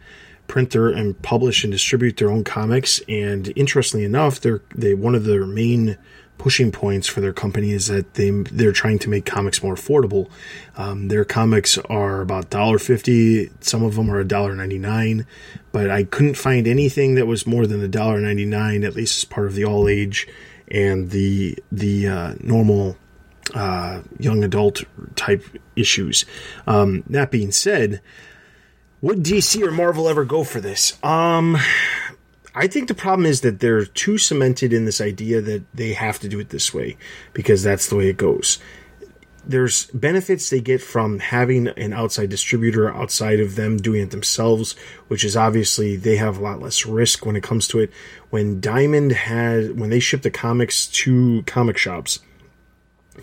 [0.47, 3.01] print their and publish and distribute their own comics.
[3.07, 5.97] And interestingly enough, they're they one of their main
[6.39, 10.29] pushing points for their company is that they they're trying to make comics more affordable.
[10.75, 13.51] Um, their comics are about $1.50.
[13.59, 15.25] Some of them are $1.99.
[15.71, 19.53] But I couldn't find anything that was more than $1.99, at least as part of
[19.53, 20.27] the all age
[20.71, 22.97] and the the uh, normal
[23.53, 24.83] uh, young adult
[25.15, 25.43] type
[25.75, 26.25] issues.
[26.65, 28.01] Um, that being said,
[29.01, 31.01] would DC or Marvel ever go for this?
[31.03, 31.57] Um,
[32.59, 36.19] I think the problem is that they're too cemented in this idea that they have
[36.19, 36.97] to do it this way
[37.31, 38.59] because that's the way it goes.
[39.47, 44.75] There's benefits they get from having an outside distributor outside of them doing it themselves,
[45.07, 47.91] which is obviously they have a lot less risk when it comes to it.
[48.29, 52.19] When Diamond had, when they ship the comics to comic shops,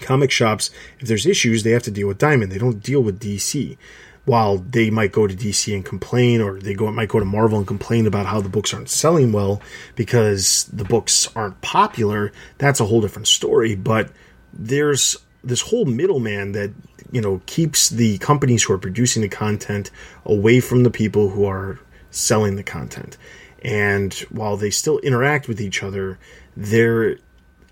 [0.00, 2.50] comic shops, if there's issues, they have to deal with Diamond.
[2.50, 3.76] They don't deal with DC.
[4.26, 7.58] While they might go to DC and complain, or they go might go to Marvel
[7.58, 9.62] and complain about how the books aren't selling well
[9.94, 13.74] because the books aren't popular, that's a whole different story.
[13.74, 14.10] But
[14.52, 16.72] there's this whole middleman that
[17.12, 19.90] you know keeps the companies who are producing the content
[20.24, 21.78] away from the people who are
[22.10, 23.16] selling the content.
[23.62, 26.18] And while they still interact with each other,
[26.56, 27.18] there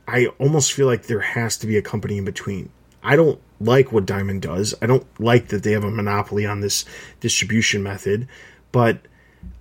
[0.07, 2.71] I almost feel like there has to be a company in between.
[3.03, 4.75] I don't like what Diamond does.
[4.83, 6.85] I don't like that they have a monopoly on this
[7.21, 8.29] distribution method,
[8.73, 9.01] but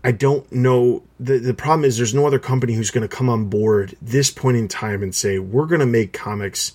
[0.04, 1.04] I don't know.
[1.20, 4.30] The, the problem is there's no other company who's going to come on board this
[4.32, 6.74] point in time and say, we're going to make comics.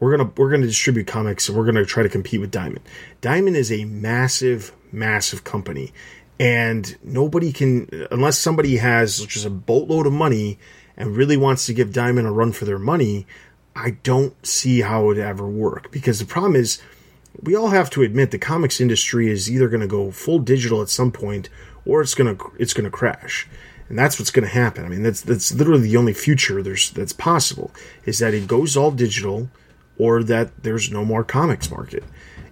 [0.00, 2.82] We're gonna we're gonna distribute comics and we're gonna try to compete with Diamond.
[3.20, 5.92] Diamond is a massive, massive company,
[6.38, 10.60] and nobody can unless somebody has just a boatload of money
[10.96, 13.26] and really wants to give Diamond a run for their money.
[13.78, 16.82] I don't see how it would ever work because the problem is
[17.40, 20.82] we all have to admit the comics industry is either going to go full digital
[20.82, 21.48] at some point
[21.86, 23.48] or it's going to it's going to crash.
[23.88, 24.84] And that's what's going to happen.
[24.84, 27.70] I mean, that's that's literally the only future there's that's possible
[28.04, 29.48] is that it goes all digital
[29.96, 32.02] or that there's no more comics market.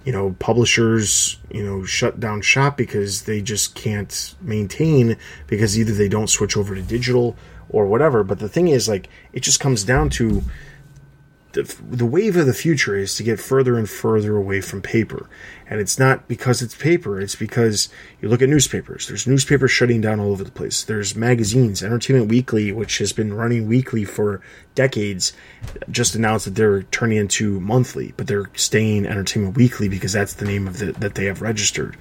[0.04, 5.16] You know, publishers, you know, shut down shop because they just can't maintain
[5.48, 7.36] because either they don't switch over to digital
[7.68, 8.22] or whatever.
[8.22, 10.44] But the thing is, like, it just comes down to
[11.64, 15.28] the, wave of the future is to get further and further away from paper.
[15.68, 17.88] And it's not because it's paper, it's because
[18.20, 19.08] you look at newspapers.
[19.08, 20.84] There's newspapers shutting down all over the place.
[20.84, 21.82] There's magazines.
[21.82, 24.40] Entertainment Weekly, which has been running weekly for
[24.74, 25.32] decades,
[25.90, 30.44] just announced that they're turning into monthly, but they're staying Entertainment Weekly because that's the
[30.44, 31.96] name of the, that they have registered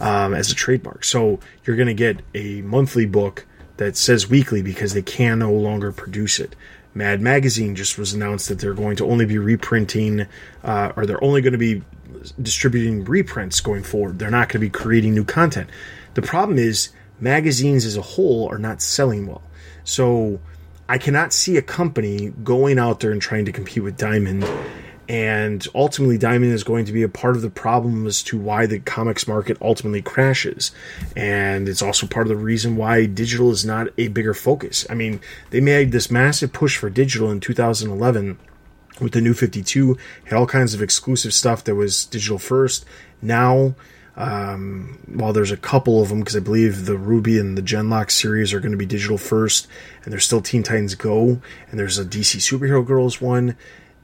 [0.00, 1.04] um, as a trademark.
[1.04, 3.46] So you're going to get a monthly book
[3.78, 6.54] that says weekly because they can no longer produce it.
[6.94, 10.26] Mad Magazine just was announced that they're going to only be reprinting,
[10.64, 11.82] uh, or they're only going to be
[12.40, 14.18] distributing reprints going forward.
[14.18, 15.70] They're not going to be creating new content.
[16.14, 16.90] The problem is,
[17.20, 19.42] magazines as a whole are not selling well.
[19.84, 20.40] So
[20.88, 24.44] I cannot see a company going out there and trying to compete with Diamond.
[25.08, 28.66] And ultimately, Diamond is going to be a part of the problem as to why
[28.66, 30.70] the comics market ultimately crashes.
[31.16, 34.86] And it's also part of the reason why digital is not a bigger focus.
[34.90, 38.38] I mean, they made this massive push for digital in 2011
[39.00, 42.84] with the new 52 had all kinds of exclusive stuff that was digital first
[43.22, 43.74] now
[44.16, 48.10] um, while there's a couple of them because i believe the RWBY and the gen:LOCK
[48.10, 49.68] series are going to be digital first
[50.02, 51.40] and there's still teen titans go
[51.70, 53.56] and there's a dc superhero girls one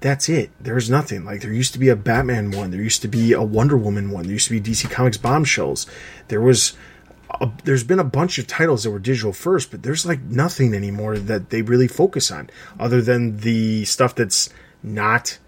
[0.05, 0.51] that's it.
[0.61, 1.25] There's nothing.
[1.25, 2.71] Like there used to be a batman one.
[2.71, 4.25] There used to be a wonder woman one.
[4.25, 5.87] There used to be dc comics bombshells.
[6.29, 6.75] There was
[7.41, 10.75] a, there's been a bunch of titles that were digital first, but there's like nothing
[10.75, 14.51] anymore that they really focus on other than the stuff that's
[14.83, 15.39] not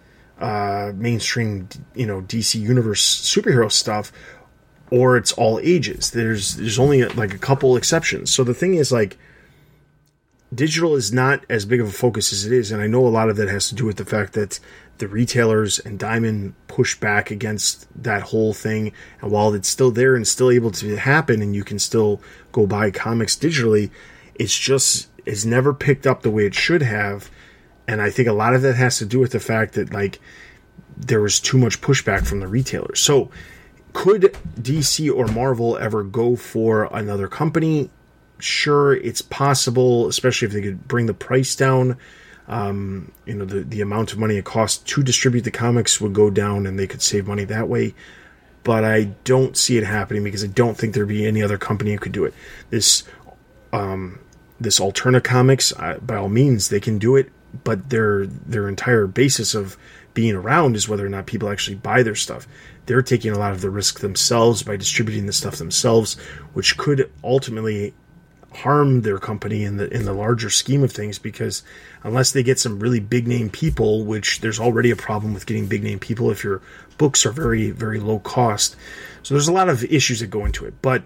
[0.40, 4.10] uh, mainstream, you know, DC Universe superhero stuff,
[4.90, 6.12] or it's all ages.
[6.12, 8.30] There's there's only like a couple exceptions.
[8.30, 9.18] So the thing is like
[10.56, 13.08] digital is not as big of a focus as it is, and I know a
[13.08, 14.58] lot of that has to do with the fact that
[14.98, 18.92] the retailers and Diamond push back against that whole thing.
[19.20, 22.20] And while it's still there and still able to happen, and you can still
[22.50, 23.90] go buy comics digitally,
[24.34, 27.30] it's just it's never picked up the way it should have
[27.88, 30.20] and I think a lot of that has to do with the fact that like
[30.96, 33.00] there was too much pushback from the retailers.
[33.00, 33.30] So
[33.92, 37.90] could DC or Marvel ever go for another company?
[38.38, 41.96] Sure, it's possible, especially if they could bring the price down.
[42.48, 46.12] Um, you know, the, the amount of money it costs to distribute the comics would
[46.12, 47.94] go down and they could save money that way.
[48.62, 51.92] But I don't see it happening because I don't think there'd be any other company
[51.92, 52.34] who could do it.
[52.70, 53.04] This,
[53.72, 54.20] um,
[54.60, 57.30] this Alterna Comics, uh, by all means, they can do it
[57.64, 59.76] but their their entire basis of
[60.14, 62.46] being around is whether or not people actually buy their stuff.
[62.86, 66.14] They're taking a lot of the risk themselves by distributing the stuff themselves,
[66.54, 67.92] which could ultimately
[68.62, 71.62] harm their company in the in the larger scheme of things because
[72.02, 75.66] unless they get some really big name people, which there's already a problem with getting
[75.66, 76.62] big name people if your
[76.98, 78.76] books are very very low cost.
[79.22, 81.04] So there's a lot of issues that go into it, but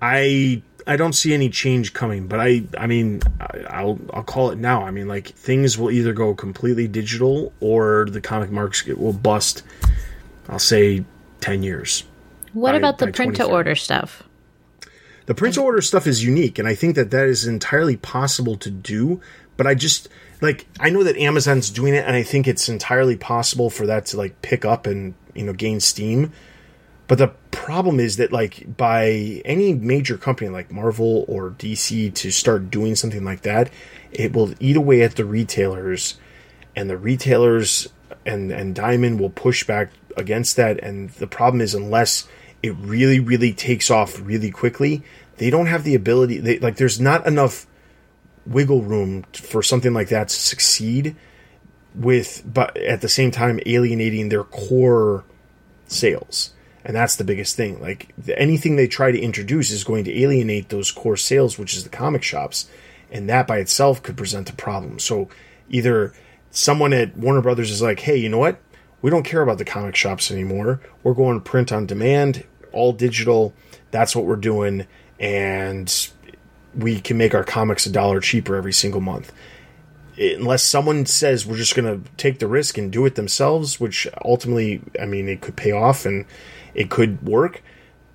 [0.00, 3.20] I I don't see any change coming, but I I mean
[3.68, 4.84] I'll I'll call it now.
[4.84, 9.62] I mean like things will either go completely digital or the comic market will bust.
[10.48, 11.04] I'll say
[11.40, 12.04] ten years.
[12.52, 14.22] What by, about the print to order stuff?
[15.26, 18.56] The print to order stuff is unique, and I think that that is entirely possible
[18.56, 19.20] to do.
[19.56, 20.08] But I just
[20.40, 24.06] like I know that Amazon's doing it, and I think it's entirely possible for that
[24.06, 26.32] to like pick up and you know gain steam.
[27.06, 32.30] But the problem is that like by any major company like Marvel or DC to
[32.30, 33.70] start doing something like that,
[34.10, 36.18] it will eat away at the retailers
[36.74, 37.88] and the retailers
[38.24, 42.26] and and Diamond will push back against that and the problem is unless
[42.62, 45.02] it really really takes off really quickly,
[45.38, 47.66] they don't have the ability they like there's not enough
[48.46, 51.14] wiggle room for something like that to succeed
[51.94, 55.24] with but at the same time alienating their core
[55.86, 56.52] sales
[56.84, 57.80] and that's the biggest thing.
[57.80, 61.84] Like anything they try to introduce is going to alienate those core sales, which is
[61.84, 62.68] the comic shops,
[63.10, 64.98] and that by itself could present a problem.
[64.98, 65.28] So
[65.68, 66.12] either
[66.50, 68.60] someone at Warner Brothers is like, "Hey, you know what?
[69.00, 70.80] We don't care about the comic shops anymore.
[71.02, 73.52] We're going to print on demand, all digital.
[73.90, 74.86] That's what we're doing."
[75.18, 75.92] And
[76.74, 79.32] we can make our comics a dollar cheaper every single month.
[80.18, 84.06] Unless someone says we're just going to take the risk and do it themselves, which
[84.24, 86.26] ultimately, I mean, it could pay off and
[86.74, 87.62] it could work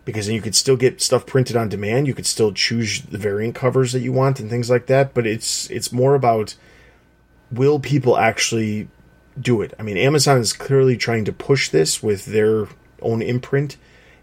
[0.06, 2.08] because then you could still get stuff printed on demand.
[2.08, 5.14] You could still choose the variant covers that you want and things like that.
[5.14, 6.56] But it's it's more about
[7.52, 8.88] will people actually
[9.40, 9.74] do it?
[9.80, 12.68] I mean, Amazon is clearly trying to push this with their
[13.02, 13.78] own imprint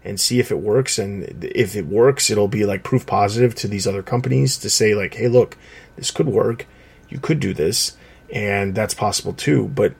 [0.05, 0.99] and see if it works.
[0.99, 4.93] And if it works, it'll be like proof positive to these other companies to say
[4.93, 5.57] like, hey, look,
[5.95, 6.67] this could work.
[7.09, 7.97] You could do this,
[8.31, 9.67] and that's possible too.
[9.67, 9.95] But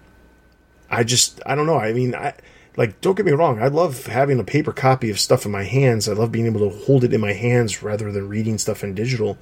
[0.89, 1.79] I just I don't know.
[1.79, 2.33] I mean, I
[2.77, 3.61] like don't get me wrong.
[3.61, 6.07] I love having a paper copy of stuff in my hands.
[6.07, 8.93] I love being able to hold it in my hands rather than reading stuff in
[8.95, 9.37] digital.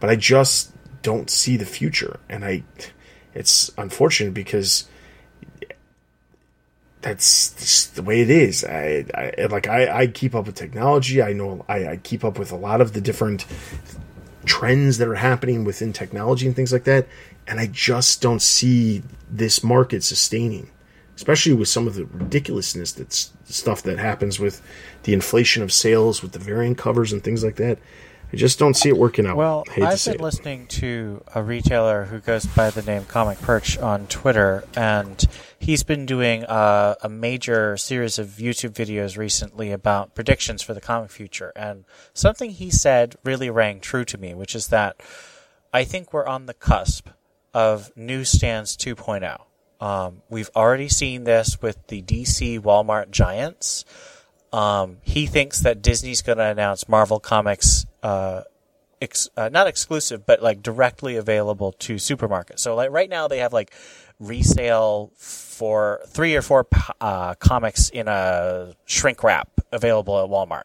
[0.00, 0.72] But I just
[1.02, 2.64] don't see the future, and I
[3.34, 4.88] it's unfortunate because
[7.02, 8.64] that's the way it is.
[8.64, 11.22] I, I like I, I keep up with technology.
[11.22, 13.46] I know I, I keep up with a lot of the different
[14.44, 17.06] trends that are happening within technology and things like that.
[17.46, 20.70] And I just don't see this market sustaining,
[21.16, 24.62] especially with some of the ridiculousness that's stuff that happens with
[25.04, 27.78] the inflation of sales, with the variant covers and things like that.
[28.32, 29.36] I just don't see it working out.
[29.36, 30.20] Well, I hate to I've been it.
[30.20, 35.26] listening to a retailer who goes by the name Comic Perch on Twitter, and
[35.60, 40.80] he's been doing a, a major series of YouTube videos recently about predictions for the
[40.80, 41.52] comic future.
[41.54, 41.84] And
[42.14, 45.00] something he said really rang true to me, which is that
[45.72, 47.10] I think we're on the cusp
[47.52, 49.42] of newsstands 2.0.
[49.84, 53.84] Um, we've already seen this with the DC Walmart giants.
[54.52, 58.42] Um, he thinks that Disney's going to announce Marvel Comics, uh,
[59.00, 62.60] ex- uh, not exclusive, but like directly available to supermarkets.
[62.60, 63.72] So like right now they have like
[64.18, 65.12] resale
[65.60, 66.66] for three or four
[67.02, 70.62] uh, comics in a shrink wrap available at Walmart.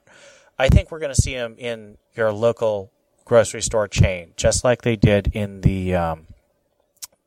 [0.58, 2.94] I think we're going to see them in your local
[3.26, 6.28] grocery store chain, just like they did in the um,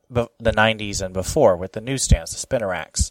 [0.09, 3.11] the 90s and before with the newsstands, the spinner racks.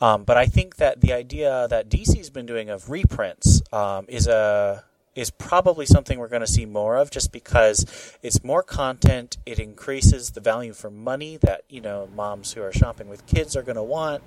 [0.00, 4.26] Um, but I think that the idea that DC's been doing of reprints um, is
[4.26, 4.82] a
[5.20, 7.84] is probably something we're going to see more of, just because
[8.22, 9.36] it's more content.
[9.44, 13.54] It increases the value for money that you know moms who are shopping with kids
[13.54, 14.22] are going to want.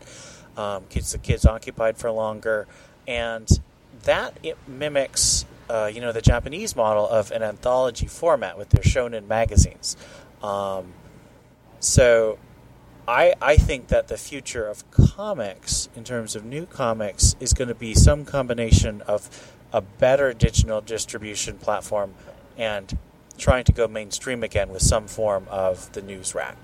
[0.56, 2.68] Um, keeps the kids occupied for longer,
[3.07, 3.49] and
[4.03, 8.84] that it mimics uh, you know the Japanese model of an anthology format with their
[8.84, 9.98] shonen magazines.
[10.44, 10.94] Um,
[11.80, 12.38] so
[13.07, 17.68] I, I think that the future of comics, in terms of new comics, is going
[17.68, 22.14] to be some combination of a better digital distribution platform
[22.58, 22.98] and
[23.38, 26.56] trying to go mainstream again with some form of the news rack.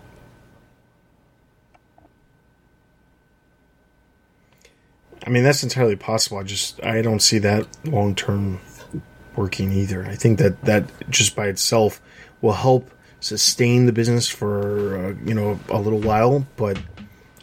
[5.25, 6.37] I mean, that's entirely possible.
[6.37, 8.59] I just I don't see that long term
[9.35, 10.05] working either.
[10.05, 12.01] I think that that just by itself
[12.41, 16.79] will help sustain the business for uh, you know a little while, but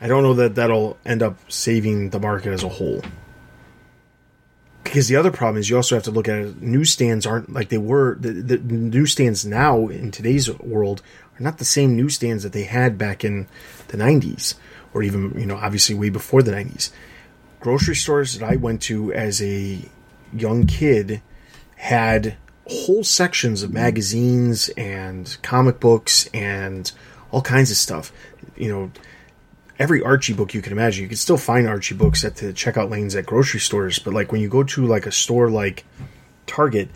[0.00, 3.02] I don't know that that'll end up saving the market as a whole.
[4.86, 7.68] Because the other problem is you also have to look at it, newsstands aren't like
[7.68, 8.16] they were.
[8.18, 11.02] The, the newsstands now in today's world
[11.38, 13.48] are not the same newsstands that they had back in
[13.88, 14.54] the '90s,
[14.94, 16.90] or even you know obviously way before the '90s.
[17.60, 19.80] Grocery stores that I went to as a
[20.32, 21.22] young kid
[21.76, 22.36] had
[22.66, 26.90] whole sections of magazines and comic books and
[27.30, 28.12] all kinds of stuff.
[28.56, 28.90] You know,
[29.78, 31.02] every Archie book you can imagine.
[31.02, 34.32] You can still find Archie books at the checkout lanes at grocery stores, but like
[34.32, 35.84] when you go to like a store like
[36.46, 36.88] Target,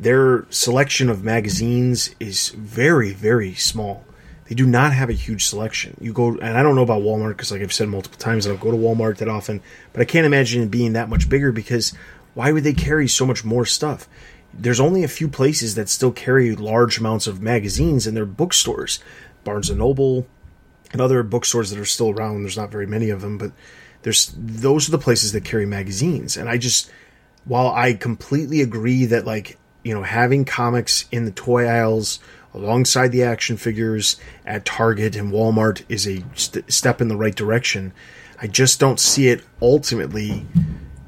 [0.00, 4.04] their selection of magazines is very very small.
[4.48, 5.96] They do not have a huge selection.
[6.00, 8.50] You go, and I don't know about Walmart because, like I've said multiple times, I
[8.50, 9.62] don't go to Walmart that often,
[9.92, 11.94] but I can't imagine it being that much bigger because
[12.34, 14.06] why would they carry so much more stuff?
[14.52, 19.00] There's only a few places that still carry large amounts of magazines in their bookstores.
[19.44, 20.26] Barnes and Noble
[20.94, 22.42] and other bookstores that are still around.
[22.42, 23.50] There's not very many of them, but
[24.02, 26.36] there's those are the places that carry magazines.
[26.36, 26.90] And I just,
[27.44, 32.20] while I completely agree that like you know having comics in the toy aisles
[32.54, 34.16] alongside the action figures
[34.46, 37.92] at Target and Walmart is a st- step in the right direction.
[38.40, 40.46] I just don't see it ultimately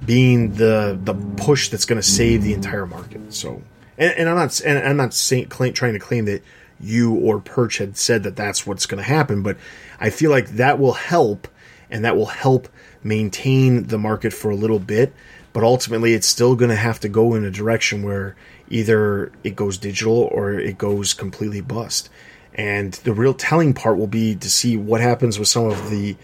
[0.04, 3.32] being the the push that's going to save the entire market.
[3.32, 3.62] So,
[3.96, 6.42] and, and I'm not and I'm not saying, claim, trying to claim that
[6.80, 9.56] you or Perch had said that that's what's going to happen, but
[9.98, 11.48] I feel like that will help,
[11.90, 12.68] and that will help
[13.02, 15.12] maintain the market for a little bit.
[15.52, 18.36] But ultimately, it's still going to have to go in a direction where
[18.68, 22.10] either it goes digital or it goes completely bust.
[22.54, 26.16] And the real telling part will be to see what happens with some of the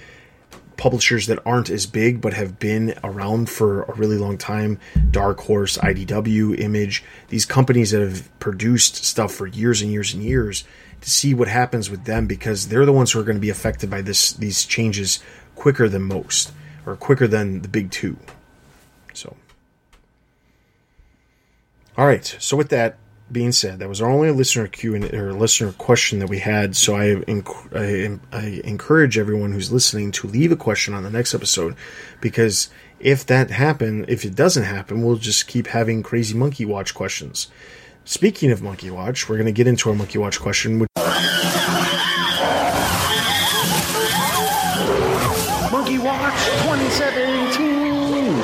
[0.77, 4.79] publishers that aren't as big but have been around for a really long time
[5.11, 10.23] Dark Horse, IDW, Image, these companies that have produced stuff for years and years and
[10.23, 10.65] years
[11.01, 13.51] to see what happens with them because they're the ones who are going to be
[13.51, 15.21] affected by this these changes
[15.55, 16.53] quicker than most
[16.87, 18.17] or quicker than the big 2.
[19.13, 19.37] So
[21.97, 22.99] All right, so with that
[23.33, 26.77] being said, that was our only listener Q and or listener question that we had.
[26.77, 31.11] So I, enc- I, I encourage everyone who's listening to leave a question on the
[31.11, 31.75] next episode,
[32.21, 32.69] because
[33.01, 37.49] if that happen, if it doesn't happen, we'll just keep having crazy monkey watch questions.
[38.05, 40.79] Speaking of monkey watch, we're going to get into our monkey watch question.
[40.81, 40.89] Which-
[45.71, 48.35] monkey watch 2017,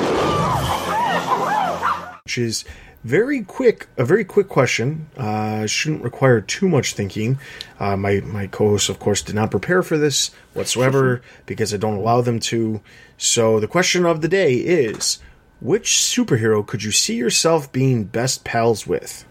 [2.23, 2.65] which is
[3.03, 5.07] very quick, a very quick question.
[5.17, 7.39] Uh, shouldn't require too much thinking.
[7.79, 11.95] Uh, my my co-hosts, of course, did not prepare for this whatsoever because I don't
[11.97, 12.81] allow them to.
[13.17, 15.19] So the question of the day is:
[15.61, 19.25] Which superhero could you see yourself being best pals with?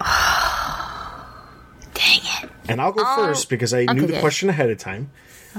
[1.94, 2.50] Dang it.
[2.68, 4.20] And I'll go Oh, first because I knew the good.
[4.20, 5.10] question ahead of time.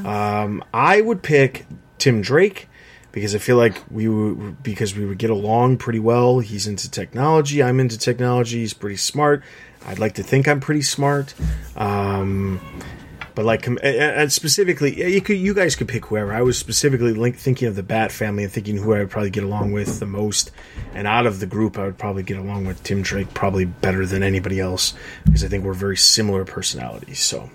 [0.04, 1.66] Um, I would pick
[2.00, 2.68] Tim Drake
[3.14, 6.40] because I feel like we would because we would get along pretty well.
[6.40, 7.64] He's into technology.
[7.64, 8.60] I'm into technology.
[8.60, 9.44] He's pretty smart.
[9.86, 11.34] I'd like to think I'm pretty smart.
[11.78, 12.60] Um,
[13.36, 16.34] but like, and- specifically, you could, you guys could pick whoever.
[16.34, 19.32] I was specifically link, thinking of the Bat family and thinking who I would probably
[19.32, 20.52] get along with the most.
[20.94, 24.06] And out of the group, I would probably get along with Tim Drake probably better
[24.06, 24.94] than anybody else
[25.26, 27.20] because I think we're very similar personalities.
[27.20, 27.50] So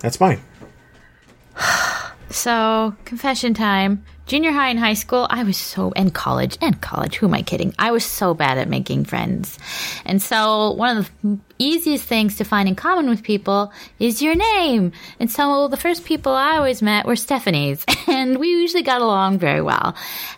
[0.00, 0.40] that's mine.
[2.30, 4.06] So, confession time.
[4.26, 7.42] Junior high and high school, I was so, and college, and college, who am I
[7.42, 7.74] kidding?
[7.78, 9.58] I was so bad at making friends.
[10.04, 14.34] And so, one of the easiest things to find in common with people is your
[14.34, 14.92] name.
[15.18, 19.38] And so, the first people I always met were Stephanie's, and we usually got along
[19.38, 19.96] very well.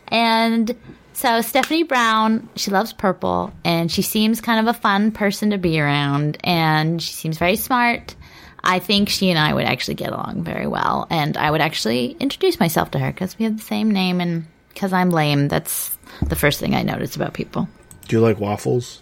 [0.08, 0.74] And
[1.12, 5.58] so, Stephanie Brown, she loves purple, and she seems kind of a fun person to
[5.58, 8.16] be around, and she seems very smart.
[8.64, 12.16] I think she and I would actually get along very well, and I would actually
[12.20, 15.96] introduce myself to her because we have the same name, and because I'm lame, that's
[16.22, 17.68] the first thing I notice about people.
[18.08, 19.00] Do you like waffles?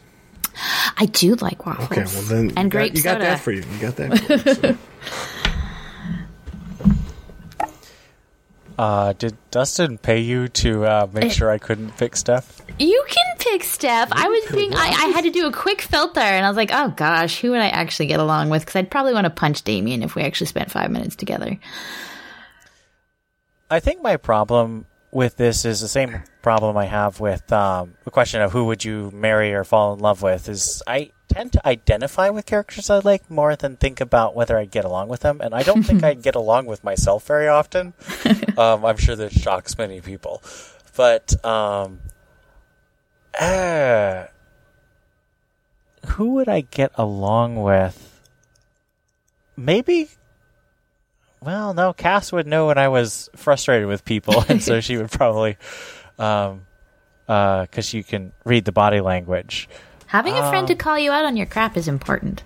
[0.98, 1.90] I do like waffles.
[1.90, 3.62] Okay, well then and got- grape you got that for you.
[3.62, 4.18] You got that.
[4.18, 4.78] For you, so.
[8.78, 12.61] Uh, did Dustin pay you to uh, make sure I couldn't pick Steph?
[12.78, 14.11] You can pick Steph.
[14.12, 16.70] I was being, I, I had to do a quick filter, and I was like,
[16.73, 18.62] oh gosh, who would I actually get along with?
[18.62, 21.59] Because I'd probably want to punch Damian if we actually spent five minutes together.
[23.70, 28.11] I think my problem with this is the same problem I have with um, the
[28.11, 30.49] question of who would you marry or fall in love with.
[30.49, 34.64] Is I tend to identify with characters I like more than think about whether I
[34.64, 37.94] get along with them, and I don't think I get along with myself very often.
[38.59, 40.42] um, I'm sure this shocks many people,
[40.96, 42.00] but um,
[43.40, 44.26] uh,
[46.06, 48.09] who would I get along with?
[49.56, 50.09] Maybe
[51.42, 55.10] well, no, Cass would know when I was frustrated with people, and so she would
[55.10, 55.56] probably,
[56.18, 56.66] um,
[57.26, 59.68] uh, because you can read the body language.
[60.12, 62.43] Having a friend to Um, call you out on your crap is important.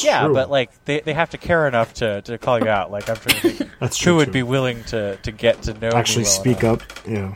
[0.00, 0.34] yeah, true.
[0.34, 2.92] but like they, they have to care enough to, to call you out.
[2.92, 4.16] Like I'm trying to think That's who true.
[4.16, 4.32] would too.
[4.32, 6.82] be willing to, to get to know me actually well speak enough.
[7.08, 7.08] up?
[7.08, 7.34] Yeah.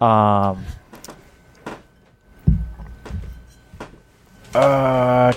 [0.00, 0.64] Um.
[4.54, 5.32] Uh,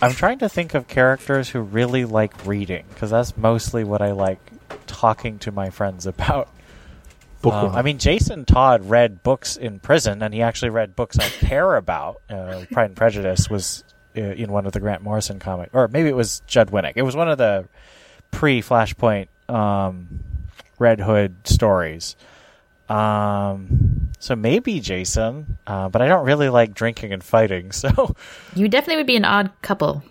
[0.00, 4.12] I'm trying to think of characters who really like reading because that's mostly what I
[4.12, 4.40] like
[4.86, 6.48] talking to my friends about.
[7.42, 7.70] Bookworm.
[7.72, 11.28] Um, I mean, Jason Todd read books in prison, and he actually read books I
[11.28, 12.22] care about.
[12.30, 13.84] Uh, Pride and Prejudice was
[14.16, 16.92] uh, in one of the Grant Morrison comics, or maybe it was Judd Winick.
[16.96, 17.68] It was one of the
[18.30, 20.20] pre-Flashpoint um,
[20.78, 22.16] Red Hood stories.
[22.88, 27.70] Um, so maybe Jason, uh, but I don't really like drinking and fighting.
[27.82, 28.14] So
[28.54, 30.02] You definitely would be an odd couple,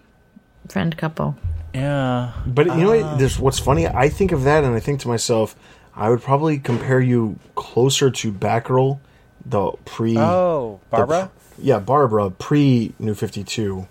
[0.67, 1.37] friend couple.
[1.73, 3.19] yeah, But you know what?
[3.19, 3.87] There's what's funny.
[3.87, 5.55] I think of that, and I think to myself,
[5.95, 8.99] I would probably compare you closer to Batgirl,
[9.45, 10.17] the pre.
[10.17, 11.31] Oh, the- Barbara?
[11.57, 13.87] yeah, Barbara pre New Fifty Two.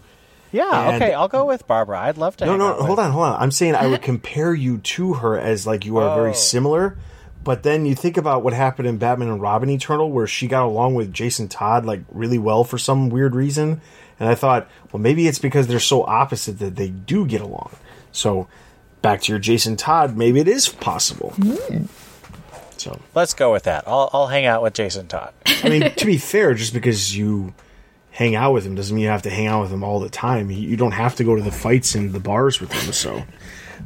[0.52, 0.88] yeah.
[0.90, 2.00] And- okay, I'll go with Barbara.
[2.00, 2.46] I'd love to.
[2.46, 3.42] No, no, hold with- on, hold on.
[3.42, 6.14] I'm saying I would compare you to her as like you are Oh.
[6.14, 6.96] very similar.
[7.42, 10.64] But then you think about what happened in Batman and Robin Eternal, where she got
[10.66, 13.80] along with Jason Todd like really well for some weird reason,
[14.18, 17.70] and I thought, well, maybe it's because they're so opposite that they do get along.
[18.12, 18.46] So,
[19.02, 21.34] back to your Jason Todd, maybe it is possible.
[22.76, 23.84] So, Let's go with that.
[23.86, 25.34] I'll I'll hang out with Jason Todd.
[25.46, 27.52] I mean, to be fair, just because you
[28.10, 30.08] hang out with him doesn't mean you have to hang out with him all the
[30.08, 30.50] time.
[30.50, 32.92] You you don't have to go to the fights and the bars with him.
[32.92, 33.22] So,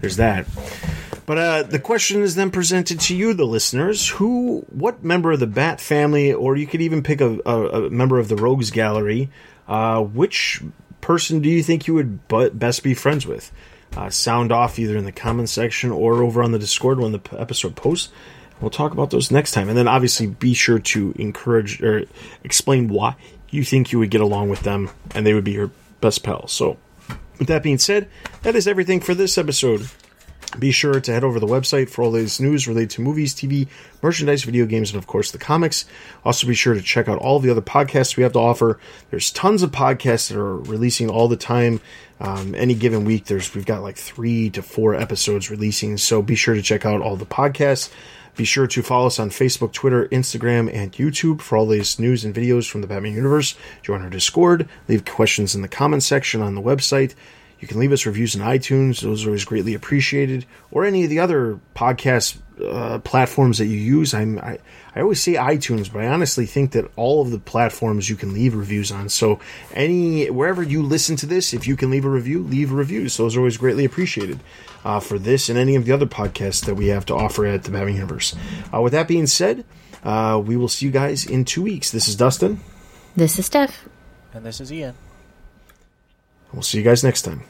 [0.00, 0.46] there's that.
[1.26, 4.08] But uh, the question is then presented to you, the listeners.
[4.10, 7.90] Who, what member of the Bat family, or you could even pick a, a, a
[7.90, 9.30] member of the Rogues Gallery,
[9.66, 10.60] uh, which
[11.00, 13.50] person do you think you would bu- best be friends with?
[13.96, 17.20] Uh, sound off either in the comment section or over on the Discord when the
[17.38, 18.10] episode posts.
[18.60, 19.68] We'll talk about those next time.
[19.68, 22.04] And then obviously be sure to encourage or
[22.42, 23.16] explain why
[23.50, 26.52] you think you would get along with them and they would be your best pals.
[26.52, 26.76] So,
[27.38, 28.08] with that being said,
[28.42, 29.88] that is everything for this episode.
[30.58, 33.34] Be sure to head over to the website for all latest news related to movies,
[33.34, 33.66] TV,
[34.02, 35.84] merchandise, video games, and of course the comics.
[36.24, 38.78] Also, be sure to check out all the other podcasts we have to offer.
[39.10, 41.80] There's tons of podcasts that are releasing all the time.
[42.20, 45.96] Um, any given week, there's we've got like three to four episodes releasing.
[45.96, 47.90] So be sure to check out all the podcasts.
[48.36, 52.00] Be sure to follow us on Facebook, Twitter, Instagram, and YouTube for all the latest
[52.00, 53.54] news and videos from the Batman universe.
[53.82, 54.68] Join our Discord.
[54.88, 57.14] Leave questions in the comment section on the website.
[57.60, 60.46] You can leave us reviews in iTunes; those are always greatly appreciated.
[60.72, 64.14] Or any of the other podcast uh, platforms that you use.
[64.14, 64.58] I'm, I
[64.94, 68.32] I always say iTunes, but I honestly think that all of the platforms you can
[68.32, 69.08] leave reviews on.
[69.08, 69.40] So
[69.72, 73.14] any wherever you listen to this, if you can leave a review, leave reviews.
[73.14, 74.38] So those are always greatly appreciated
[74.84, 77.64] uh, for this and any of the other podcasts that we have to offer at
[77.64, 78.36] the Batman Universe.
[78.72, 79.64] Uh, with that being said,
[80.04, 81.90] uh, we will see you guys in two weeks.
[81.90, 82.60] This is Dustin.
[83.16, 83.88] This is Steph.
[84.32, 84.94] And this is Ian.
[86.52, 87.42] We'll see you guys next time.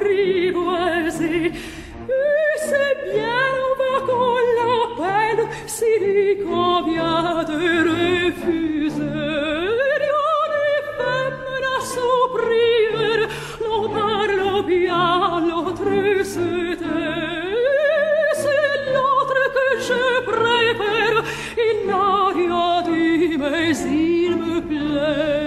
[0.00, 0.64] privo
[1.10, 1.52] si
[2.08, 4.74] e bien on va con la
[5.76, 7.60] s'il si convient de
[7.90, 9.26] refuser
[10.04, 12.92] rien n'est femme la souprir
[13.64, 15.10] l'on parle bien
[15.48, 15.92] l'autre
[16.34, 16.50] se
[16.82, 17.56] tait
[18.42, 21.18] c'est l'autre que je préfère
[21.68, 22.10] il n'a
[22.40, 25.39] rien dit mais il me plaît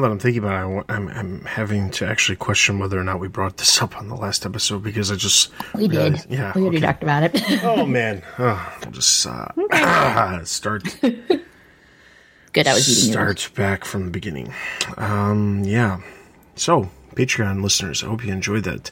[0.00, 3.20] now that I'm thinking about it, I'm, I'm having to actually question whether or not
[3.20, 5.98] we brought this up on the last episode because I just We did.
[5.98, 6.52] realized- yeah.
[6.54, 6.86] We already okay.
[6.86, 7.42] talked about it.
[7.62, 10.84] Oh man, oh, we'll just uh, start
[12.52, 14.52] Good, I was eating start back from the beginning.
[14.96, 16.00] Um, yeah.
[16.56, 18.90] So, Patreon listeners, I hope you enjoyed that.